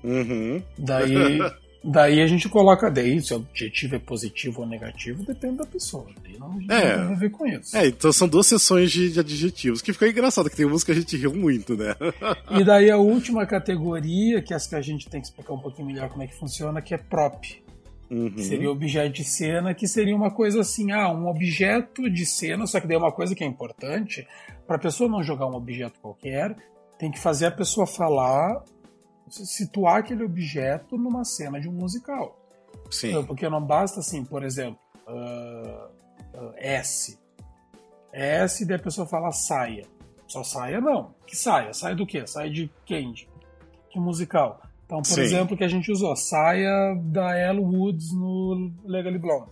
Uhum. 0.04 0.62
Daí 0.78 1.40
Daí 1.88 2.20
a 2.20 2.26
gente 2.26 2.50
coloca, 2.50 2.90
daí 2.90 3.22
se 3.22 3.32
o 3.32 3.38
adjetivo 3.38 3.96
é 3.96 4.00
positivo 4.00 4.62
ou 4.62 4.68
negativo, 4.68 5.24
depende 5.24 5.58
da 5.58 5.66
pessoa. 5.68 6.08
Daí 6.24 6.36
não, 6.40 6.54
não 6.54 6.76
é, 6.76 6.96
tem 6.96 7.04
a 7.04 7.14
ver 7.14 7.30
com 7.30 7.46
isso. 7.46 7.78
É, 7.78 7.86
então 7.86 8.12
são 8.12 8.28
duas 8.28 8.48
sessões 8.48 8.92
de, 8.92 9.12
de 9.12 9.20
adjetivos, 9.20 9.84
que 9.84 9.94
ficou 9.94 10.08
engraçado, 10.08 10.50
que 10.50 10.56
tem 10.56 10.66
música 10.66 10.92
que 10.92 10.98
a 10.98 11.02
gente 11.02 11.16
riu 11.16 11.36
muito, 11.36 11.78
né? 11.78 11.96
e 12.50 12.64
daí 12.66 12.90
a 12.90 12.98
última 12.98 13.46
categoria, 13.46 14.42
que 14.42 14.52
é 14.52 14.56
essa 14.56 14.70
que 14.70 14.76
a 14.76 14.82
gente 14.82 15.08
tem 15.08 15.22
que 15.22 15.28
explicar 15.28 15.54
um 15.54 15.60
pouquinho 15.60 15.88
melhor 15.88 16.10
como 16.10 16.24
é 16.24 16.28
que 16.28 16.34
funciona, 16.34 16.82
que 16.82 16.96
é 16.96 16.98
prop. 16.98 17.64
Uhum. 18.10 18.38
Seria 18.38 18.72
objeto 18.72 19.14
de 19.14 19.24
cena, 19.24 19.74
que 19.76 19.88
seria 19.88 20.16
uma 20.16 20.32
coisa 20.32 20.62
assim, 20.62 20.92
ah, 20.92 21.12
um 21.12 21.28
objeto 21.28 22.10
de 22.10 22.26
cena, 22.26 22.66
só 22.66 22.80
que 22.80 22.88
daí 22.88 22.96
é 22.96 23.00
uma 23.00 23.12
coisa 23.12 23.36
que 23.36 23.44
é 23.44 23.48
importante, 23.48 24.28
para 24.66 24.78
a 24.78 24.80
pessoa 24.80 25.08
não 25.08 25.22
jogar 25.22 25.46
um 25.46 25.56
objeto 25.56 26.00
qualquer, 26.00 26.56
tem 26.98 27.12
que 27.12 27.20
fazer 27.20 27.46
a 27.46 27.52
pessoa 27.52 27.86
falar 27.86 28.64
situar 29.30 29.98
aquele 29.98 30.24
objeto 30.24 30.98
numa 30.98 31.24
cena 31.24 31.60
de 31.60 31.68
um 31.68 31.74
musical. 31.74 32.40
Sim. 32.90 33.10
Então, 33.10 33.26
porque 33.26 33.48
não 33.50 33.62
basta 33.62 34.00
assim, 34.00 34.24
por 34.24 34.44
exemplo, 34.44 34.80
uh, 35.08 35.88
uh, 36.38 36.54
S. 36.58 37.18
S 38.12 38.64
e 38.64 38.66
daí 38.66 38.78
a 38.78 38.80
pessoa 38.80 39.08
fala 39.08 39.32
saia. 39.32 39.86
Só 40.28 40.44
saia 40.44 40.80
não. 40.80 41.14
Que 41.26 41.36
saia? 41.36 41.74
Saia 41.74 41.96
do 41.96 42.06
quê? 42.06 42.26
Saia 42.26 42.50
de 42.50 42.72
quem? 42.86 43.12
De 43.12 43.28
que 43.90 44.00
musical? 44.00 44.62
Então, 44.86 45.00
por 45.00 45.06
Sim. 45.08 45.22
exemplo, 45.22 45.58
que 45.58 45.64
a 45.64 45.68
gente 45.68 45.92
usou, 45.92 46.16
saia 46.16 46.96
da 47.06 47.36
Elle 47.36 47.60
Woods 47.60 48.14
no 48.14 48.72
Legally 48.86 49.18
Blonde, 49.18 49.50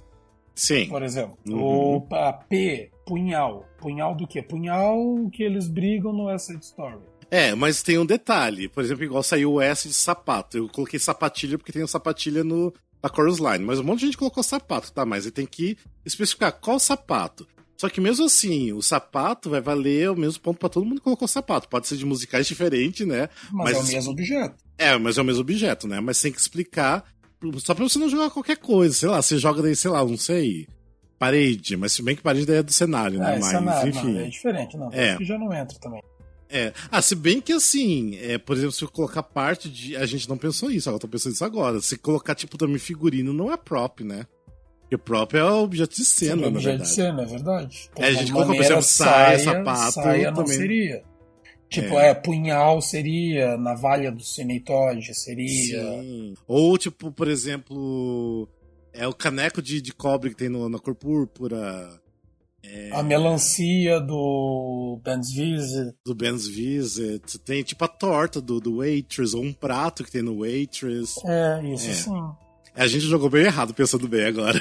Sim. 0.53 0.87
por 0.87 1.01
exemplo. 1.01 1.37
Uhum. 1.47 1.61
Ou 1.61 2.07
a 2.11 2.31
P, 2.33 2.91
punhal. 3.05 3.65
Punhal 3.79 4.15
do 4.15 4.27
quê? 4.27 4.43
Punhal 4.43 4.99
que 5.31 5.41
eles 5.41 5.67
brigam 5.67 6.13
no 6.13 6.25
West 6.25 6.47
Side 6.47 6.63
Story. 6.63 6.99
É, 7.35 7.55
mas 7.55 7.81
tem 7.81 7.97
um 7.97 8.05
detalhe. 8.05 8.67
Por 8.69 8.83
exemplo, 8.83 9.03
igual 9.03 9.23
saiu 9.23 9.53
o 9.53 9.61
S 9.61 9.87
de 9.87 9.93
sapato. 9.95 10.55
Eu 10.55 10.69
coloquei 10.69 10.99
sapatilha 10.99 11.57
porque 11.57 11.71
tem 11.71 11.81
a 11.81 11.87
sapatilha 11.87 12.43
no, 12.43 12.71
na 13.01 13.09
chorus 13.13 13.39
line. 13.39 13.65
Mas 13.65 13.79
um 13.79 13.83
monte 13.83 14.01
de 14.01 14.05
gente 14.05 14.17
colocou 14.17 14.43
sapato, 14.43 14.91
tá? 14.93 15.03
Mas 15.03 15.25
ele 15.25 15.31
tem 15.31 15.45
que 15.47 15.75
especificar 16.05 16.51
qual 16.53 16.79
sapato. 16.79 17.47
Só 17.75 17.89
que 17.89 17.99
mesmo 17.99 18.25
assim, 18.25 18.71
o 18.71 18.83
sapato 18.83 19.49
vai 19.49 19.59
valer 19.59 20.11
o 20.11 20.15
mesmo 20.15 20.39
ponto 20.41 20.59
pra 20.59 20.69
todo 20.69 20.85
mundo 20.85 20.99
que 20.99 21.03
colocou 21.05 21.27
sapato. 21.27 21.67
Pode 21.67 21.87
ser 21.87 21.97
de 21.97 22.05
musicais 22.05 22.45
diferentes, 22.45 23.05
né? 23.07 23.27
Mas, 23.51 23.77
Mas- 23.77 23.77
é 23.77 23.81
o 23.81 23.93
mesmo 23.95 24.11
objeto. 24.11 24.55
É, 24.77 24.97
mas 24.99 25.17
é 25.17 25.21
o 25.21 25.25
mesmo 25.25 25.41
objeto, 25.41 25.87
né? 25.87 25.99
Mas 25.99 26.21
tem 26.21 26.31
que 26.31 26.39
explicar. 26.39 27.03
Só 27.57 27.73
pra 27.73 27.83
você 27.83 27.97
não 27.97 28.09
jogar 28.09 28.29
qualquer 28.29 28.57
coisa. 28.57 28.93
Sei 28.93 29.09
lá, 29.09 29.19
você 29.21 29.39
joga 29.39 29.63
daí, 29.63 29.75
sei 29.75 29.89
lá, 29.89 30.05
não 30.05 30.17
sei. 30.17 30.67
Parede. 31.17 31.75
Mas 31.77 31.93
se 31.93 32.01
bem 32.03 32.15
que 32.15 32.21
parede 32.21 32.45
daí 32.45 32.57
é 32.57 32.63
do 32.63 32.71
cenário, 32.71 33.19
né? 33.19 33.25
Ah, 33.35 33.39
mas, 33.39 33.45
cenário, 33.45 33.89
enfim. 33.89 34.13
não, 34.13 34.19
é 34.19 34.29
diferente. 34.29 34.77
Não, 34.77 34.91
É. 34.93 35.09
é. 35.09 35.17
que 35.17 35.25
já 35.25 35.37
não 35.37 35.51
entra 35.53 35.77
também. 35.79 36.01
É. 36.53 36.71
Ah, 36.91 37.01
se 37.01 37.15
bem 37.15 37.41
que 37.41 37.51
assim, 37.51 38.15
é, 38.17 38.37
por 38.37 38.55
exemplo, 38.55 38.73
se 38.73 38.83
eu 38.83 38.89
colocar 38.89 39.23
parte 39.23 39.67
de. 39.67 39.95
A 39.95 40.05
gente 40.05 40.29
não 40.29 40.37
pensou 40.37 40.69
isso, 40.69 40.87
agora 40.87 40.97
eu 40.97 41.01
tô 41.01 41.07
pensando 41.07 41.33
isso 41.33 41.43
agora. 41.43 41.81
Se 41.81 41.97
colocar, 41.97 42.35
tipo, 42.35 42.59
também 42.59 42.77
figurino 42.77 43.33
não 43.33 43.51
é 43.51 43.57
prop, 43.57 44.03
né? 44.03 44.27
Porque 44.81 44.97
prop 44.97 45.33
é 45.33 45.43
objeto 45.43 45.95
de 45.95 46.05
cena, 46.05 46.35
Sim, 46.35 46.41
na 46.41 46.47
objeto 46.49 46.83
de 46.83 46.87
cena, 46.87 47.23
é 47.23 47.25
verdade. 47.25 47.89
É, 47.97 48.05
a 48.05 48.13
gente 48.13 48.31
colocou, 48.31 48.53
por 48.55 48.63
exemplo, 48.63 48.83
saia, 48.83 49.39
sapato, 49.39 49.93
Saia 49.93 50.29
não 50.29 50.43
também. 50.43 50.57
seria. 50.57 51.03
Tipo, 51.67 51.97
é. 51.97 52.13
punhal 52.13 52.79
seria, 52.81 53.57
navalha 53.57 54.11
do 54.11 54.23
Cineitoide 54.23 55.15
seria. 55.15 55.81
Sim. 55.81 56.35
Ou, 56.47 56.77
tipo, 56.77 57.11
por 57.11 57.27
exemplo, 57.27 58.47
é 58.93 59.07
o 59.07 59.13
caneco 59.13 59.59
de, 59.59 59.81
de 59.81 59.91
cobre 59.91 60.29
que 60.29 60.35
tem 60.35 60.49
no, 60.49 60.69
na 60.69 60.77
cor 60.77 60.93
púrpura. 60.93 61.99
É, 62.65 62.91
A 62.93 63.03
melancia 63.03 63.99
do 63.99 64.99
Ben's 65.03 65.33
Visit. 65.33 65.95
do 66.05 66.15
Ben's 66.15 66.47
Visit. 66.47 67.37
Tem, 67.39 67.61
tipo, 67.63 67.83
a 67.83 67.87
torta 67.87 68.39
do, 68.41 68.59
do 68.59 68.77
Waitress, 68.77 69.35
ou 69.35 69.43
um 69.43 69.51
prato 69.53 70.03
que 70.03 70.11
tem 70.11 70.21
no 70.21 70.39
Waitress. 70.39 71.15
É, 71.25 71.61
isso 71.73 71.89
É. 71.89 71.93
sim. 71.93 72.31
A 72.75 72.87
gente 72.87 73.01
jogou 73.05 73.29
bem 73.29 73.43
errado 73.45 73.71
pensando 73.73 74.07
bem 74.07 74.25
agora. 74.25 74.59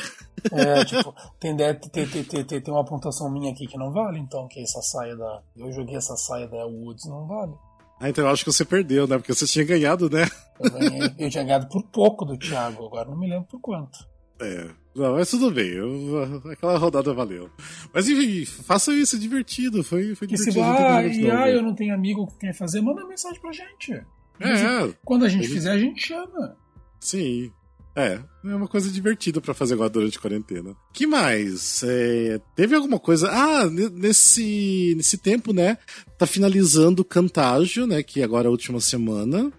É, 0.52 0.84
tipo, 0.84 1.14
tem, 1.40 1.56
ter, 1.56 1.74
ter, 1.78 2.44
ter, 2.44 2.60
tem 2.60 2.74
uma 2.74 2.84
pontuação 2.84 3.30
minha 3.32 3.50
aqui 3.52 3.66
que 3.66 3.78
não 3.78 3.90
vale, 3.90 4.18
então, 4.18 4.46
que 4.48 4.60
essa 4.60 4.82
saia 4.82 5.16
da. 5.16 5.40
Eu 5.56 5.72
joguei 5.72 5.96
essa 5.96 6.14
saia 6.16 6.46
da 6.46 6.66
Woods, 6.66 7.06
não 7.06 7.26
vale. 7.26 7.52
Ah, 7.98 8.10
então 8.10 8.24
eu 8.26 8.30
acho 8.30 8.44
que 8.44 8.52
você 8.52 8.64
perdeu, 8.66 9.06
né? 9.06 9.16
Porque 9.16 9.32
você 9.34 9.46
tinha 9.46 9.64
ganhado, 9.64 10.10
né? 10.10 10.26
Eu, 10.60 10.70
ganhei- 10.72 11.14
eu 11.20 11.30
tinha 11.30 11.44
ganhado 11.44 11.68
por 11.68 11.82
pouco 11.84 12.24
do 12.26 12.36
Thiago, 12.36 12.84
agora 12.86 13.08
não 13.08 13.16
me 13.18 13.28
lembro 13.30 13.46
por 13.48 13.60
quanto. 13.60 13.96
É. 14.42 14.66
Não, 14.94 15.14
mas 15.14 15.30
tudo 15.30 15.50
bem. 15.50 15.68
eu- 15.68 16.42
aquela 16.50 16.76
rodada 16.76 17.14
valeu. 17.14 17.48
Mas 17.94 18.08
enfim, 18.08 18.44
façam 18.44 18.92
isso, 18.94 19.16
é 19.16 19.18
divertido. 19.18 19.82
Foi, 19.82 20.14
foi 20.14 20.28
se 20.28 20.34
divertido. 20.50 20.52
gente 20.52 20.60
ah, 20.60 21.06
e, 21.06 21.30
ah, 21.30 21.50
eu 21.50 21.62
não 21.62 21.74
tenho 21.74 21.94
amigo 21.94 22.26
que 22.26 22.38
quer 22.40 22.54
fazer, 22.54 22.80
manda 22.82 23.06
mensagem 23.06 23.40
pra 23.40 23.52
gente. 23.52 23.92
É, 24.40 24.92
Quando 25.04 25.24
a 25.24 25.28
gente 25.28 25.44
gente- 25.44 25.54
fizer, 25.54 25.70
a 25.70 25.78
gente 25.78 26.06
chama. 26.06 26.56
sim. 27.00 27.50
É, 27.94 28.18
é 28.46 28.54
uma 28.54 28.66
coisa 28.66 28.90
divertida 28.90 29.38
pra 29.38 29.52
fazer 29.52 29.74
agora 29.74 29.90
durante 29.90 30.16
a 30.16 30.20
quarentena. 30.20 30.74
que 30.94 31.06
mais? 31.06 31.82
É, 31.84 32.40
teve 32.56 32.74
alguma 32.74 32.98
coisa. 32.98 33.28
Ah, 33.30 33.66
ne- 33.68 33.90
nesse, 33.90 34.94
nesse 34.96 35.18
tempo, 35.18 35.52
né? 35.52 35.76
Tá 36.16 36.26
finalizando 36.26 37.02
o 37.02 37.04
Cantágio, 37.04 37.86
né? 37.86 38.02
Que 38.02 38.22
agora 38.22 38.46
é 38.46 38.48
a 38.48 38.50
última 38.50 38.80
semana. 38.80 39.52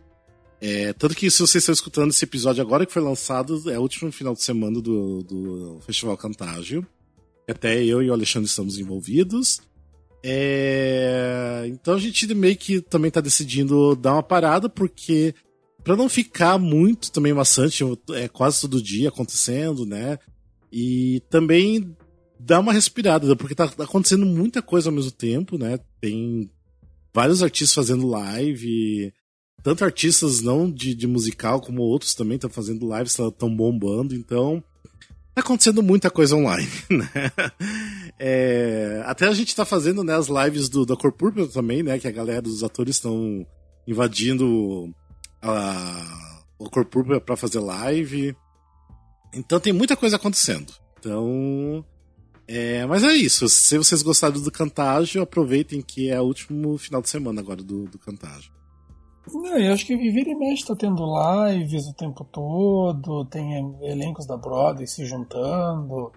É, 0.66 0.94
tanto 0.94 1.14
que 1.14 1.30
se 1.30 1.40
vocês 1.40 1.62
estão 1.62 1.74
escutando 1.74 2.12
esse 2.12 2.24
episódio 2.24 2.62
agora 2.62 2.86
que 2.86 2.94
foi 2.94 3.02
lançado, 3.02 3.70
é 3.70 3.78
o 3.78 3.82
último 3.82 4.10
final 4.14 4.34
de 4.34 4.42
semana 4.42 4.80
do, 4.80 5.22
do 5.24 5.80
Festival 5.86 6.16
Cantágio. 6.16 6.88
Até 7.50 7.84
eu 7.84 8.02
e 8.02 8.10
o 8.10 8.14
Alexandre 8.14 8.48
estamos 8.48 8.78
envolvidos. 8.78 9.60
É, 10.24 11.66
então 11.68 11.96
a 11.96 12.00
gente 12.00 12.34
meio 12.34 12.56
que 12.56 12.80
também 12.80 13.12
tá 13.12 13.20
decidindo 13.20 13.94
dar 13.94 14.14
uma 14.14 14.24
parada, 14.24 14.70
porque 14.70 15.36
Pra 15.84 15.98
não 15.98 16.08
ficar 16.08 16.58
muito 16.58 17.12
também 17.12 17.34
maçante, 17.34 17.84
é 18.14 18.30
quase 18.30 18.62
todo 18.62 18.82
dia 18.82 19.10
acontecendo, 19.10 19.86
né? 19.86 20.18
E 20.72 21.22
também 21.30 21.96
dar 22.40 22.62
uma 22.62 22.72
respirada, 22.72 23.36
porque 23.36 23.54
tá 23.54 23.66
acontecendo 23.66 24.26
muita 24.26 24.62
coisa 24.62 24.90
ao 24.90 24.96
mesmo 24.96 25.12
tempo, 25.12 25.58
né? 25.58 25.78
Tem 26.00 26.50
vários 27.14 27.44
artistas 27.44 27.74
fazendo 27.74 28.08
live, 28.08 29.14
tanto 29.64 29.86
artistas 29.86 30.42
não 30.42 30.70
de, 30.70 30.94
de 30.94 31.08
musical 31.08 31.62
como 31.62 31.82
outros 31.82 32.14
também 32.14 32.36
estão 32.36 32.50
fazendo 32.50 32.94
lives, 32.94 33.18
estão 33.18 33.56
bombando, 33.56 34.14
então 34.14 34.62
tá 35.34 35.42
acontecendo 35.42 35.82
muita 35.82 36.12
coisa 36.12 36.36
online, 36.36 36.70
né? 36.92 37.10
É, 38.20 39.02
até 39.06 39.28
a 39.28 39.34
gente 39.34 39.56
tá 39.56 39.66
fazendo 39.66 40.04
né, 40.04 40.16
as 40.16 40.28
lives 40.28 40.68
do, 40.68 40.86
da 40.86 40.96
Cor 40.96 41.14
Púrpura 41.14 41.48
também, 41.48 41.82
né? 41.82 41.98
Que 41.98 42.08
a 42.08 42.12
galera 42.12 42.42
dos 42.42 42.64
atores 42.64 42.98
estão 42.98 43.48
invadindo 43.88 44.94
a, 45.42 46.44
o 46.60 46.70
Cor 46.70 46.86
Púrpura 46.86 47.22
fazer 47.38 47.60
live. 47.60 48.36
Então 49.34 49.60
tem 49.60 49.74
muita 49.74 49.96
coisa 49.96 50.18
acontecendo. 50.18 50.74
Então. 51.00 51.84
É, 52.46 52.86
mas 52.86 53.04
é 53.04 53.14
isso. 53.14 53.48
Se 53.48 53.78
vocês 53.78 54.02
gostaram 54.02 54.40
do 54.40 54.52
Cantágio, 54.52 55.22
aproveitem 55.22 55.82
que 55.82 56.10
é 56.10 56.20
o 56.20 56.26
último 56.26 56.78
final 56.78 57.02
de 57.02 57.10
semana 57.10 57.40
agora 57.40 57.64
do, 57.64 57.86
do 57.86 57.98
Cantágio. 57.98 58.52
Não, 59.32 59.58
eu 59.58 59.74
acho 59.74 59.86
que 59.86 59.96
Vira 59.96 60.30
e 60.30 60.36
Mexe 60.36 60.66
tá 60.66 60.76
tendo 60.76 61.06
lives 61.06 61.88
o 61.88 61.94
tempo 61.94 62.26
todo, 62.26 63.26
tem 63.26 63.54
elencos 63.82 64.26
da 64.26 64.36
Broadway 64.36 64.86
se 64.88 65.06
juntando. 65.06 66.12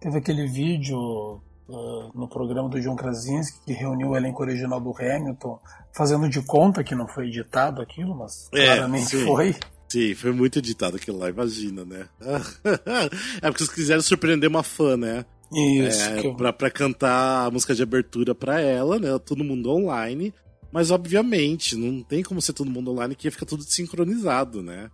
Teve 0.00 0.18
aquele 0.18 0.46
vídeo 0.46 1.40
uh, 1.68 2.10
no 2.14 2.28
programa 2.28 2.68
do 2.68 2.80
John 2.80 2.96
Krasinski 2.96 3.58
que 3.64 3.72
reuniu 3.72 4.10
o 4.10 4.16
elenco 4.16 4.42
original 4.42 4.80
do 4.80 4.94
Hamilton, 4.96 5.58
fazendo 5.92 6.28
de 6.28 6.42
conta 6.42 6.82
que 6.82 6.94
não 6.94 7.06
foi 7.06 7.28
editado 7.28 7.80
aquilo, 7.80 8.14
mas 8.14 8.48
É, 8.52 8.66
claramente 8.66 9.16
sim. 9.16 9.24
foi. 9.24 9.54
Sim, 9.88 10.14
foi 10.14 10.32
muito 10.32 10.58
editado 10.58 10.96
aquilo 10.96 11.18
lá, 11.18 11.28
imagina, 11.28 11.84
né? 11.84 12.06
é 13.40 13.48
porque 13.48 13.62
eles 13.62 13.72
quiseram 13.72 14.02
surpreender 14.02 14.50
uma 14.50 14.64
fã, 14.64 14.96
né? 14.96 15.24
Isso. 15.52 16.02
É, 16.02 16.20
que 16.20 16.34
pra, 16.34 16.52
pra 16.52 16.70
cantar 16.70 17.46
a 17.46 17.50
música 17.50 17.74
de 17.74 17.82
abertura 17.82 18.34
pra 18.34 18.60
ela, 18.60 18.98
né? 18.98 19.16
Todo 19.24 19.44
mundo 19.44 19.70
online. 19.70 20.34
Mas, 20.74 20.90
obviamente, 20.90 21.76
não 21.76 22.02
tem 22.02 22.20
como 22.20 22.42
ser 22.42 22.52
todo 22.52 22.68
mundo 22.68 22.90
online 22.90 23.14
que 23.14 23.30
fica 23.30 23.46
tudo 23.46 23.62
sincronizado, 23.62 24.60
né? 24.60 24.90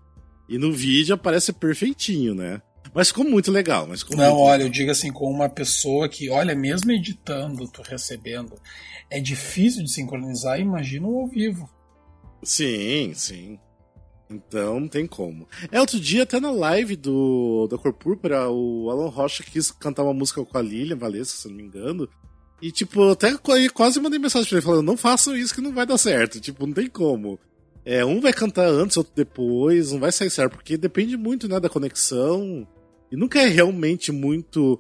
E 0.47 0.59
no 0.59 0.71
vídeo 0.71 1.15
aparece 1.15 1.55
perfeitinho, 1.55 2.35
né? 2.35 2.61
Mas 2.95 3.09
ficou 3.09 3.25
muito 3.25 3.51
legal. 3.51 3.87
Mas 3.87 4.01
ficou 4.01 4.15
Não, 4.15 4.37
olha, 4.37 4.65
eu 4.65 4.69
digo 4.69 4.91
assim, 4.91 5.11
com 5.11 5.25
uma 5.31 5.49
pessoa 5.49 6.07
que, 6.07 6.29
olha, 6.29 6.55
mesmo 6.55 6.93
editando, 6.93 7.67
tu 7.67 7.81
recebendo, 7.81 8.61
é 9.09 9.19
difícil 9.21 9.83
de 9.83 9.91
sincronizar, 9.91 10.61
imagina 10.61 11.09
o 11.09 11.21
ao 11.21 11.29
vivo. 11.29 11.67
Sim, 12.43 13.15
sim. 13.15 13.59
Então 14.29 14.81
não 14.81 14.89
tem 14.89 15.07
como. 15.07 15.49
É, 15.73 15.81
outro 15.81 15.99
dia, 15.99 16.25
até 16.25 16.39
na 16.39 16.51
live 16.51 16.95
do 16.95 17.67
da 17.69 17.79
Cor 17.79 17.95
Púrpura, 17.95 18.51
o 18.51 18.91
Alan 18.91 19.09
Rocha 19.09 19.43
quis 19.43 19.71
cantar 19.71 20.03
uma 20.03 20.13
música 20.13 20.45
com 20.45 20.59
a 20.59 20.63
Lilian 20.63 20.97
Valessa, 20.97 21.39
se 21.39 21.49
eu 21.49 21.53
não 21.53 21.57
me 21.57 21.65
engano. 21.65 22.07
E, 22.63 22.71
tipo, 22.71 23.01
eu 23.03 23.11
até 23.13 23.33
qu- 23.37 23.73
quase 23.73 24.01
mandei 24.01 24.19
mensagem 24.19 24.49
pra 24.49 24.59
ele 24.59 24.67
falando: 24.67 24.87
não 24.87 24.97
façam 24.97 25.37
isso 25.37 25.55
que 25.55 25.61
não 25.61 25.73
vai 25.73 25.87
dar 25.87 25.99
certo. 25.99 26.41
Tipo, 26.41 26.67
não 26.67 26.75
tem 26.75 26.89
como. 26.89 27.39
É, 27.85 28.05
um 28.05 28.21
vai 28.21 28.33
cantar 28.33 28.67
antes, 28.69 28.97
outro 28.99 29.13
depois, 29.17 29.93
não 29.93 30.01
vai 30.01 30.13
sair 30.13 30.31
certo, 30.31 30.53
porque 30.53 30.77
depende 30.77 31.17
muito, 31.17 31.49
né, 31.49 31.59
da 31.59 31.69
conexão. 31.69 32.67
E 33.11 33.17
nunca 33.17 33.41
é 33.41 33.47
realmente 33.47 34.13
muito 34.13 34.79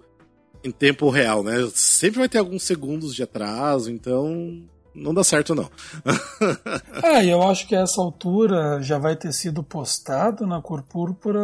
em 0.62 0.70
tempo 0.70 1.08
real, 1.08 1.42
né? 1.42 1.54
Sempre 1.74 2.18
vai 2.20 2.28
ter 2.28 2.38
alguns 2.38 2.62
segundos 2.62 3.14
de 3.14 3.22
atraso, 3.22 3.90
então 3.90 4.62
não 4.94 5.14
dá 5.14 5.24
certo, 5.24 5.54
não. 5.54 5.70
E 7.24 7.28
eu 7.28 7.42
acho 7.42 7.66
que 7.66 7.74
a 7.74 7.80
essa 7.80 8.00
altura 8.00 8.82
já 8.82 8.98
vai 8.98 9.16
ter 9.16 9.32
sido 9.32 9.62
postado 9.62 10.46
na 10.46 10.60
Cor 10.60 10.82
Púrpura 10.82 11.40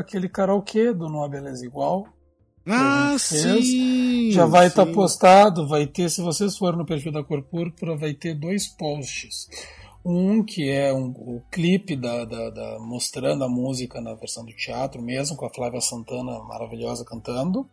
aquele 0.00 0.28
karaokê 0.28 0.92
do 0.92 1.06
Há 1.22 1.28
Beleza 1.28 1.64
Igual. 1.64 2.08
Ah, 2.66 3.16
sim! 3.18 4.30
Já 4.32 4.44
vai 4.46 4.66
estar 4.66 4.86
sim. 4.86 4.92
postado, 4.92 5.68
vai 5.68 5.86
ter, 5.86 6.10
se 6.10 6.20
vocês 6.20 6.56
forem 6.56 6.78
no 6.78 6.86
perfil 6.86 7.12
da 7.12 7.22
Cor 7.22 7.42
Púrpura, 7.42 7.96
vai 7.96 8.12
ter 8.12 8.34
dois 8.34 8.66
posts. 8.66 9.48
Um 10.04 10.42
que 10.44 10.68
é 10.68 10.92
um, 10.92 11.06
o 11.10 11.42
clipe 11.50 11.96
da, 11.96 12.24
da- 12.24 12.50
da- 12.50 12.78
mostrando 12.80 13.42
a 13.44 13.48
música 13.48 14.00
na 14.00 14.14
versão 14.14 14.44
do 14.44 14.52
teatro 14.52 15.02
mesmo, 15.02 15.36
com 15.36 15.46
a 15.46 15.50
Flávia 15.52 15.80
Santana 15.80 16.38
maravilhosa 16.44 17.04
cantando. 17.04 17.68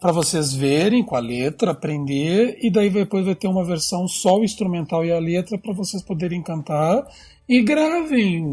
para 0.00 0.12
vocês 0.12 0.52
verem 0.52 1.02
com 1.04 1.16
a 1.16 1.20
letra, 1.20 1.72
aprender, 1.72 2.56
e 2.62 2.70
daí 2.70 2.88
depois 2.88 3.24
vai 3.24 3.34
ter 3.34 3.48
uma 3.48 3.64
versão 3.64 4.06
só 4.06 4.36
o 4.38 4.44
instrumental 4.44 5.04
e 5.04 5.10
a 5.10 5.18
letra 5.18 5.58
para 5.58 5.72
vocês 5.74 6.00
poderem 6.02 6.40
cantar. 6.42 7.04
E 7.48 7.60
gravem, 7.62 8.44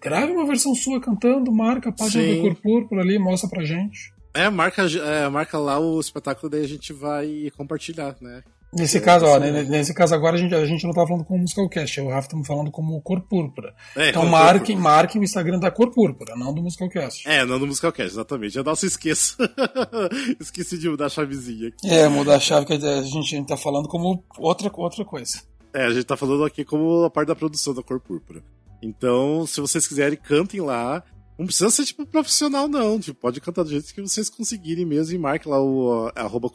gravem 0.00 0.34
uma 0.34 0.46
versão 0.46 0.74
sua 0.74 1.00
cantando, 1.00 1.52
marca 1.52 1.90
a 1.90 1.92
página 1.92 2.24
Sim. 2.24 2.34
do 2.36 2.42
Corpur 2.42 2.88
por 2.88 2.98
ali, 2.98 3.16
mostra 3.18 3.48
pra 3.48 3.62
gente. 3.64 4.12
É, 4.34 4.48
marca, 4.48 4.82
é, 4.82 5.28
marca 5.28 5.58
lá 5.58 5.78
o 5.78 6.00
espetáculo, 6.00 6.50
daí 6.50 6.64
a 6.64 6.68
gente 6.68 6.92
vai 6.92 7.50
compartilhar, 7.56 8.16
né? 8.20 8.42
Nesse 8.74 8.96
é, 8.96 9.00
caso, 9.00 9.26
ó, 9.26 9.38
nesse 9.38 9.92
caso 9.92 10.14
agora 10.14 10.36
a 10.36 10.38
gente, 10.38 10.54
a 10.54 10.64
gente 10.64 10.86
não 10.86 10.94
tá 10.94 11.06
falando 11.06 11.24
como 11.24 11.40
Musicalcast, 11.40 12.00
o 12.00 12.08
Rafa 12.08 12.30
tá 12.30 12.42
falando 12.42 12.70
como 12.70 12.98
Cor 13.02 13.20
Púrpura. 13.20 13.74
É, 13.94 14.08
então 14.08 14.24
marquem, 14.24 14.74
marquem 14.74 15.20
o 15.20 15.24
Instagram 15.24 15.58
da 15.58 15.70
Cor 15.70 15.90
Púrpura, 15.90 16.34
não 16.36 16.54
do 16.54 16.62
Musicalcast. 16.62 17.28
É, 17.28 17.44
não 17.44 17.58
do 17.58 17.66
Musicalcast, 17.66 18.14
exatamente. 18.14 18.56
Eu 18.56 18.64
nossa, 18.64 18.86
esqueço. 18.86 19.36
Esqueci 20.40 20.78
de 20.78 20.88
mudar 20.88 21.06
a 21.06 21.10
chavezinha 21.10 21.68
aqui. 21.68 21.90
É, 21.90 22.08
mudar 22.08 22.36
a 22.36 22.40
chave 22.40 22.64
que 22.64 22.72
a 22.72 23.02
gente 23.02 23.46
tá 23.46 23.58
falando 23.58 23.88
como 23.88 24.24
outra, 24.38 24.70
outra 24.74 25.04
coisa. 25.04 25.42
É, 25.74 25.84
a 25.84 25.90
gente 25.90 26.04
tá 26.04 26.16
falando 26.16 26.42
aqui 26.42 26.64
como 26.64 27.04
a 27.04 27.10
parte 27.10 27.28
da 27.28 27.36
produção 27.36 27.74
da 27.74 27.82
Cor 27.82 28.00
Púrpura. 28.00 28.42
Então, 28.82 29.46
se 29.46 29.60
vocês 29.60 29.86
quiserem, 29.86 30.16
cantem 30.16 30.62
lá. 30.62 31.04
Não 31.38 31.46
precisa 31.46 31.70
ser, 31.70 31.84
tipo, 31.84 32.06
profissional, 32.06 32.68
não. 32.68 33.00
Tipo, 33.00 33.20
pode 33.20 33.40
cantar 33.40 33.64
do 33.64 33.70
jeito 33.70 33.92
que 33.94 34.02
vocês 34.02 34.28
conseguirem 34.28 34.84
mesmo 34.84 35.14
e 35.14 35.18
marque 35.18 35.48
lá 35.48 35.62
o 35.62 36.10
arroba 36.14 36.48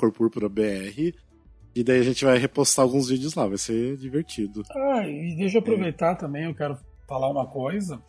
BR 0.50 1.14
e 1.78 1.84
daí 1.84 2.00
a 2.00 2.04
gente 2.04 2.26
vai 2.26 2.40
repostar 2.40 2.84
alguns 2.84 3.08
vídeos 3.08 3.36
lá, 3.36 3.46
vai 3.48 3.60
ser 3.60 3.98
divertido. 3.98 4.64
Ah, 4.72 5.08
e 5.08 5.36
deixa 5.36 5.58
eu 5.58 5.62
aproveitar 5.62 6.14
é. 6.14 6.16
também, 6.16 6.46
eu 6.46 6.56
quero 6.56 6.76
falar 7.08 7.30
uma 7.30 7.46
coisa. 7.46 8.02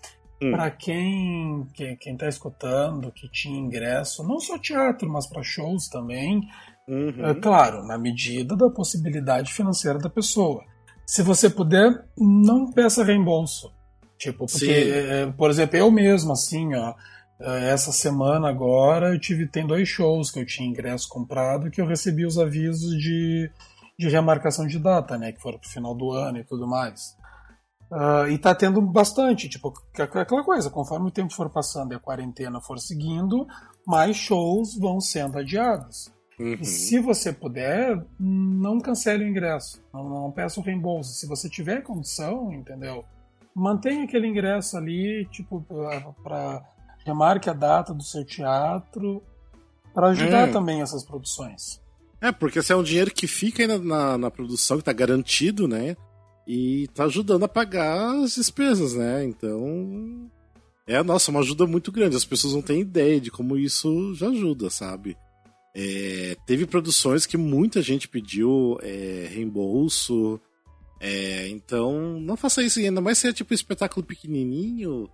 Hum. 0.42 0.52
Para 0.52 0.70
quem, 0.70 1.66
quem, 1.74 1.94
quem 1.96 2.16
tá 2.16 2.26
escutando, 2.28 3.12
que 3.12 3.30
tinha 3.30 3.58
ingresso, 3.58 4.26
não 4.26 4.40
só 4.40 4.56
teatro, 4.56 5.06
mas 5.06 5.26
para 5.26 5.42
shows 5.42 5.86
também, 5.88 6.48
uhum. 6.88 7.26
é 7.26 7.34
claro, 7.34 7.84
na 7.84 7.98
medida 7.98 8.56
da 8.56 8.70
possibilidade 8.70 9.52
financeira 9.52 9.98
da 9.98 10.08
pessoa. 10.08 10.64
Se 11.04 11.22
você 11.22 11.50
puder, 11.50 11.92
não 12.16 12.72
peça 12.72 13.04
reembolso. 13.04 13.70
Tipo, 14.18 14.46
porque, 14.46 14.70
é, 14.70 15.26
por 15.32 15.48
exemplo, 15.48 15.76
eu 15.76 15.90
mesmo, 15.90 16.32
assim, 16.32 16.74
ó, 16.74 16.94
é, 17.40 17.70
essa 17.70 17.92
semana 17.92 18.48
agora 18.48 19.14
eu 19.14 19.20
tive 19.20 19.46
tem 19.46 19.64
dois 19.64 19.88
shows 19.88 20.30
que 20.30 20.40
eu 20.40 20.46
tinha 20.46 20.68
ingresso 20.68 21.08
comprado 21.08 21.70
que 21.70 21.80
eu 21.80 21.86
recebi 21.86 22.26
os 22.26 22.36
avisos 22.36 23.00
de, 23.00 23.48
de 23.96 24.08
remarcação 24.08 24.66
de 24.66 24.78
data, 24.78 25.16
né? 25.16 25.30
Que 25.30 25.40
foram 25.40 25.58
pro 25.58 25.68
final 25.68 25.94
do 25.94 26.10
ano 26.10 26.38
e 26.38 26.44
tudo 26.44 26.66
mais. 26.66 27.16
Uh, 27.90 28.28
e 28.28 28.36
tá 28.36 28.54
tendo 28.54 28.82
bastante, 28.82 29.48
tipo, 29.48 29.72
aquela 29.94 30.44
coisa, 30.44 30.68
conforme 30.68 31.08
o 31.08 31.12
tempo 31.12 31.32
for 31.32 31.48
passando 31.48 31.92
e 31.92 31.96
a 31.96 32.00
quarentena 32.00 32.60
for 32.60 32.78
seguindo, 32.78 33.46
mais 33.86 34.16
shows 34.16 34.76
vão 34.76 35.00
sendo 35.00 35.38
adiados. 35.38 36.12
Uhum. 36.38 36.58
E 36.60 36.64
se 36.64 36.98
você 36.98 37.32
puder, 37.32 38.04
não 38.18 38.78
cancele 38.78 39.24
o 39.24 39.28
ingresso, 39.28 39.82
não, 39.92 40.08
não 40.08 40.30
peça 40.30 40.60
o 40.60 40.62
reembolso. 40.62 41.14
Se 41.14 41.26
você 41.26 41.48
tiver 41.48 41.82
condição, 41.82 42.52
entendeu? 42.52 43.04
Mantenha 43.54 44.04
aquele 44.04 44.26
ingresso 44.26 44.76
ali, 44.76 45.26
tipo, 45.30 45.64
para 46.22 46.62
remarque 47.04 47.48
a 47.48 47.52
data 47.52 47.94
do 47.94 48.02
seu 48.02 48.24
teatro 48.24 49.22
para 49.94 50.08
ajudar 50.08 50.48
é. 50.48 50.52
também 50.52 50.82
essas 50.82 51.02
produções. 51.02 51.80
É, 52.20 52.30
porque 52.32 52.58
esse 52.58 52.72
é 52.72 52.76
um 52.76 52.82
dinheiro 52.82 53.10
que 53.10 53.26
fica 53.26 53.66
na, 53.66 53.78
na, 53.78 54.18
na 54.18 54.30
produção, 54.30 54.76
que 54.76 54.82
está 54.82 54.92
garantido, 54.92 55.66
né? 55.66 55.96
E 56.46 56.84
está 56.84 57.04
ajudando 57.04 57.44
a 57.44 57.48
pagar 57.48 58.14
as 58.22 58.34
despesas, 58.34 58.94
né? 58.94 59.24
Então. 59.24 60.30
É, 60.86 61.02
nossa, 61.02 61.30
uma 61.30 61.40
ajuda 61.40 61.66
muito 61.66 61.92
grande. 61.92 62.16
As 62.16 62.24
pessoas 62.24 62.54
não 62.54 62.62
têm 62.62 62.80
ideia 62.80 63.20
de 63.20 63.30
como 63.30 63.56
isso 63.56 64.14
já 64.14 64.28
ajuda, 64.28 64.70
sabe? 64.70 65.16
É, 65.74 66.36
teve 66.46 66.66
produções 66.66 67.26
que 67.26 67.36
muita 67.36 67.82
gente 67.82 68.08
pediu 68.08 68.78
é, 68.82 69.28
reembolso. 69.30 70.40
É, 71.00 71.48
então, 71.48 72.18
não 72.20 72.36
faça 72.36 72.62
isso 72.62 72.80
ainda 72.80 73.00
mais 73.00 73.18
se 73.18 73.28
é 73.28 73.32
tipo 73.32 73.52
um 73.52 73.54
espetáculo 73.54 74.04
pequenininho 74.04 75.08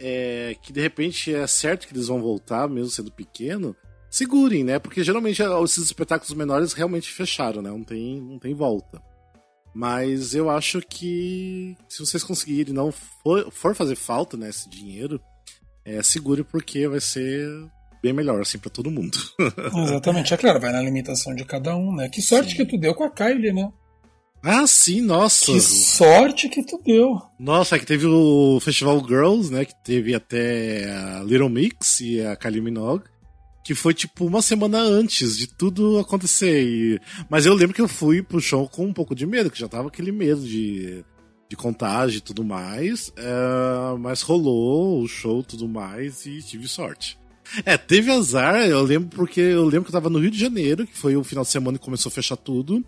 é, 0.00 0.56
que 0.62 0.72
de 0.72 0.80
repente 0.80 1.34
é 1.34 1.46
certo 1.46 1.86
que 1.86 1.92
eles 1.92 2.08
vão 2.08 2.20
voltar, 2.20 2.68
mesmo 2.68 2.90
sendo 2.90 3.10
pequeno, 3.10 3.76
segurem, 4.10 4.64
né? 4.64 4.78
Porque 4.78 5.04
geralmente 5.04 5.42
esses 5.42 5.84
espetáculos 5.84 6.32
menores 6.34 6.72
realmente 6.72 7.10
fecharam, 7.10 7.60
né? 7.60 7.70
Não 7.70 7.84
tem, 7.84 8.20
não 8.20 8.38
tem 8.38 8.54
volta. 8.54 9.02
Mas 9.74 10.34
eu 10.34 10.48
acho 10.48 10.80
que 10.80 11.76
se 11.88 12.00
vocês 12.00 12.24
conseguirem 12.24 12.72
não 12.72 12.90
for, 12.90 13.50
for 13.52 13.74
fazer 13.74 13.96
falta 13.96 14.36
né, 14.36 14.48
esse 14.48 14.68
dinheiro, 14.68 15.20
é, 15.84 16.02
segure 16.02 16.42
porque 16.42 16.88
vai 16.88 17.00
ser 17.00 17.48
bem 18.02 18.12
melhor 18.12 18.40
assim 18.40 18.58
para 18.58 18.70
todo 18.70 18.90
mundo. 18.90 19.18
Exatamente, 19.84 20.32
é 20.32 20.36
claro, 20.36 20.60
vai 20.60 20.72
na 20.72 20.82
limitação 20.82 21.34
de 21.34 21.44
cada 21.44 21.76
um, 21.76 21.94
né? 21.94 22.08
Que 22.08 22.22
sorte 22.22 22.52
Sim. 22.52 22.56
que 22.56 22.66
tu 22.66 22.78
deu 22.78 22.94
com 22.94 23.04
a 23.04 23.10
Kylie, 23.10 23.52
né? 23.52 23.70
Ah, 24.42 24.66
sim, 24.66 25.00
nossa. 25.00 25.46
Que 25.46 25.60
sorte 25.60 26.48
que 26.48 26.64
tu 26.64 26.80
deu. 26.84 27.20
Nossa, 27.38 27.76
é 27.76 27.78
que 27.78 27.86
teve 27.86 28.06
o 28.06 28.58
Festival 28.60 29.04
Girls, 29.06 29.52
né? 29.52 29.64
Que 29.64 29.74
teve 29.84 30.14
até 30.14 30.90
a 30.90 31.22
Little 31.24 31.48
Mix 31.48 32.00
e 32.00 32.20
a 32.20 32.36
Kylie 32.36 32.60
Minogue. 32.60 33.04
Que 33.64 33.74
foi 33.74 33.92
tipo 33.92 34.24
uma 34.24 34.40
semana 34.40 34.78
antes 34.78 35.36
de 35.36 35.46
tudo 35.46 35.98
acontecer. 35.98 36.62
E... 36.64 37.00
Mas 37.28 37.46
eu 37.46 37.54
lembro 37.54 37.74
que 37.74 37.82
eu 37.82 37.88
fui 37.88 38.22
pro 38.22 38.40
show 38.40 38.68
com 38.68 38.86
um 38.86 38.92
pouco 38.92 39.14
de 39.14 39.26
medo, 39.26 39.50
que 39.50 39.58
já 39.58 39.68
tava 39.68 39.88
aquele 39.88 40.12
medo 40.12 40.40
de, 40.40 41.04
de 41.50 41.56
contágio 41.56 42.18
e 42.18 42.22
tudo 42.22 42.44
mais. 42.44 43.12
É... 43.16 43.98
Mas 43.98 44.22
rolou 44.22 45.02
o 45.02 45.08
show 45.08 45.40
e 45.40 45.44
tudo 45.44 45.68
mais 45.68 46.24
e 46.24 46.40
tive 46.42 46.68
sorte. 46.68 47.18
É, 47.64 47.76
teve 47.76 48.10
azar, 48.10 48.66
eu 48.66 48.82
lembro 48.82 49.08
porque 49.08 49.40
eu 49.40 49.64
lembro 49.64 49.84
que 49.84 49.88
eu 49.88 50.00
tava 50.00 50.10
no 50.10 50.18
Rio 50.18 50.30
de 50.30 50.38
Janeiro, 50.38 50.86
que 50.86 50.96
foi 50.96 51.16
o 51.16 51.24
final 51.24 51.44
de 51.44 51.50
semana 51.50 51.78
que 51.78 51.84
começou 51.84 52.10
a 52.10 52.12
fechar 52.12 52.36
tudo. 52.36 52.84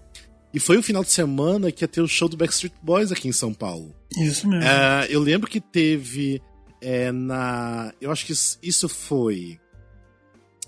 E 0.52 0.58
foi 0.58 0.76
o 0.76 0.82
final 0.82 1.04
de 1.04 1.12
semana 1.12 1.70
que 1.70 1.84
ia 1.84 1.88
ter 1.88 2.00
o 2.00 2.08
show 2.08 2.28
do 2.28 2.36
Backstreet 2.36 2.74
Boys 2.82 3.12
aqui 3.12 3.28
em 3.28 3.32
São 3.32 3.54
Paulo. 3.54 3.94
Isso 4.16 4.48
mesmo. 4.48 4.64
É, 4.64 5.06
eu 5.08 5.20
lembro 5.20 5.48
que 5.48 5.60
teve 5.60 6.42
é, 6.80 7.12
na. 7.12 7.92
Eu 8.00 8.10
acho 8.10 8.26
que 8.26 8.32
isso 8.32 8.88
foi. 8.88 9.60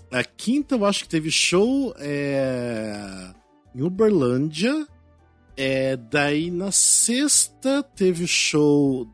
Na 0.09 0.23
quinta, 0.23 0.75
eu 0.75 0.85
acho 0.85 1.03
que 1.03 1.09
teve 1.09 1.31
show 1.31 1.93
é, 1.97 3.33
em 3.75 3.81
Uberlândia. 3.81 4.87
É, 5.55 5.95
daí 5.95 6.49
na 6.49 6.71
sexta 6.71 7.83
teve 7.83 8.25
show 8.25 9.07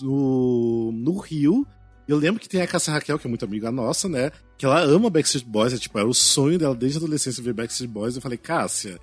no, 0.00 0.92
no 0.92 1.18
Rio. 1.18 1.66
Eu 2.06 2.18
lembro 2.18 2.40
que 2.40 2.48
tem 2.48 2.60
a 2.60 2.66
Cássia 2.66 2.92
Raquel, 2.92 3.18
que 3.18 3.26
é 3.26 3.28
muito 3.28 3.44
amiga 3.44 3.72
nossa, 3.72 4.08
né? 4.08 4.30
Que 4.56 4.66
ela 4.66 4.80
ama 4.80 5.10
Backstreet 5.10 5.46
Boys, 5.46 5.72
é, 5.72 5.78
tipo, 5.78 5.98
era 5.98 6.06
o 6.06 6.14
sonho 6.14 6.58
dela 6.58 6.74
desde 6.74 6.98
a 6.98 7.00
adolescência 7.00 7.42
ver 7.42 7.54
Backstreet 7.54 7.90
Boys. 7.90 8.14
Eu 8.14 8.22
falei, 8.22 8.38
Cássia, 8.38 8.98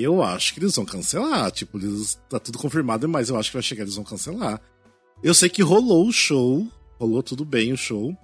eu 0.00 0.22
acho 0.22 0.54
que 0.54 0.60
eles 0.60 0.76
vão 0.76 0.84
cancelar. 0.84 1.50
Tipo, 1.50 1.78
eles, 1.78 2.20
tá 2.28 2.38
tudo 2.38 2.58
confirmado, 2.58 3.08
mas 3.08 3.28
eu 3.28 3.36
acho 3.36 3.50
que 3.50 3.56
vai 3.56 3.62
chegar, 3.62 3.82
eles 3.82 3.96
vão 3.96 4.04
cancelar. 4.04 4.60
Eu 5.22 5.34
sei 5.34 5.48
que 5.48 5.62
rolou 5.62 6.06
o 6.06 6.12
show, 6.12 6.66
rolou 6.98 7.22
tudo 7.22 7.44
bem 7.44 7.72
o 7.72 7.76
show. 7.76 8.16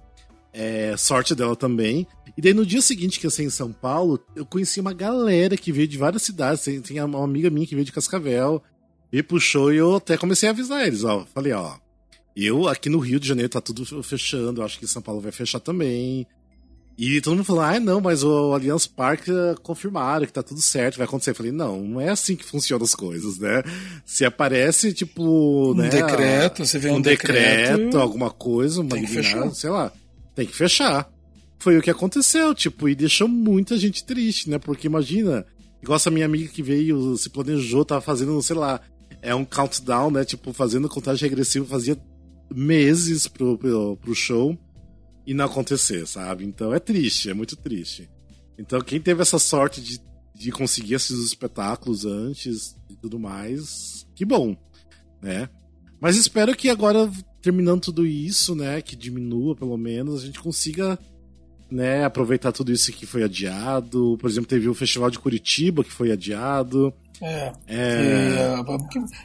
É, 0.51 0.95
sorte 0.97 1.35
dela 1.35 1.55
também. 1.55 2.07
E 2.37 2.41
daí 2.41 2.53
no 2.53 2.65
dia 2.65 2.81
seguinte 2.81 3.19
que 3.19 3.25
eu 3.25 3.31
saí 3.31 3.45
em 3.45 3.49
São 3.49 3.71
Paulo, 3.71 4.19
eu 4.35 4.45
conheci 4.45 4.79
uma 4.79 4.93
galera 4.93 5.55
que 5.57 5.71
veio 5.71 5.87
de 5.87 5.97
várias 5.97 6.23
cidades. 6.23 6.63
Tem, 6.63 6.81
tem 6.81 7.03
uma 7.03 7.23
amiga 7.23 7.49
minha 7.49 7.67
que 7.67 7.75
veio 7.75 7.85
de 7.85 7.91
Cascavel, 7.91 8.63
e 9.11 9.23
show 9.39 9.73
e 9.73 9.77
eu 9.77 9.95
até 9.95 10.17
comecei 10.17 10.47
a 10.47 10.51
avisar 10.51 10.85
eles, 10.85 11.03
ó. 11.03 11.25
Falei, 11.33 11.51
ó, 11.51 11.77
eu 12.35 12.67
aqui 12.67 12.89
no 12.89 12.99
Rio 12.99 13.19
de 13.19 13.27
Janeiro 13.27 13.49
tá 13.49 13.59
tudo 13.59 14.03
fechando, 14.03 14.61
eu 14.61 14.65
acho 14.65 14.79
que 14.79 14.87
São 14.87 15.01
Paulo 15.01 15.21
vai 15.21 15.31
fechar 15.31 15.59
também. 15.59 16.27
E 17.01 17.21
todo 17.21 17.37
mundo 17.37 17.45
falou, 17.45 17.61
ah, 17.61 17.79
não, 17.79 18.01
mas 18.01 18.25
o 18.25 18.51
Allianz 18.51 18.85
Parque 18.85 19.31
confirmaram 19.63 20.25
que 20.25 20.33
tá 20.33 20.43
tudo 20.43 20.61
certo, 20.61 20.97
vai 20.97 21.07
acontecer. 21.07 21.31
Eu 21.31 21.35
falei, 21.35 21.49
não, 21.53 21.81
não 21.81 22.01
é 22.01 22.09
assim 22.09 22.35
que 22.35 22.43
funcionam 22.43 22.83
as 22.83 22.93
coisas, 22.93 23.39
né? 23.39 23.63
Se 24.05 24.25
aparece, 24.25 24.91
tipo, 24.91 25.71
um 25.71 25.75
né, 25.75 25.87
decreto, 25.87 26.65
você 26.65 26.77
vê 26.77 26.89
um, 26.89 26.95
um 26.95 27.01
decreto, 27.01 27.77
decreto, 27.77 27.97
alguma 27.97 28.29
coisa, 28.29 28.81
uma 28.81 28.97
guinada, 28.97 29.49
sei 29.51 29.69
lá, 29.69 29.93
tem 30.35 30.45
que 30.45 30.53
fechar. 30.53 31.09
Foi 31.57 31.77
o 31.77 31.81
que 31.81 31.89
aconteceu, 31.89 32.53
tipo, 32.53 32.89
e 32.89 32.95
deixou 32.95 33.29
muita 33.29 33.77
gente 33.77 34.03
triste, 34.03 34.49
né? 34.49 34.59
Porque 34.59 34.85
imagina, 34.85 35.45
igual 35.81 35.95
essa 35.95 36.11
minha 36.11 36.25
amiga 36.25 36.49
que 36.49 36.61
veio, 36.61 37.15
se 37.15 37.29
planejou, 37.29 37.85
tava 37.85 38.01
fazendo, 38.01 38.41
sei 38.43 38.57
lá, 38.57 38.81
é 39.21 39.33
um 39.33 39.45
countdown, 39.45 40.11
né? 40.11 40.25
Tipo, 40.25 40.51
fazendo 40.51 40.89
contagem 40.89 41.29
regressiva, 41.29 41.65
fazia 41.65 41.97
meses 42.53 43.25
pro, 43.25 43.57
pro, 43.57 43.95
pro 43.95 44.13
show 44.13 44.59
e 45.29 45.33
não 45.35 45.45
acontecer, 45.45 46.07
sabe? 46.07 46.43
Então 46.43 46.73
é 46.73 46.79
triste, 46.79 47.29
é 47.29 47.35
muito 47.35 47.55
triste. 47.55 48.09
Então 48.57 48.81
quem 48.81 48.99
teve 48.99 49.21
essa 49.21 49.37
sorte 49.37 49.79
de, 49.79 50.01
de 50.33 50.51
conseguir 50.51 50.95
esses 50.95 51.23
espetáculos 51.23 52.03
antes 52.03 52.75
e 52.89 52.95
tudo 52.95 53.19
mais, 53.19 54.07
que 54.15 54.25
bom, 54.25 54.57
né? 55.21 55.47
Mas 56.01 56.17
espero 56.17 56.55
que 56.55 56.67
agora, 56.67 57.11
terminando 57.43 57.81
tudo 57.81 58.07
isso, 58.07 58.55
né, 58.55 58.81
que 58.81 58.95
diminua 58.95 59.55
pelo 59.55 59.77
menos, 59.77 60.23
a 60.23 60.25
gente 60.25 60.39
consiga 60.39 60.97
né, 61.69 62.03
aproveitar 62.05 62.51
tudo 62.51 62.71
isso 62.71 62.91
que 62.91 63.05
foi 63.05 63.21
adiado. 63.21 64.17
Por 64.19 64.27
exemplo, 64.27 64.49
teve 64.49 64.67
o 64.67 64.73
Festival 64.73 65.11
de 65.11 65.19
Curitiba 65.19 65.83
que 65.83 65.91
foi 65.91 66.11
adiado. 66.11 66.91
É. 67.21 67.51
é... 67.67 68.63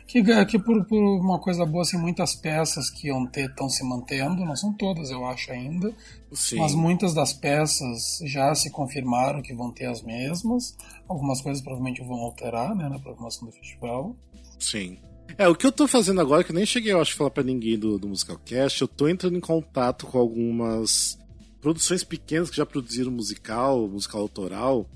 Que, 0.07 0.23
que, 0.23 0.45
que 0.47 0.59
por, 0.59 0.85
por, 0.85 0.99
uma 0.99 1.39
coisa 1.39 1.65
boa, 1.65 1.83
assim, 1.83 1.97
muitas 1.97 2.35
peças 2.35 2.91
que 2.91 3.09
iam 3.09 3.27
ter 3.27 3.49
estão 3.49 3.69
se 3.69 3.85
mantendo, 3.85 4.45
não 4.45 4.57
são 4.57 4.73
todas, 4.73 5.11
eu 5.11 5.25
acho, 5.27 5.53
ainda. 5.53 5.93
Sim. 6.33 6.59
Mas 6.59 6.75
muitas 6.75 7.15
das 7.15 7.33
peças 7.33 8.19
já 8.25 8.55
se 8.55 8.71
confirmaram 8.71 9.43
que 9.43 9.55
vão 9.55 9.71
ter 9.71 9.87
as 9.87 10.03
mesmas. 10.03 10.77
Algumas 11.09 11.41
coisas 11.41 11.63
provavelmente 11.63 12.03
vão 12.03 12.19
alterar, 12.19 12.75
né, 12.75 12.89
na 12.89 12.99
programação 12.99 13.47
do 13.47 13.53
festival. 13.53 14.17
Sim. 14.59 14.99
É, 15.39 15.49
o 15.49 15.55
que 15.55 15.67
eu 15.67 15.73
tô 15.73 15.89
fazendo 15.89 16.21
agora, 16.21 16.45
que 16.45 16.51
eu 16.51 16.55
nem 16.55 16.67
cheguei, 16.67 16.93
eu 16.93 17.01
acho, 17.01 17.15
a 17.15 17.17
falar 17.17 17.31
pra 17.31 17.43
ninguém 17.43 17.79
do, 17.79 17.99
do 17.99 18.09
Musical 18.09 18.39
Cast, 18.45 18.83
eu 18.83 18.89
tô 18.89 19.09
entrando 19.09 19.37
em 19.37 19.41
contato 19.41 20.07
com 20.07 20.19
algumas 20.19 21.19
produções 21.61 22.05
pequenas 22.05 22.51
que 22.51 22.57
já 22.57 22.67
produziram 22.67 23.11
musical, 23.11 23.89
musical 23.89 24.21
autoral, 24.21 24.87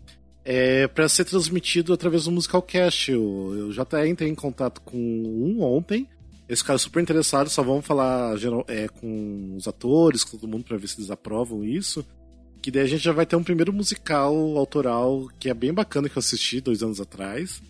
é, 0.50 0.88
para 0.88 1.06
ser 1.10 1.26
transmitido 1.26 1.92
através 1.92 2.24
do 2.24 2.32
Musical 2.32 2.62
Cast. 2.62 3.12
Eu, 3.12 3.54
eu 3.54 3.70
já 3.70 3.82
até 3.82 4.08
entrei 4.08 4.30
em 4.30 4.34
contato 4.34 4.80
com 4.80 4.96
um 4.96 5.62
ontem. 5.62 6.08
Esse 6.48 6.64
cara 6.64 6.76
é 6.76 6.78
super 6.78 7.02
interessado, 7.02 7.50
só 7.50 7.62
vamos 7.62 7.84
falar 7.84 8.34
geral, 8.38 8.64
é, 8.66 8.88
com 8.88 9.54
os 9.58 9.68
atores, 9.68 10.24
com 10.24 10.38
todo 10.38 10.48
mundo, 10.48 10.64
para 10.64 10.78
ver 10.78 10.88
se 10.88 10.98
eles 10.98 11.10
aprovam 11.10 11.62
isso. 11.62 12.02
Que 12.62 12.70
daí 12.70 12.84
a 12.84 12.86
gente 12.86 13.04
já 13.04 13.12
vai 13.12 13.26
ter 13.26 13.36
um 13.36 13.42
primeiro 13.42 13.74
musical 13.74 14.34
autoral 14.56 15.28
que 15.38 15.50
é 15.50 15.54
bem 15.54 15.72
bacana 15.72 16.08
que 16.08 16.16
eu 16.16 16.20
assisti 16.20 16.62
dois 16.62 16.82
anos 16.82 16.98
atrás. 16.98 17.60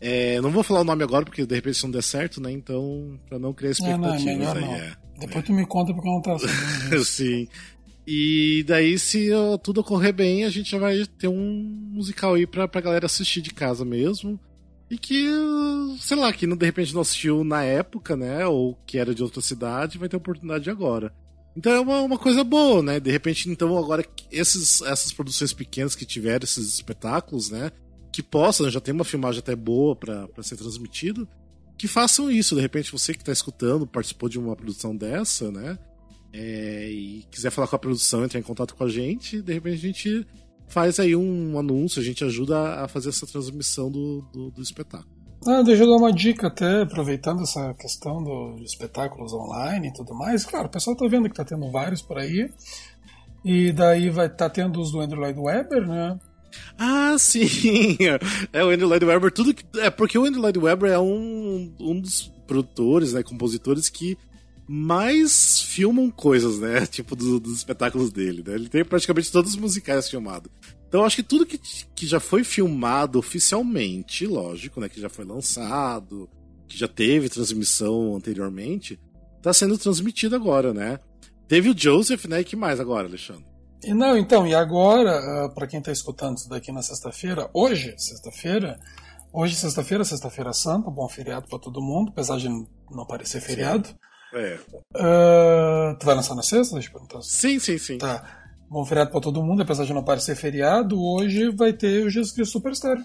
É, 0.00 0.40
não 0.40 0.50
vou 0.50 0.64
falar 0.64 0.80
o 0.80 0.84
nome 0.84 1.04
agora, 1.04 1.24
porque 1.24 1.46
de 1.46 1.54
repente 1.54 1.76
isso 1.76 1.86
não 1.86 1.92
der 1.92 2.02
certo, 2.02 2.40
né? 2.42 2.50
Então, 2.50 3.20
pra 3.28 3.38
não 3.38 3.54
criar 3.54 3.70
expectativas 3.70 4.26
é, 4.26 4.36
não, 4.36 4.52
aí. 4.52 4.60
não. 4.62 4.74
É, 4.74 4.96
Depois 5.20 5.44
tu 5.44 5.52
me 5.52 5.64
conta 5.64 5.94
porque 5.94 6.08
eu 6.08 6.12
não 6.12 6.22
tá 6.22 6.36
sabendo. 6.40 7.04
Sim. 7.04 7.46
E 8.06 8.62
daí, 8.68 8.98
se 8.98 9.30
tudo 9.62 9.80
ocorrer 9.80 10.14
bem, 10.14 10.44
a 10.44 10.50
gente 10.50 10.70
já 10.70 10.78
vai 10.78 11.04
ter 11.18 11.26
um 11.26 11.88
musical 11.90 12.34
aí 12.34 12.46
pra, 12.46 12.68
pra 12.68 12.80
galera 12.80 13.06
assistir 13.06 13.40
de 13.40 13.50
casa 13.50 13.84
mesmo. 13.84 14.38
E 14.88 14.96
que, 14.96 15.28
sei 15.98 16.16
lá, 16.16 16.32
que 16.32 16.46
de 16.46 16.64
repente 16.64 16.94
não 16.94 17.00
assistiu 17.00 17.42
na 17.42 17.64
época, 17.64 18.16
né? 18.16 18.46
Ou 18.46 18.76
que 18.86 18.98
era 18.98 19.12
de 19.12 19.22
outra 19.22 19.42
cidade, 19.42 19.98
vai 19.98 20.08
ter 20.08 20.16
oportunidade 20.16 20.70
agora. 20.70 21.12
Então 21.56 21.72
é 21.72 21.80
uma, 21.80 22.00
uma 22.02 22.18
coisa 22.18 22.44
boa, 22.44 22.80
né? 22.80 23.00
De 23.00 23.10
repente, 23.10 23.50
então, 23.50 23.76
agora, 23.76 24.04
esses, 24.30 24.82
essas 24.82 25.12
produções 25.12 25.52
pequenas 25.52 25.96
que 25.96 26.06
tiveram 26.06 26.44
esses 26.44 26.74
espetáculos, 26.74 27.50
né? 27.50 27.72
Que 28.12 28.22
possam, 28.22 28.70
já 28.70 28.80
tem 28.80 28.94
uma 28.94 29.04
filmagem 29.04 29.40
até 29.40 29.56
boa 29.56 29.96
para 29.96 30.28
ser 30.42 30.56
transmitido, 30.56 31.26
que 31.76 31.88
façam 31.88 32.30
isso. 32.30 32.54
De 32.54 32.60
repente, 32.60 32.92
você 32.92 33.12
que 33.12 33.22
está 33.22 33.32
escutando, 33.32 33.86
participou 33.86 34.28
de 34.28 34.38
uma 34.38 34.54
produção 34.54 34.94
dessa, 34.94 35.50
né? 35.50 35.76
É, 36.32 36.88
e 36.90 37.24
quiser 37.30 37.50
falar 37.50 37.68
com 37.68 37.76
a 37.76 37.78
produção, 37.78 38.24
entrar 38.24 38.38
em 38.38 38.42
contato 38.42 38.74
com 38.74 38.84
a 38.84 38.88
gente, 38.88 39.40
de 39.40 39.52
repente 39.52 39.74
a 39.74 39.88
gente 39.88 40.26
faz 40.68 40.98
aí 40.98 41.14
um 41.14 41.58
anúncio, 41.58 42.00
a 42.00 42.04
gente 42.04 42.24
ajuda 42.24 42.84
a 42.84 42.88
fazer 42.88 43.08
essa 43.08 43.26
transmissão 43.26 43.90
do, 43.90 44.22
do, 44.32 44.50
do 44.50 44.62
espetáculo. 44.62 45.14
Ah, 45.46 45.62
deixa 45.62 45.84
eu 45.84 45.88
dar 45.88 45.96
uma 45.96 46.12
dica 46.12 46.48
até, 46.48 46.82
aproveitando 46.82 47.42
essa 47.42 47.72
questão 47.74 48.22
dos 48.22 48.62
espetáculos 48.62 49.32
online 49.32 49.88
e 49.88 49.92
tudo 49.92 50.14
mais. 50.14 50.44
Claro, 50.44 50.66
o 50.66 50.70
pessoal 50.70 50.94
está 50.94 51.06
vendo 51.06 51.24
que 51.24 51.40
está 51.40 51.44
tendo 51.44 51.70
vários 51.70 52.02
por 52.02 52.18
aí. 52.18 52.50
E 53.44 53.70
daí 53.70 54.10
vai 54.10 54.26
estar 54.26 54.48
tá 54.48 54.50
tendo 54.50 54.80
os 54.80 54.90
do 54.90 55.00
Andrew 55.00 55.20
Lloyd 55.20 55.38
Webber, 55.38 55.86
né? 55.86 56.18
Ah, 56.76 57.14
sim! 57.20 57.96
É 58.52 58.64
o 58.64 58.70
Andrew 58.70 58.88
Lloyd 58.88 59.04
Webber, 59.04 59.30
tudo 59.30 59.54
que. 59.54 59.64
É 59.78 59.88
porque 59.88 60.18
o 60.18 60.24
Andrew 60.24 60.42
Lloyd 60.42 60.58
Webber 60.58 60.90
é 60.90 60.98
um, 60.98 61.72
um 61.78 62.00
dos 62.00 62.32
produtores, 62.46 63.12
né, 63.12 63.22
compositores 63.22 63.88
que 63.88 64.16
mais 64.68 65.60
filmam 65.60 66.10
coisas, 66.10 66.58
né? 66.58 66.86
Tipo, 66.90 67.14
do, 67.14 67.38
dos 67.38 67.58
espetáculos 67.58 68.10
dele, 68.10 68.42
né? 68.46 68.54
Ele 68.54 68.68
tem 68.68 68.84
praticamente 68.84 69.30
todos 69.30 69.52
os 69.52 69.56
musicais 69.56 70.08
filmados. 70.08 70.50
Então 70.88 71.04
acho 71.04 71.16
que 71.16 71.22
tudo 71.22 71.46
que, 71.46 71.58
que 71.58 72.06
já 72.06 72.20
foi 72.20 72.44
filmado 72.44 73.18
oficialmente, 73.18 74.26
lógico, 74.26 74.80
né? 74.80 74.88
Que 74.88 75.00
já 75.00 75.08
foi 75.08 75.24
lançado, 75.24 76.28
que 76.68 76.78
já 76.78 76.88
teve 76.88 77.28
transmissão 77.28 78.16
anteriormente, 78.16 78.98
tá 79.42 79.52
sendo 79.52 79.78
transmitido 79.78 80.34
agora, 80.34 80.72
né? 80.72 80.98
Teve 81.48 81.70
o 81.70 81.78
Joseph, 81.78 82.24
né? 82.24 82.40
E 82.40 82.44
que 82.44 82.56
mais 82.56 82.80
agora, 82.80 83.06
Alexandre? 83.06 83.44
E 83.84 83.94
não, 83.94 84.16
então, 84.16 84.46
e 84.46 84.54
agora, 84.54 85.12
ah, 85.44 85.48
para 85.48 85.66
quem 85.66 85.80
tá 85.80 85.92
escutando 85.92 86.38
isso 86.38 86.48
daqui 86.48 86.72
na 86.72 86.82
sexta-feira, 86.82 87.48
hoje, 87.54 87.94
sexta-feira, 87.96 88.80
hoje, 89.32 89.54
sexta-feira, 89.54 90.04
sexta-feira 90.04 90.52
santa, 90.52 90.90
bom 90.90 91.08
feriado 91.08 91.46
para 91.46 91.58
todo 91.58 91.80
mundo, 91.80 92.08
apesar 92.08 92.38
de 92.38 92.48
não 92.48 93.06
parecer 93.06 93.40
feriado. 93.40 93.88
Sim. 93.88 93.94
É. 94.36 94.58
Uh, 94.94 95.96
tu 95.98 96.04
vai 96.04 96.14
lançar 96.14 96.34
na 96.34 96.42
sexta? 96.42 96.74
Deixa 96.74 96.88
eu 96.88 96.92
perguntar. 96.92 97.22
Sim, 97.22 97.58
sim, 97.58 97.78
sim. 97.78 97.98
Tá. 97.98 98.44
Bom 98.68 98.84
feriado 98.84 99.10
pra 99.10 99.20
todo 99.20 99.42
mundo, 99.42 99.62
apesar 99.62 99.84
de 99.84 99.94
não 99.94 100.04
parecer 100.04 100.36
feriado, 100.36 101.00
hoje 101.02 101.50
vai 101.50 101.72
ter 101.72 102.04
o 102.04 102.10
Jesus 102.10 102.32
Cristo 102.32 102.52
Superstar. 102.52 102.98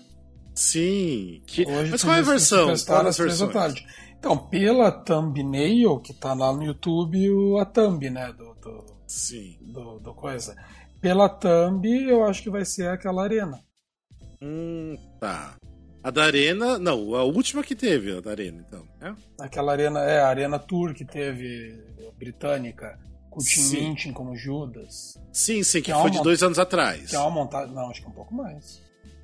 Sim. 0.54 1.42
Que... 1.46 1.66
Hoje 1.66 1.92
Mas 1.92 2.04
qual 2.04 2.16
é 2.16 2.20
a 2.20 2.24
versão? 2.24 2.62
Superstar 2.62 3.06
às 3.06 3.16
três 3.16 3.40
da 3.40 3.48
tarde. 3.48 3.88
Então, 4.20 4.38
pela 4.38 4.92
thumbnail, 4.92 6.00
que 6.00 6.14
tá 6.14 6.34
lá 6.34 6.52
no 6.54 6.64
YouTube, 6.64 7.28
a 7.60 7.66
thumb, 7.66 8.10
né, 8.10 8.32
do, 8.34 8.54
do, 8.56 8.86
Sim. 9.08 9.58
do, 9.62 10.00
do 10.00 10.14
coisa. 10.14 10.56
Pela 11.00 11.30
thumb, 11.30 11.86
eu 11.86 12.24
acho 12.26 12.44
que 12.44 12.50
vai 12.50 12.66
ser 12.66 12.90
aquela 12.90 13.24
arena. 13.24 13.60
Hum, 14.42 14.96
tá. 15.20 15.56
A 16.04 16.10
da 16.10 16.24
Arena, 16.24 16.80
não, 16.80 17.14
a 17.16 17.24
última 17.24 17.64
que 17.64 17.76
teve, 17.76 18.18
a 18.18 18.22
da 18.22 18.32
Arena, 18.32 18.66
então, 18.68 18.84
né? 19.00 19.16
Aquela 19.40 19.72
Arena, 19.72 20.00
é, 20.00 20.20
a 20.20 20.28
Arena 20.28 20.58
Tour 20.58 20.96
que 20.96 21.06
teve, 21.06 21.80
britânica, 22.18 23.00
com 23.30 23.40
o 23.40 23.44
Tim 23.44 23.62
Minchin 23.70 24.12
como 24.12 24.36
Judas. 24.36 25.20
Sim, 25.32 25.64
sim, 25.64 25.80
que, 25.80 25.86
que 25.86 25.92
é 25.92 26.02
foi 26.02 26.10
de 26.10 26.22
dois 26.22 26.42
anos 26.42 26.58
atrás. 26.58 27.10
Que 27.10 27.16
é 27.16 27.20
uma 27.20 27.30
montagem, 27.30 27.74
não, 27.74 27.90
acho 27.90 28.02
que 28.02 28.08
é 28.08 28.10
um 28.10 28.14
pouco 28.14 28.34
mais. 28.34 28.82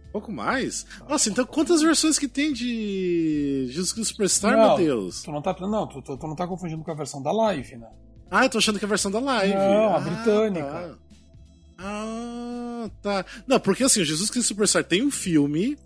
Um 0.10 0.12
pouco 0.12 0.32
mais? 0.32 0.86
Nossa, 1.10 1.30
então 1.30 1.46
quantas 1.46 1.82
versões 1.82 2.20
que 2.20 2.28
tem 2.28 2.54
de 2.54 3.68
Jesus 3.70 3.92
Cristo 3.92 4.12
Superstar, 4.12 4.56
não, 4.56 4.78
meu 4.78 4.78
Deus? 4.78 5.24
Tu 5.24 5.32
não 5.32 5.42
tá, 5.42 5.56
não, 5.60 5.88
tu, 5.88 6.02
tu, 6.02 6.16
tu, 6.16 6.28
não 6.28 6.36
tá 6.36 6.48
confundindo 6.48 6.84
com 6.84 6.92
a 6.92 6.96
versão 6.96 7.22
da 7.22 7.32
live, 7.32 7.76
né? 7.76 7.90
Ah, 8.30 8.46
eu 8.46 8.50
tô 8.50 8.60
achando 8.60 8.78
que 8.78 8.86
é 8.86 8.88
a 8.88 8.90
versão 8.90 9.10
da 9.10 9.20
live. 9.20 9.56
Não, 9.56 9.96
a 9.96 9.98
ah, 9.98 10.00
britânica. 10.00 10.66
Tá. 10.66 10.98
Ah, 11.80 12.90
tá. 13.02 13.26
Não, 13.48 13.60
porque 13.60 13.84
assim, 13.84 14.02
o 14.02 14.06
Jesus 14.06 14.30
Cristo 14.30 14.48
Superstar 14.48 14.84
tem 14.84 15.04
um 15.04 15.12
filme 15.12 15.78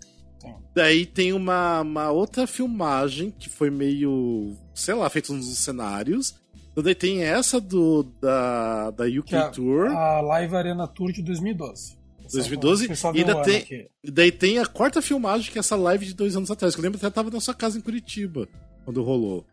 Daí 0.74 1.04
tem 1.04 1.32
uma, 1.32 1.80
uma 1.80 2.10
outra 2.10 2.46
filmagem 2.46 3.32
que 3.38 3.48
foi 3.48 3.70
meio, 3.70 4.56
sei 4.74 4.94
lá, 4.94 5.08
feito 5.10 5.32
nos 5.32 5.46
cenários. 5.58 6.34
Então 6.72 6.82
daí 6.82 6.94
tem 6.94 7.22
essa 7.22 7.60
do 7.60 8.04
da, 8.20 8.90
da 8.92 9.04
UK 9.04 9.34
é 9.34 9.48
Tour. 9.50 9.86
A 9.88 10.20
Live 10.20 10.56
Arena 10.56 10.88
Tour 10.88 11.12
de 11.12 11.22
2012. 11.22 11.98
2012. 12.32 12.86
E 13.14 13.18
ainda 13.18 13.42
tem, 13.42 13.88
daí 14.02 14.32
tem 14.32 14.58
a 14.58 14.64
quarta 14.64 15.02
filmagem, 15.02 15.52
que 15.52 15.58
é 15.58 15.60
essa 15.60 15.76
live 15.76 16.06
de 16.06 16.14
dois 16.14 16.34
anos 16.34 16.50
atrás. 16.50 16.74
Que 16.74 16.80
eu 16.80 16.82
lembro 16.82 16.98
que 16.98 17.04
até 17.04 17.14
tava 17.14 17.30
na 17.30 17.40
sua 17.40 17.54
casa 17.54 17.76
em 17.76 17.82
Curitiba, 17.82 18.48
quando 18.84 19.02
rolou. 19.02 19.44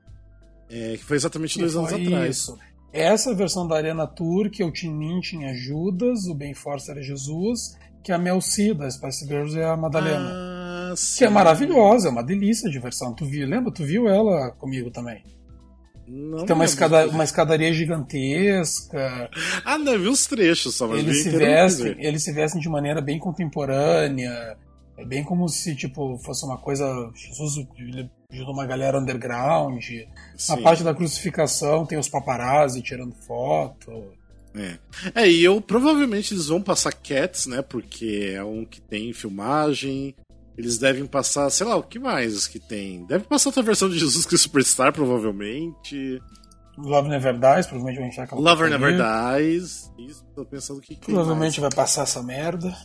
É, 0.69 0.95
que 0.95 1.03
foi 1.03 1.17
exatamente 1.17 1.55
que 1.55 1.59
dois 1.59 1.75
anos 1.75 1.91
atrás. 1.91 2.37
Isso. 2.37 2.57
Essa 2.93 3.35
versão 3.35 3.67
da 3.67 3.75
Arena 3.75 4.07
Tour, 4.07 4.49
que 4.49 4.63
o 4.63 4.71
Tim 4.71 4.91
Min 4.91 5.19
tinha 5.19 5.53
Judas, 5.53 6.25
o 6.25 6.33
Ben 6.33 6.53
Force 6.53 6.89
era 6.89 7.01
Jesus, 7.03 7.77
que 8.01 8.13
a 8.13 8.17
Mel 8.17 8.39
C 8.39 8.73
da 8.73 8.89
Spice 8.89 9.27
Girls 9.27 9.59
é 9.59 9.65
a 9.65 9.75
Madalena. 9.75 10.29
Ah 10.31 10.58
que 11.17 11.25
é 11.25 11.29
maravilhosa, 11.29 12.07
é 12.07 12.11
uma 12.11 12.23
delícia 12.23 12.69
de 12.69 12.79
versão. 12.79 13.13
Tu 13.13 13.25
viu, 13.25 13.47
lembra? 13.47 13.71
Tu 13.71 13.83
viu 13.83 14.07
ela 14.07 14.51
comigo 14.51 14.89
também? 14.91 15.23
Não 16.07 16.43
tem 16.43 16.55
uma, 16.55 16.65
escada, 16.65 17.07
uma 17.07 17.23
escadaria 17.23 17.71
gigantesca. 17.71 19.29
Ah, 19.63 19.77
não, 19.77 19.93
eu 19.93 20.01
vi 20.01 20.07
os 20.07 20.25
trechos 20.25 20.75
só, 20.75 20.87
mas 20.87 20.99
eles 20.99 21.21
se 21.21 21.29
vestem, 21.29 21.95
Eles 21.99 22.23
se 22.23 22.31
vestem 22.31 22.59
de 22.59 22.67
maneira 22.67 22.99
bem 22.99 23.19
contemporânea. 23.19 24.57
É 24.97 25.05
bem 25.05 25.23
como 25.23 25.47
se, 25.47 25.75
tipo, 25.75 26.17
fosse 26.17 26.43
uma 26.43 26.57
coisa. 26.57 26.85
Jesus 27.13 27.65
ajudou 28.31 28.53
uma 28.53 28.65
galera 28.65 28.99
underground. 28.99 29.83
Sim. 29.83 30.07
Na 30.49 30.57
parte 30.57 30.83
da 30.83 30.95
crucificação 30.95 31.85
tem 31.85 31.97
os 31.97 32.09
paparazzi 32.09 32.81
tirando 32.81 33.13
foto. 33.13 33.91
É. 34.55 34.79
é, 35.13 35.29
e 35.29 35.43
eu 35.43 35.61
provavelmente 35.61 36.33
eles 36.33 36.47
vão 36.47 36.61
passar 36.61 36.91
Cats, 36.91 37.45
né? 37.45 37.61
Porque 37.61 38.33
é 38.33 38.43
um 38.43 38.65
que 38.65 38.81
tem 38.81 39.13
filmagem, 39.13 40.15
eles 40.59 40.77
devem 40.77 41.05
passar, 41.05 41.49
sei 41.49 41.65
lá, 41.65 41.77
o 41.77 41.83
que 41.83 41.97
mais 41.97 42.45
que 42.45 42.59
tem? 42.59 43.05
Deve 43.05 43.23
passar 43.23 43.47
outra 43.47 43.63
versão 43.63 43.89
de 43.89 43.97
Jesus 43.97 44.25
Cristo 44.25 44.43
Superstar, 44.43 44.91
provavelmente. 44.91 46.21
Love 46.77 47.07
Never 47.07 47.33
Dies, 47.33 47.65
provavelmente 47.65 47.99
vai 47.99 48.07
encher 48.09 48.21
aquela 48.23 48.41
Lover 48.41 48.69
Never 48.69 48.93
Dies. 48.93 49.89
Isso, 49.97 50.25
tô 50.35 50.43
pensando 50.43 50.79
o 50.79 50.81
que, 50.81 50.97
Provavelmente 50.97 51.61
vai 51.61 51.69
passar 51.69 52.03
essa 52.03 52.21
merda. 52.21 52.75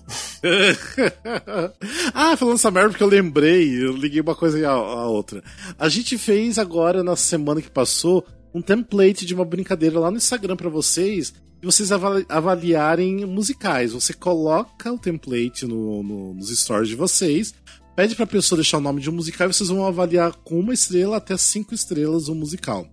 ah, 2.15 2.37
falando 2.37 2.55
essa 2.55 2.71
merda 2.71 2.91
porque 2.91 3.03
eu 3.03 3.09
lembrei, 3.09 3.85
eu 3.85 3.93
liguei 3.93 4.21
uma 4.21 4.37
coisa 4.37 4.57
e 4.57 4.65
a, 4.65 4.71
a 4.71 5.09
outra. 5.09 5.43
A 5.77 5.89
gente 5.89 6.17
fez 6.17 6.61
agora, 6.61 7.03
na 7.03 7.17
semana 7.17 7.61
que 7.61 7.71
passou, 7.71 8.25
um 8.55 8.63
template 8.63 9.27
de 9.27 9.35
uma 9.35 9.45
brincadeira 9.45 9.99
lá 9.99 10.11
no 10.11 10.17
Instagram 10.17 10.57
para 10.57 10.71
vocês 10.71 11.35
e 11.61 11.67
vocês 11.67 11.91
avaliarem 11.91 13.27
musicais. 13.27 13.93
Você 13.93 14.13
coloca 14.13 14.93
o 14.93 14.99
template 14.99 15.67
no, 15.67 16.03
no, 16.03 16.35
nos 16.35 16.57
stories 16.57 16.89
de 16.89 16.95
vocês, 16.95 17.53
pede 17.97 18.15
pra 18.15 18.27
pessoa 18.27 18.59
deixar 18.59 18.79
o 18.79 18.83
nome 18.83 19.01
de 19.01 19.11
um 19.11 19.15
musical 19.15 19.49
e 19.49 19.53
vocês 19.53 19.69
vão 19.69 19.87
avaliar 19.87 20.33
com 20.45 20.61
uma 20.61 20.73
estrela 20.73 21.17
até 21.17 21.37
cinco 21.37 21.75
estrelas 21.75 22.29
o 22.29 22.35
musical. 22.35 22.87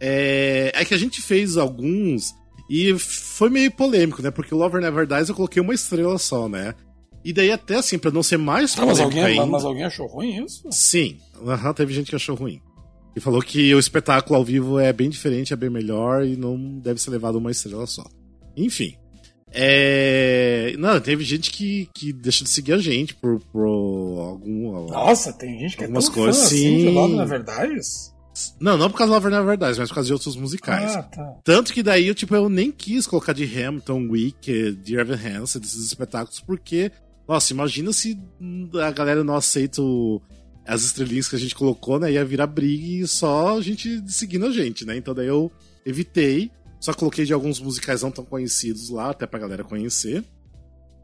É, 0.00 0.72
é 0.74 0.84
que 0.84 0.94
a 0.94 0.98
gente 0.98 1.20
fez 1.20 1.58
alguns 1.58 2.34
e 2.70 2.98
foi 2.98 3.50
meio 3.50 3.70
polêmico, 3.70 4.22
né? 4.22 4.30
Porque 4.30 4.54
o 4.54 4.58
Lover 4.58 4.80
Never 4.80 5.06
Dies 5.06 5.28
eu 5.28 5.34
coloquei 5.34 5.60
uma 5.60 5.74
estrela 5.74 6.16
só, 6.16 6.48
né? 6.48 6.74
E 7.22 7.32
daí, 7.34 7.50
até 7.50 7.76
assim, 7.76 7.98
pra 7.98 8.10
não 8.10 8.22
ser 8.22 8.38
mais 8.38 8.78
ah, 8.78 8.86
mas, 8.86 8.98
alguém, 8.98 9.22
ainda, 9.22 9.44
mas 9.44 9.64
alguém 9.64 9.84
achou 9.84 10.06
ruim 10.06 10.42
isso? 10.42 10.66
Sim, 10.70 11.18
uhum, 11.38 11.74
teve 11.74 11.92
gente 11.92 12.08
que 12.08 12.16
achou 12.16 12.34
ruim. 12.34 12.62
E 13.14 13.20
falou 13.20 13.42
que 13.42 13.74
o 13.74 13.78
espetáculo 13.78 14.36
ao 14.36 14.44
vivo 14.44 14.78
é 14.78 14.92
bem 14.92 15.10
diferente, 15.10 15.52
é 15.52 15.56
bem 15.56 15.70
melhor 15.70 16.24
e 16.24 16.36
não 16.36 16.78
deve 16.78 17.00
ser 17.00 17.10
levado 17.10 17.36
uma 17.36 17.50
estrela 17.50 17.86
só. 17.86 18.04
Enfim. 18.56 18.94
É... 19.52 20.74
Não, 20.78 21.00
teve 21.00 21.24
gente 21.24 21.50
que, 21.50 21.88
que 21.92 22.12
deixa 22.12 22.44
de 22.44 22.50
seguir 22.50 22.72
a 22.72 22.78
gente 22.78 23.14
por, 23.14 23.40
por 23.52 23.64
algum. 23.64 24.86
Nossa, 24.86 25.32
tem 25.32 25.58
gente 25.58 25.76
que 25.76 25.84
é 25.84 25.88
tão 25.88 26.02
coisas, 26.02 26.36
fã 26.36 26.46
assim 26.46 26.78
de 26.78 26.88
Love 26.90 27.16
na 27.16 27.24
Verdade? 27.24 27.74
Não, 28.60 28.78
não 28.78 28.88
por 28.88 28.96
causa 28.96 29.12
do 29.12 29.14
Love 29.16 29.30
na 29.30 29.42
Verdade, 29.42 29.78
mas 29.78 29.88
por 29.88 29.96
causa 29.96 30.06
de 30.06 30.12
outros 30.12 30.36
musicais. 30.36 30.94
Ah, 30.94 31.02
tá. 31.02 31.34
Tanto 31.42 31.72
que 31.72 31.82
daí 31.82 32.06
eu, 32.06 32.14
tipo, 32.14 32.34
eu 32.34 32.48
nem 32.48 32.70
quis 32.70 33.06
colocar 33.06 33.32
de 33.32 33.44
Hamilton, 33.44 34.08
Wicked, 34.08 34.76
de 34.76 34.96
Evan 34.96 35.16
Hansen, 35.16 35.60
desses 35.60 35.84
espetáculos, 35.84 36.40
porque, 36.40 36.92
nossa, 37.28 37.52
imagina 37.52 37.92
se 37.92 38.16
a 38.80 38.90
galera 38.92 39.24
não 39.24 39.34
aceita 39.34 39.82
o, 39.82 40.22
as 40.70 40.82
estrelinhas 40.82 41.28
que 41.28 41.34
a 41.34 41.38
gente 41.38 41.54
colocou, 41.54 41.98
né? 41.98 42.12
Ia 42.12 42.24
virar 42.24 42.46
briga 42.46 43.04
e 43.04 43.08
só 43.08 43.58
a 43.58 43.60
gente 43.60 44.00
seguindo 44.06 44.46
a 44.46 44.52
gente, 44.52 44.84
né? 44.84 44.96
Então 44.96 45.12
daí 45.12 45.26
eu 45.26 45.50
evitei. 45.84 46.50
Só 46.78 46.94
coloquei 46.94 47.24
de 47.24 47.32
alguns 47.32 47.60
musicais 47.60 48.02
não 48.02 48.10
tão 48.10 48.24
conhecidos 48.24 48.88
lá, 48.88 49.10
até 49.10 49.26
pra 49.26 49.40
galera 49.40 49.64
conhecer. 49.64 50.24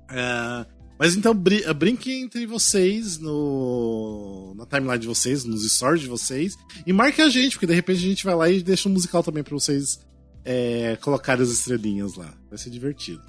É, 0.09 0.67
mas 0.99 1.17
então 1.17 1.35
br 1.35 1.55
brinquem 1.77 2.23
entre 2.23 2.47
vocês 2.47 3.19
no 3.19 4.55
na 4.57 4.65
timeline 4.67 5.01
de 5.01 5.09
vocês, 5.09 5.45
nos 5.45 5.69
stories 5.71 6.03
de 6.03 6.09
vocês. 6.09 6.57
E 6.87 6.93
marque 6.93 7.21
a 7.21 7.29
gente, 7.29 7.57
porque 7.57 7.67
de 7.67 7.75
repente 7.75 7.99
a 7.99 8.09
gente 8.09 8.25
vai 8.25 8.35
lá 8.37 8.49
e 8.49 8.63
deixa 8.63 8.89
um 8.89 8.93
musical 8.93 9.23
também 9.23 9.43
pra 9.43 9.55
vocês 9.55 9.99
é, 10.45 10.97
colocarem 11.03 11.43
as 11.43 11.51
estrelinhas 11.51 12.15
lá. 12.15 12.33
Vai 12.49 12.57
ser 12.57 12.71
divertido. 12.71 13.23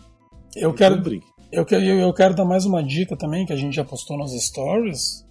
Eu 0.56 0.70
então, 0.70 0.74
quero, 0.74 1.22
eu, 1.52 1.66
quero, 1.66 1.84
eu 1.84 2.14
quero 2.14 2.36
dar 2.36 2.46
mais 2.46 2.64
uma 2.64 2.84
dica 2.84 3.18
também, 3.18 3.44
que 3.44 3.54
a 3.54 3.58
gente 3.58 3.76
já 3.76 3.84
postou 3.84 4.18
nos 4.18 4.32
stories 4.40 5.27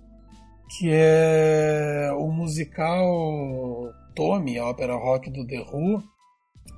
que 0.68 0.90
é 0.90 2.10
o 2.16 2.30
musical 2.30 3.92
Tommy, 4.14 4.58
a 4.58 4.66
ópera 4.66 4.94
rock 4.94 5.30
do 5.30 5.46
The 5.46 5.60
Who, 5.60 6.02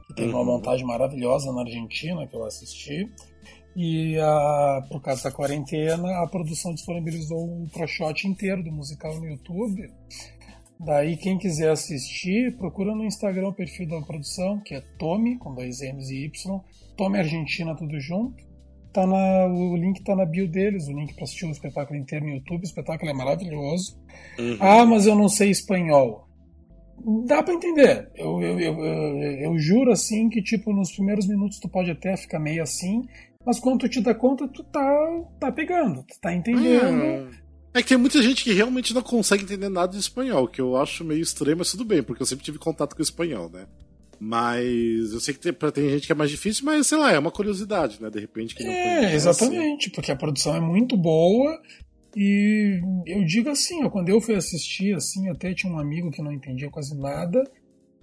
que 0.09 0.15
tem 0.15 0.29
uma 0.29 0.41
uhum. 0.41 0.47
montagem 0.47 0.87
maravilhosa 0.87 1.53
na 1.53 1.63
Argentina 1.63 2.27
que 2.27 2.37
eu 2.37 2.45
assisti. 2.45 3.11
E 3.77 4.19
a, 4.19 4.85
por 4.91 5.01
causa 5.01 5.25
da 5.25 5.31
quarentena, 5.31 6.23
a 6.23 6.27
produção 6.27 6.75
disponibilizou 6.75 7.45
um 7.45 7.69
proshot 7.69 8.27
inteiro 8.27 8.63
do 8.63 8.73
musical 8.73 9.15
no 9.15 9.27
YouTube. 9.27 9.89
Daí, 10.81 11.17
quem 11.17 11.39
quiser 11.39 11.71
assistir, 11.71 12.57
procura 12.57 12.95
no 12.95 13.05
Instagram 13.05 13.49
o 13.49 13.53
perfil 13.53 13.89
da 13.89 14.01
produção, 14.01 14.61
que 14.61 14.75
é 14.75 14.81
Tommy, 14.99 15.37
com 15.39 15.55
dois 15.55 15.81
M's 15.81 16.11
e 16.11 16.25
Y, 16.25 16.61
Tommy 16.97 17.19
Argentina, 17.19 17.75
tudo 17.77 17.99
junto. 18.01 18.48
Tá 18.93 19.07
na, 19.07 19.47
o 19.47 19.77
link 19.77 20.03
tá 20.03 20.17
na 20.17 20.25
bio 20.25 20.49
deles, 20.49 20.89
o 20.89 20.93
link 20.93 21.15
para 21.15 21.25
assistir 21.25 21.47
o 21.47 21.51
espetáculo 21.51 21.99
inteiro 21.99 22.25
no 22.25 22.33
YouTube. 22.33 22.63
O 22.63 22.65
espetáculo 22.65 23.11
é 23.11 23.15
maravilhoso. 23.15 23.99
Uhum. 24.39 24.57
Ah, 24.61 24.87
mas 24.87 25.07
eu 25.07 25.15
não 25.15 25.29
sei 25.29 25.51
espanhol. 25.51 26.27
Dá 27.27 27.43
para 27.43 27.55
entender. 27.55 28.11
Eu, 28.17 28.43
eu, 28.43 28.59
eu, 28.59 28.85
eu, 28.85 29.59
juro 29.59 29.93
assim 29.93 30.29
que, 30.29 30.43
tipo, 30.43 30.73
nos 30.73 30.93
primeiros 30.93 31.27
minutos 31.27 31.59
tu 31.61 31.69
pode 31.69 31.91
até 31.91 32.17
ficar 32.17 32.41
meio 32.41 32.63
assim, 32.63 33.07
mas 33.47 33.61
quando 33.61 33.81
tu 33.81 33.89
te 33.89 34.01
dá 34.01 34.15
conta, 34.15 34.49
tu 34.49 34.65
tá, 34.65 35.23
tá 35.39 35.53
pegando, 35.53 36.03
tu 36.03 36.19
tá 36.21 36.35
entendendo. 36.35 37.03
Hum. 37.03 37.31
É 37.73 37.83
que 37.83 37.89
tem 37.89 37.99
muita 37.99 38.21
gente 38.23 38.43
que 38.43 38.53
realmente 38.53 38.93
não 38.93 39.03
consegue 39.03 39.45
entender 39.45 39.69
nada 39.69 39.93
de 39.93 39.99
espanhol, 39.99 40.49
que 40.49 40.61
eu 40.61 40.77
acho 40.77 41.05
meio 41.05 41.21
estranho, 41.21 41.59
mas 41.59 41.71
tudo 41.71 41.85
bem, 41.85 42.03
porque 42.03 42.23
eu 42.23 42.27
sempre 42.27 42.45
tive 42.45 42.59
contato 42.59 42.95
com 42.95 43.01
o 43.01 43.05
espanhol, 43.05 43.49
né? 43.49 43.67
Mas 44.21 45.13
eu 45.13 45.21
sei 45.21 45.33
que 45.33 45.41
tem, 45.41 45.53
tem 45.71 45.91
gente 45.91 46.07
que 46.07 46.13
é 46.13 46.15
mais 46.15 46.31
difícil, 46.31 46.65
mas 46.65 46.87
sei 46.87 46.99
lá, 46.99 47.13
é 47.13 47.19
uma 47.19 47.31
curiosidade, 47.31 48.03
né? 48.03 48.11
De 48.11 48.19
repente 48.19 48.55
que 48.55 48.65
não 48.65 48.73
É, 48.73 49.15
exatamente, 49.15 49.91
porque 49.91 50.11
a 50.11 50.17
produção 50.17 50.57
é 50.57 50.61
muito 50.61 50.97
boa. 50.97 51.61
E 52.17 52.81
eu 53.07 53.25
digo 53.25 53.49
assim, 53.49 53.85
ó, 53.85 53.91
quando 53.91 54.09
eu 54.09 54.21
fui 54.21 54.35
assistir, 54.35 54.95
assim, 54.95 55.29
até 55.29 55.55
tinha 55.55 55.73
um 55.73 55.79
amigo 55.79 56.11
que 56.11 56.23
não 56.23 56.33
entendia 56.33 56.69
quase 56.69 56.99
nada, 56.99 57.45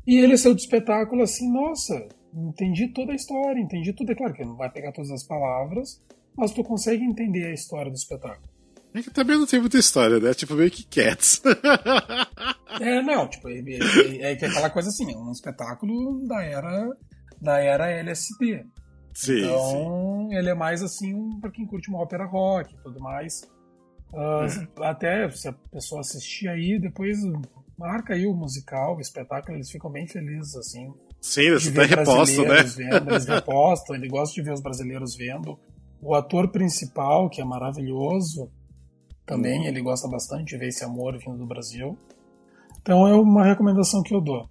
e 0.08 0.18
ele 0.18 0.38
saiu 0.38 0.54
do 0.54 0.60
espetáculo 0.60 1.22
assim, 1.22 1.52
nossa, 1.52 2.08
entendi 2.34 2.88
toda 2.90 3.12
a 3.12 3.16
história, 3.16 3.60
entendi 3.60 3.92
tudo. 3.92 4.12
É 4.12 4.16
claro 4.16 4.34
que 4.34 4.46
não 4.46 4.56
vai 4.56 4.70
pegar 4.70 4.94
todas 4.94 5.12
as 5.12 5.24
palavras, 5.24 6.02
mas 6.38 6.52
tu 6.52 6.64
consegue 6.64 7.04
entender 7.04 7.48
a 7.48 7.54
história 7.54 7.92
do 7.92 7.98
espetáculo. 7.98 8.55
É 8.96 9.02
que 9.02 9.12
também 9.12 9.38
não 9.38 9.46
tem 9.46 9.60
muita 9.60 9.78
história, 9.78 10.22
né? 10.22 10.34
Tipo, 10.34 10.54
meio 10.54 10.72
que 10.72 10.86
Cats. 10.86 11.42
é, 12.80 13.02
não, 13.02 13.28
tipo, 13.28 13.50
é, 13.50 13.60
é, 13.60 13.78
é, 14.22 14.32
é 14.32 14.32
aquela 14.32 14.70
coisa 14.70 14.88
assim, 14.88 15.12
é 15.12 15.18
um 15.18 15.32
espetáculo 15.32 16.26
da 16.26 16.42
era, 16.42 16.98
da 17.42 17.60
era 17.60 17.92
LSD. 17.92 18.66
Sim, 19.14 19.40
então, 19.40 20.28
sim. 20.30 20.38
ele 20.38 20.50
é 20.50 20.54
mais 20.54 20.82
assim 20.82 21.14
para 21.42 21.52
quem 21.52 21.66
curte 21.66 21.90
uma 21.90 22.00
ópera 22.00 22.26
rock 22.26 22.74
e 22.74 22.78
tudo 22.84 23.02
mais. 23.02 23.42
Uh, 24.14 24.82
Até 24.82 25.30
se 25.30 25.50
a 25.50 25.54
pessoa 25.54 26.00
assistir 26.00 26.48
aí, 26.48 26.80
depois 26.80 27.18
marca 27.78 28.14
aí 28.14 28.26
o 28.26 28.34
musical, 28.34 28.96
o 28.96 29.02
espetáculo, 29.02 29.58
eles 29.58 29.70
ficam 29.70 29.92
bem 29.92 30.08
felizes, 30.08 30.56
assim. 30.56 30.94
Sim, 31.20 31.42
eles 31.42 31.68
até 31.68 31.84
repostam, 31.84 32.46
né? 32.46 32.64
Vendo, 32.64 33.12
eles 33.12 33.26
repostam, 33.26 33.96
ele 33.96 34.08
gosta 34.08 34.34
de 34.34 34.42
ver 34.42 34.54
os 34.54 34.62
brasileiros 34.62 35.18
vendo. 35.18 35.60
O 36.02 36.16
ator 36.16 36.50
principal, 36.50 37.30
que 37.30 37.42
é 37.42 37.46
maravilhoso, 37.46 38.50
também, 39.26 39.66
ele 39.66 39.82
gosta 39.82 40.08
bastante 40.08 40.50
de 40.50 40.58
ver 40.58 40.68
esse 40.68 40.84
amor 40.84 41.18
vindo 41.18 41.38
do 41.38 41.46
Brasil. 41.46 41.98
Então 42.82 43.08
é 43.08 43.16
uma 43.16 43.44
recomendação 43.44 44.04
que 44.04 44.14
eu 44.14 44.22
dou. 44.22 44.50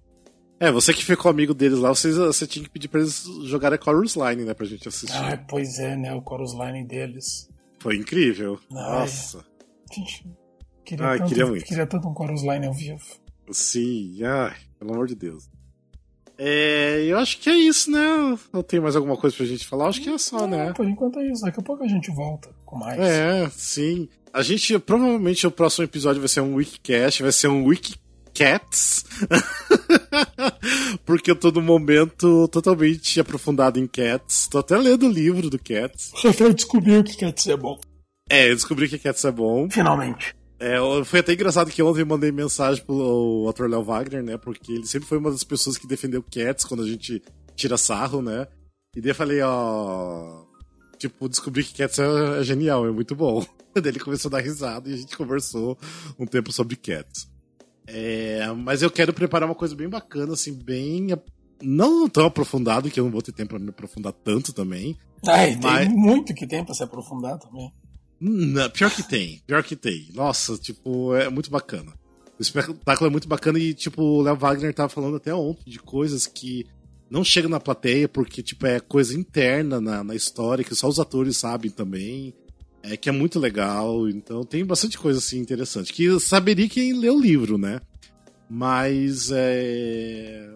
É, 0.59 0.71
você 0.71 0.93
que 0.93 1.03
ficou 1.03 1.29
amigo 1.29 1.53
deles 1.53 1.79
lá, 1.79 1.89
você, 1.89 2.11
você 2.11 2.47
tinha 2.47 2.63
que 2.63 2.69
pedir 2.69 2.87
pra 2.87 2.99
eles 2.99 3.23
jogarem 3.45 3.77
a 3.79 3.83
Chorus 3.83 4.15
Line, 4.15 4.45
né, 4.45 4.53
pra 4.53 4.65
gente 4.65 4.87
assistir. 4.87 5.17
Ah, 5.17 5.37
pois 5.49 5.79
é, 5.79 5.95
né, 5.95 6.13
o 6.13 6.21
Chorus 6.21 6.53
Line 6.53 6.85
deles. 6.85 7.49
Foi 7.79 7.97
incrível. 7.97 8.59
Ai, 8.71 8.99
Nossa. 8.99 9.45
Gente, 9.93 10.25
queria, 10.83 11.05
ai, 11.05 11.17
tanto, 11.17 11.29
queria, 11.29 11.45
muito. 11.45 11.65
queria 11.65 11.85
tanto 11.85 12.07
um 12.07 12.15
Chorus 12.15 12.41
Line 12.41 12.65
ao 12.67 12.73
vivo. 12.73 13.03
Sim, 13.51 14.23
ai, 14.23 14.55
pelo 14.79 14.93
amor 14.93 15.07
de 15.07 15.15
Deus. 15.15 15.49
É, 16.37 17.03
eu 17.05 17.17
acho 17.17 17.39
que 17.39 17.49
é 17.49 17.55
isso, 17.55 17.89
né? 17.89 18.37
Não 18.51 18.61
tem 18.61 18.79
mais 18.79 18.95
alguma 18.95 19.15
coisa 19.15 19.35
pra 19.35 19.45
gente 19.45 19.65
falar? 19.65 19.87
Acho 19.87 20.01
que 20.01 20.09
é 20.09 20.17
só, 20.17 20.39
Não, 20.41 20.47
né? 20.47 20.73
Por 20.73 20.85
enquanto 20.85 21.19
é 21.19 21.27
isso. 21.27 21.41
Daqui 21.43 21.59
a 21.59 21.63
pouco 21.63 21.83
a 21.83 21.87
gente 21.87 22.11
volta 22.11 22.49
com 22.65 22.77
mais. 22.77 22.99
É, 22.99 23.49
sim. 23.51 24.09
A 24.33 24.41
gente, 24.41 24.77
provavelmente, 24.79 25.47
o 25.47 25.51
próximo 25.51 25.85
episódio 25.85 26.21
vai 26.21 26.27
ser 26.27 26.41
um 26.41 26.55
Wikicast, 26.55 27.23
vai 27.23 27.31
ser 27.31 27.47
um 27.47 27.65
Wikicats. 27.65 29.05
Porque 31.05 31.31
eu 31.31 31.35
tô 31.35 31.51
no 31.51 31.61
momento 31.61 32.47
totalmente 32.49 33.19
aprofundado 33.19 33.79
em 33.79 33.87
Cats. 33.87 34.47
Tô 34.47 34.57
até 34.57 34.77
lendo 34.77 35.05
o 35.05 35.11
livro 35.11 35.49
do 35.49 35.57
Cats. 35.57 36.11
Rafael 36.21 36.53
descobriu 36.53 37.03
que 37.03 37.15
Cats 37.15 37.47
é 37.47 37.55
bom. 37.55 37.79
É, 38.29 38.49
eu 38.49 38.55
descobri 38.55 38.89
que 38.89 38.99
Cats 38.99 39.23
é 39.23 39.31
bom. 39.31 39.69
Finalmente. 39.69 40.35
É, 40.59 40.77
foi 41.03 41.19
até 41.19 41.33
engraçado 41.33 41.69
que 41.69 41.83
ontem 41.83 42.01
eu 42.01 42.05
mandei 42.05 42.31
mensagem 42.31 42.83
pro 42.83 43.47
ator 43.49 43.69
Léo 43.69 43.83
Wagner, 43.83 44.23
né? 44.23 44.37
Porque 44.37 44.71
ele 44.71 44.87
sempre 44.87 45.07
foi 45.07 45.17
uma 45.17 45.31
das 45.31 45.43
pessoas 45.43 45.77
que 45.77 45.87
defendeu 45.87 46.23
Cats 46.23 46.63
quando 46.63 46.83
a 46.83 46.87
gente 46.87 47.21
tira 47.55 47.77
sarro, 47.77 48.21
né? 48.21 48.47
E 48.95 49.01
daí 49.01 49.11
eu 49.11 49.15
falei, 49.15 49.41
ó. 49.41 50.43
Tipo, 50.97 51.27
descobri 51.27 51.63
que 51.63 51.73
Cats 51.73 51.99
é, 51.99 52.39
é 52.39 52.43
genial, 52.43 52.87
é 52.87 52.91
muito 52.91 53.15
bom. 53.15 53.45
Daí 53.75 53.91
ele 53.91 53.99
começou 53.99 54.29
a 54.29 54.31
dar 54.31 54.39
risada 54.39 54.89
e 54.89 54.93
a 54.93 54.97
gente 54.97 55.17
conversou 55.17 55.77
um 56.17 56.25
tempo 56.25 56.49
sobre 56.53 56.77
Cats. 56.77 57.29
É, 57.85 58.49
mas 58.53 58.81
eu 58.81 58.89
quero 58.89 59.13
preparar 59.13 59.49
uma 59.49 59.55
coisa 59.55 59.75
bem 59.75 59.89
bacana, 59.89 60.31
assim, 60.31 60.53
bem. 60.53 61.07
Não 61.61 62.07
tão 62.07 62.25
aprofundado, 62.25 62.89
que 62.89 62.97
eu 62.97 63.03
não 63.03 63.11
vou 63.11 63.21
ter 63.21 63.33
tempo 63.33 63.49
pra 63.49 63.59
me 63.59 63.69
aprofundar 63.69 64.13
tanto 64.13 64.53
também. 64.53 64.97
Ai, 65.27 65.59
mas... 65.61 65.87
tem 65.87 65.95
muito 65.95 66.33
que 66.33 66.47
tem 66.47 66.63
pra 66.63 66.73
se 66.73 66.83
aprofundar 66.83 67.37
também. 67.37 67.71
Não, 68.27 68.67
pior 68.71 68.89
que 68.89 69.03
tem, 69.03 69.39
pior 69.45 69.63
que 69.63 69.75
tem. 69.75 70.09
Nossa, 70.15 70.57
tipo, 70.57 71.13
é 71.13 71.29
muito 71.29 71.51
bacana. 71.51 71.93
O 72.39 72.41
espetáculo 72.41 73.07
é 73.07 73.11
muito 73.11 73.27
bacana 73.27 73.59
e, 73.59 73.71
tipo, 73.71 74.01
o 74.01 74.21
Léo 74.23 74.35
Wagner 74.35 74.73
tava 74.73 74.89
falando 74.89 75.17
até 75.17 75.33
ontem 75.33 75.69
de 75.69 75.77
coisas 75.77 76.25
que 76.25 76.65
não 77.07 77.23
chegam 77.23 77.51
na 77.51 77.59
plateia 77.59 78.09
porque, 78.09 78.41
tipo, 78.41 78.65
é 78.65 78.79
coisa 78.79 79.15
interna 79.15 79.79
na, 79.79 80.03
na 80.03 80.15
história 80.15 80.63
que 80.63 80.73
só 80.73 80.87
os 80.87 80.99
atores 80.99 81.37
sabem 81.37 81.69
também. 81.69 82.33
É 82.81 82.97
que 82.97 83.09
é 83.09 83.11
muito 83.11 83.39
legal. 83.39 84.09
Então 84.09 84.43
tem 84.43 84.65
bastante 84.65 84.97
coisa, 84.97 85.19
assim, 85.19 85.37
interessante. 85.37 85.93
Que 85.93 86.19
saberia 86.19 86.67
quem 86.67 86.93
lê 86.93 87.11
o 87.11 87.21
livro, 87.21 87.59
né? 87.59 87.79
Mas, 88.49 89.29
é... 89.31 90.49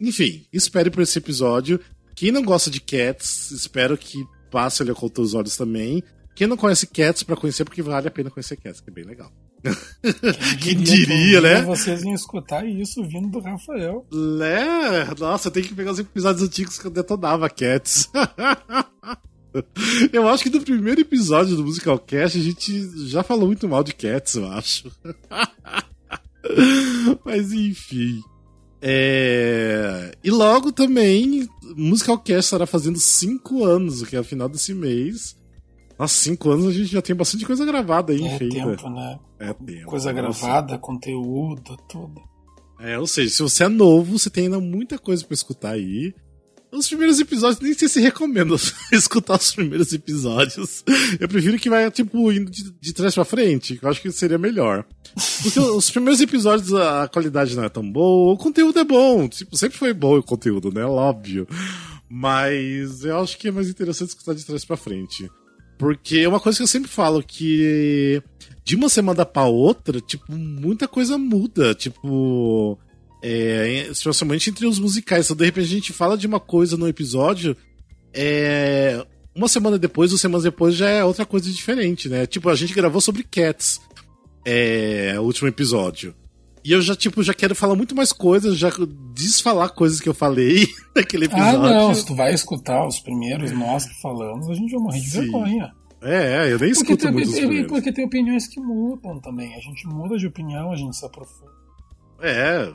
Enfim, 0.00 0.44
espere 0.52 0.90
por 0.90 1.02
esse 1.02 1.18
episódio. 1.18 1.78
Quem 2.16 2.32
não 2.32 2.42
gosta 2.42 2.68
de 2.68 2.80
Cats, 2.80 3.52
espero 3.52 3.96
que 3.96 4.26
passe 4.50 4.82
ele 4.82 4.92
com 4.92 5.08
os 5.18 5.34
olhos 5.34 5.56
também. 5.56 6.02
Quem 6.34 6.46
não 6.46 6.56
conhece 6.56 6.86
Cats 6.86 7.22
para 7.22 7.36
conhecer, 7.36 7.64
porque 7.64 7.82
vale 7.82 8.08
a 8.08 8.10
pena 8.10 8.30
conhecer 8.30 8.56
Cats, 8.56 8.80
que 8.80 8.90
é 8.90 8.92
bem 8.92 9.04
legal. 9.04 9.30
Quem 10.60 10.76
diria, 10.76 11.40
né? 11.40 11.62
Vocês 11.62 12.02
iam 12.02 12.14
escutar 12.14 12.66
isso 12.66 13.02
vindo 13.04 13.28
do 13.28 13.40
Rafael. 13.40 14.06
É, 14.40 15.14
nossa, 15.18 15.50
tem 15.50 15.62
que 15.62 15.74
pegar 15.74 15.92
os 15.92 15.98
episódios 15.98 16.42
antigos 16.42 16.78
que 16.78 16.86
eu 16.86 16.90
detonava 16.90 17.48
Cats. 17.48 18.10
eu 20.12 20.28
acho 20.28 20.42
que 20.42 20.50
no 20.50 20.62
primeiro 20.62 21.00
episódio 21.00 21.54
do 21.56 21.64
Musical 21.64 21.98
Cast 21.98 22.38
a 22.38 22.42
gente 22.42 23.08
já 23.08 23.22
falou 23.22 23.46
muito 23.46 23.68
mal 23.68 23.84
de 23.84 23.94
Cats, 23.94 24.34
eu 24.34 24.46
acho. 24.50 24.90
Mas 27.24 27.52
enfim. 27.52 28.20
É... 28.80 30.12
E 30.24 30.30
logo 30.30 30.72
também, 30.72 31.48
Musical 31.76 32.18
Cast 32.18 32.46
estará 32.46 32.66
fazendo 32.66 32.98
5 32.98 33.64
anos, 33.64 34.02
que 34.02 34.16
é 34.16 34.20
o 34.20 34.24
final 34.24 34.48
desse 34.48 34.74
mês. 34.74 35.36
Nossa, 36.02 36.14
cinco 36.16 36.50
anos 36.50 36.66
a 36.66 36.72
gente 36.72 36.90
já 36.90 37.00
tem 37.00 37.14
bastante 37.14 37.46
coisa 37.46 37.64
gravada 37.64 38.12
aí, 38.12 38.26
é 38.26 38.36
feita. 38.36 38.56
tempo, 38.56 38.90
né? 38.90 39.20
É 39.38 39.52
tempo. 39.52 39.86
Coisa 39.86 40.12
gravada, 40.12 40.76
conteúdo, 40.76 41.76
tudo. 41.88 42.20
É, 42.80 42.98
ou 42.98 43.06
seja, 43.06 43.30
se 43.30 43.40
você 43.40 43.62
é 43.62 43.68
novo, 43.68 44.18
você 44.18 44.28
tem 44.28 44.46
ainda 44.46 44.58
muita 44.58 44.98
coisa 44.98 45.24
para 45.24 45.32
escutar 45.32 45.70
aí. 45.70 46.12
Os 46.72 46.88
primeiros 46.88 47.20
episódios, 47.20 47.60
nem 47.60 47.72
sei 47.72 47.88
se 47.88 48.00
recomendo 48.00 48.56
escutar 48.90 49.38
os 49.38 49.54
primeiros 49.54 49.92
episódios. 49.92 50.82
Eu 51.20 51.28
prefiro 51.28 51.56
que 51.56 51.70
vai, 51.70 51.88
tipo, 51.88 52.32
indo 52.32 52.50
de, 52.50 52.72
de 52.72 52.92
trás 52.92 53.14
pra 53.14 53.24
frente, 53.24 53.76
que 53.76 53.84
eu 53.84 53.88
acho 53.88 54.02
que 54.02 54.10
seria 54.10 54.38
melhor. 54.38 54.84
Porque 55.40 55.60
os 55.70 55.88
primeiros 55.88 56.20
episódios 56.20 56.74
a 56.74 57.06
qualidade 57.06 57.54
não 57.54 57.62
é 57.62 57.68
tão 57.68 57.88
boa, 57.88 58.34
o 58.34 58.38
conteúdo 58.38 58.76
é 58.76 58.84
bom, 58.84 59.28
tipo, 59.28 59.56
sempre 59.56 59.78
foi 59.78 59.94
bom 59.94 60.18
o 60.18 60.22
conteúdo, 60.22 60.72
né? 60.72 60.84
Óbvio. 60.84 61.46
Mas 62.10 63.04
eu 63.04 63.20
acho 63.20 63.38
que 63.38 63.46
é 63.46 63.52
mais 63.52 63.68
interessante 63.68 64.08
escutar 64.08 64.34
de 64.34 64.44
trás 64.44 64.64
pra 64.64 64.76
frente. 64.76 65.30
Porque 65.82 66.18
é 66.18 66.28
uma 66.28 66.38
coisa 66.38 66.58
que 66.58 66.62
eu 66.62 66.68
sempre 66.68 66.88
falo 66.88 67.20
que 67.24 68.22
de 68.62 68.76
uma 68.76 68.88
semana 68.88 69.26
para 69.26 69.48
outra, 69.48 70.00
tipo, 70.00 70.30
muita 70.30 70.86
coisa 70.86 71.18
muda. 71.18 71.74
Tipo, 71.74 72.78
é, 73.20 73.88
especialmente 73.90 74.48
entre 74.48 74.64
os 74.64 74.78
musicais. 74.78 75.24
Então, 75.24 75.36
de 75.36 75.44
repente, 75.44 75.64
a 75.64 75.68
gente 75.68 75.92
fala 75.92 76.16
de 76.16 76.24
uma 76.24 76.38
coisa 76.38 76.76
no 76.76 76.86
episódio, 76.86 77.56
é, 78.14 79.04
uma 79.34 79.48
semana 79.48 79.76
depois, 79.76 80.12
ou 80.12 80.18
semanas 80.18 80.44
depois, 80.44 80.76
já 80.76 80.88
é 80.88 81.04
outra 81.04 81.26
coisa 81.26 81.50
diferente, 81.50 82.08
né? 82.08 82.26
Tipo, 82.26 82.48
a 82.48 82.54
gente 82.54 82.72
gravou 82.74 83.00
sobre 83.00 83.24
Cats, 83.24 83.80
é, 84.44 85.16
o 85.18 85.22
último 85.22 85.48
episódio. 85.48 86.14
E 86.64 86.72
eu 86.72 86.80
já, 86.80 86.94
tipo, 86.94 87.22
já 87.22 87.34
quero 87.34 87.54
falar 87.54 87.74
muito 87.74 87.94
mais 87.94 88.12
coisas, 88.12 88.56
já 88.56 88.70
desfalar 89.12 89.70
coisas 89.74 90.00
que 90.00 90.08
eu 90.08 90.14
falei 90.14 90.66
naquele 90.94 91.24
episódio. 91.24 91.64
Ah, 91.64 91.70
não, 91.70 91.94
se 91.94 92.06
tu 92.06 92.14
vai 92.14 92.32
escutar 92.32 92.86
os 92.86 93.00
primeiros 93.00 93.50
nós 93.52 93.84
que 93.84 94.00
falamos, 94.00 94.48
a 94.48 94.54
gente 94.54 94.70
vai 94.70 94.80
morrer 94.80 95.00
de 95.00 95.10
Sim. 95.10 95.20
vergonha. 95.22 95.72
É, 96.00 96.48
é, 96.48 96.52
eu 96.52 96.58
nem 96.58 96.72
porque 96.72 96.92
escuto 96.92 97.04
tem, 97.04 97.12
muito 97.12 97.28
os 97.28 97.66
Porque 97.68 97.92
tem 97.92 98.04
opiniões 98.04 98.46
que 98.46 98.60
mudam 98.60 99.20
também. 99.20 99.54
A 99.54 99.60
gente 99.60 99.86
muda 99.86 100.16
de 100.16 100.26
opinião, 100.26 100.72
a 100.72 100.76
gente 100.76 100.96
se 100.96 101.04
aprofunda. 101.04 101.52
É, 102.20 102.72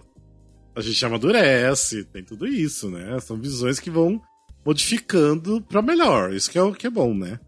a 0.76 0.82
gente 0.82 1.06
amadurece, 1.06 2.06
tem 2.06 2.24
tudo 2.24 2.48
isso, 2.48 2.90
né? 2.90 3.20
São 3.20 3.38
visões 3.38 3.80
que 3.80 3.90
vão 3.90 4.22
modificando 4.66 5.62
para 5.62 5.82
melhor. 5.82 6.34
Isso 6.34 6.52
que 6.52 6.58
é 6.58 6.62
o 6.62 6.74
que 6.74 6.88
é 6.88 6.90
bom, 6.90 7.14
né? 7.14 7.40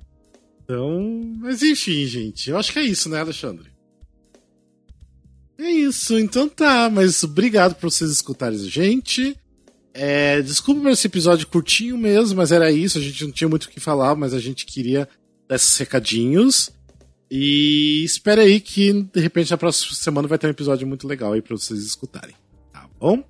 Então, 0.63 1.21
mas 1.39 1.61
enfim, 1.61 2.05
gente. 2.05 2.49
Eu 2.49 2.57
acho 2.57 2.71
que 2.73 2.79
é 2.79 2.83
isso, 2.83 3.09
né, 3.09 3.19
Alexandre? 3.19 3.69
É 5.59 5.69
isso, 5.69 6.17
então 6.17 6.47
tá, 6.47 6.89
mas 6.89 7.21
obrigado 7.21 7.75
por 7.75 7.91
vocês 7.91 8.09
escutarem 8.09 8.57
gente. 8.59 9.35
É, 9.93 10.41
desculpa 10.41 10.79
por 10.79 10.91
esse 10.91 11.05
episódio 11.05 11.45
curtinho 11.47 11.97
mesmo, 11.97 12.37
mas 12.37 12.53
era 12.53 12.71
isso, 12.71 12.97
a 12.97 13.01
gente 13.01 13.25
não 13.25 13.31
tinha 13.33 13.49
muito 13.49 13.65
o 13.65 13.69
que 13.69 13.81
falar, 13.81 14.15
mas 14.15 14.33
a 14.33 14.39
gente 14.39 14.65
queria 14.65 15.09
dar 15.49 15.57
esses 15.57 15.77
recadinhos. 15.77 16.71
E 17.29 18.05
espera 18.05 18.43
aí 18.43 18.61
que 18.61 19.03
de 19.03 19.19
repente 19.19 19.51
na 19.51 19.57
próxima 19.57 19.93
semana 19.95 20.29
vai 20.29 20.37
ter 20.37 20.47
um 20.47 20.51
episódio 20.51 20.87
muito 20.87 21.05
legal 21.05 21.33
aí 21.33 21.41
pra 21.41 21.57
vocês 21.57 21.83
escutarem. 21.83 22.35
Tá 22.71 22.87
bom? 22.97 23.21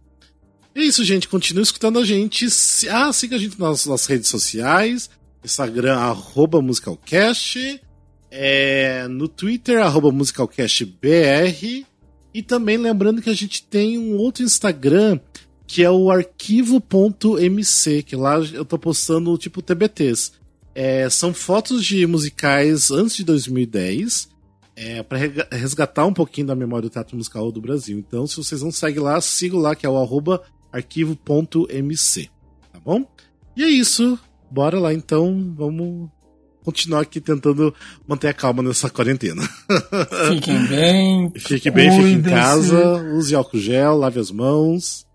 É 0.76 0.84
isso, 0.84 1.04
gente. 1.04 1.28
Continue 1.28 1.64
escutando 1.64 1.98
a 1.98 2.06
gente. 2.06 2.46
Ah, 2.92 3.12
siga 3.12 3.38
a 3.38 3.40
gente 3.40 3.60
nas, 3.60 3.88
nas 3.88 4.06
redes 4.06 4.30
sociais. 4.30 5.10
Instagram, 5.44 5.98
arroba 5.98 6.62
musicalcast. 6.62 7.82
É, 8.30 9.08
no 9.08 9.28
Twitter, 9.28 9.82
arroba 9.82 10.12
musicalcastbr. 10.12 11.89
E 12.34 12.42
também 12.42 12.78
lembrando 12.78 13.22
que 13.22 13.30
a 13.30 13.36
gente 13.36 13.64
tem 13.64 13.98
um 13.98 14.18
outro 14.18 14.44
Instagram 14.44 15.20
que 15.70 15.84
é 15.84 15.92
o 15.92 16.10
arquivo.mc, 16.10 18.04
que 18.04 18.16
lá 18.16 18.40
eu 18.40 18.66
tô 18.66 18.80
postando 18.80 19.38
tipo 19.38 19.62
TBTs. 19.62 20.32
É, 20.74 21.08
são 21.12 21.32
fotos 21.32 21.86
de 21.86 22.08
musicais 22.08 22.90
antes 22.90 23.18
de 23.18 23.24
2010, 23.24 24.30
é, 24.76 25.04
para 25.04 25.20
resgatar 25.52 26.08
um 26.08 26.14
pouquinho 26.14 26.48
da 26.48 26.56
memória 26.56 26.90
do 26.90 26.92
teatro 26.92 27.16
musical 27.16 27.52
do 27.52 27.62
Brasil. 27.62 28.00
Então, 28.00 28.26
se 28.26 28.38
vocês 28.38 28.64
não 28.64 28.72
seguem 28.72 29.00
lá, 29.00 29.22
sigam 29.22 29.60
lá, 29.60 29.76
que 29.76 29.86
é 29.86 29.90
o 29.90 29.98
arquivo.mc. 30.72 32.30
Tá 32.74 32.80
bom? 32.80 33.06
E 33.56 33.64
é 33.64 33.68
isso. 33.68 34.18
Bora 34.50 34.80
lá 34.80 34.92
então, 34.92 35.54
vamos 35.56 36.10
continuar 36.64 37.02
aqui 37.02 37.20
tentando 37.20 37.74
manter 38.08 38.28
a 38.28 38.34
calma 38.34 38.62
nessa 38.62 38.90
quarentena. 38.90 39.42
Fiquem 40.30 40.66
bem. 40.68 41.32
Fique 41.38 41.72
bem, 41.72 41.92
fique 41.92 42.10
em 42.10 42.22
casa, 42.22 43.04
use 43.14 43.34
álcool 43.36 43.60
gel, 43.60 43.98
lave 43.98 44.20
as 44.20 44.32
mãos. 44.32 45.08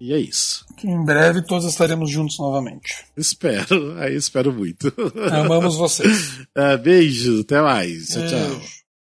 E 0.00 0.12
é 0.12 0.18
isso. 0.18 0.64
Que 0.76 0.86
em 0.86 1.04
breve 1.04 1.42
todos 1.42 1.66
estaremos 1.66 2.08
juntos 2.08 2.38
novamente. 2.38 3.04
Espero, 3.16 3.98
aí 3.98 4.14
espero 4.14 4.52
muito. 4.52 4.92
Amamos 5.32 5.76
vocês. 5.76 6.38
Uh, 6.58 6.76
beijo, 6.76 7.42
até 7.42 7.60
mais. 7.62 8.08
Tchau, 8.08 8.26
tchau. 8.26 8.77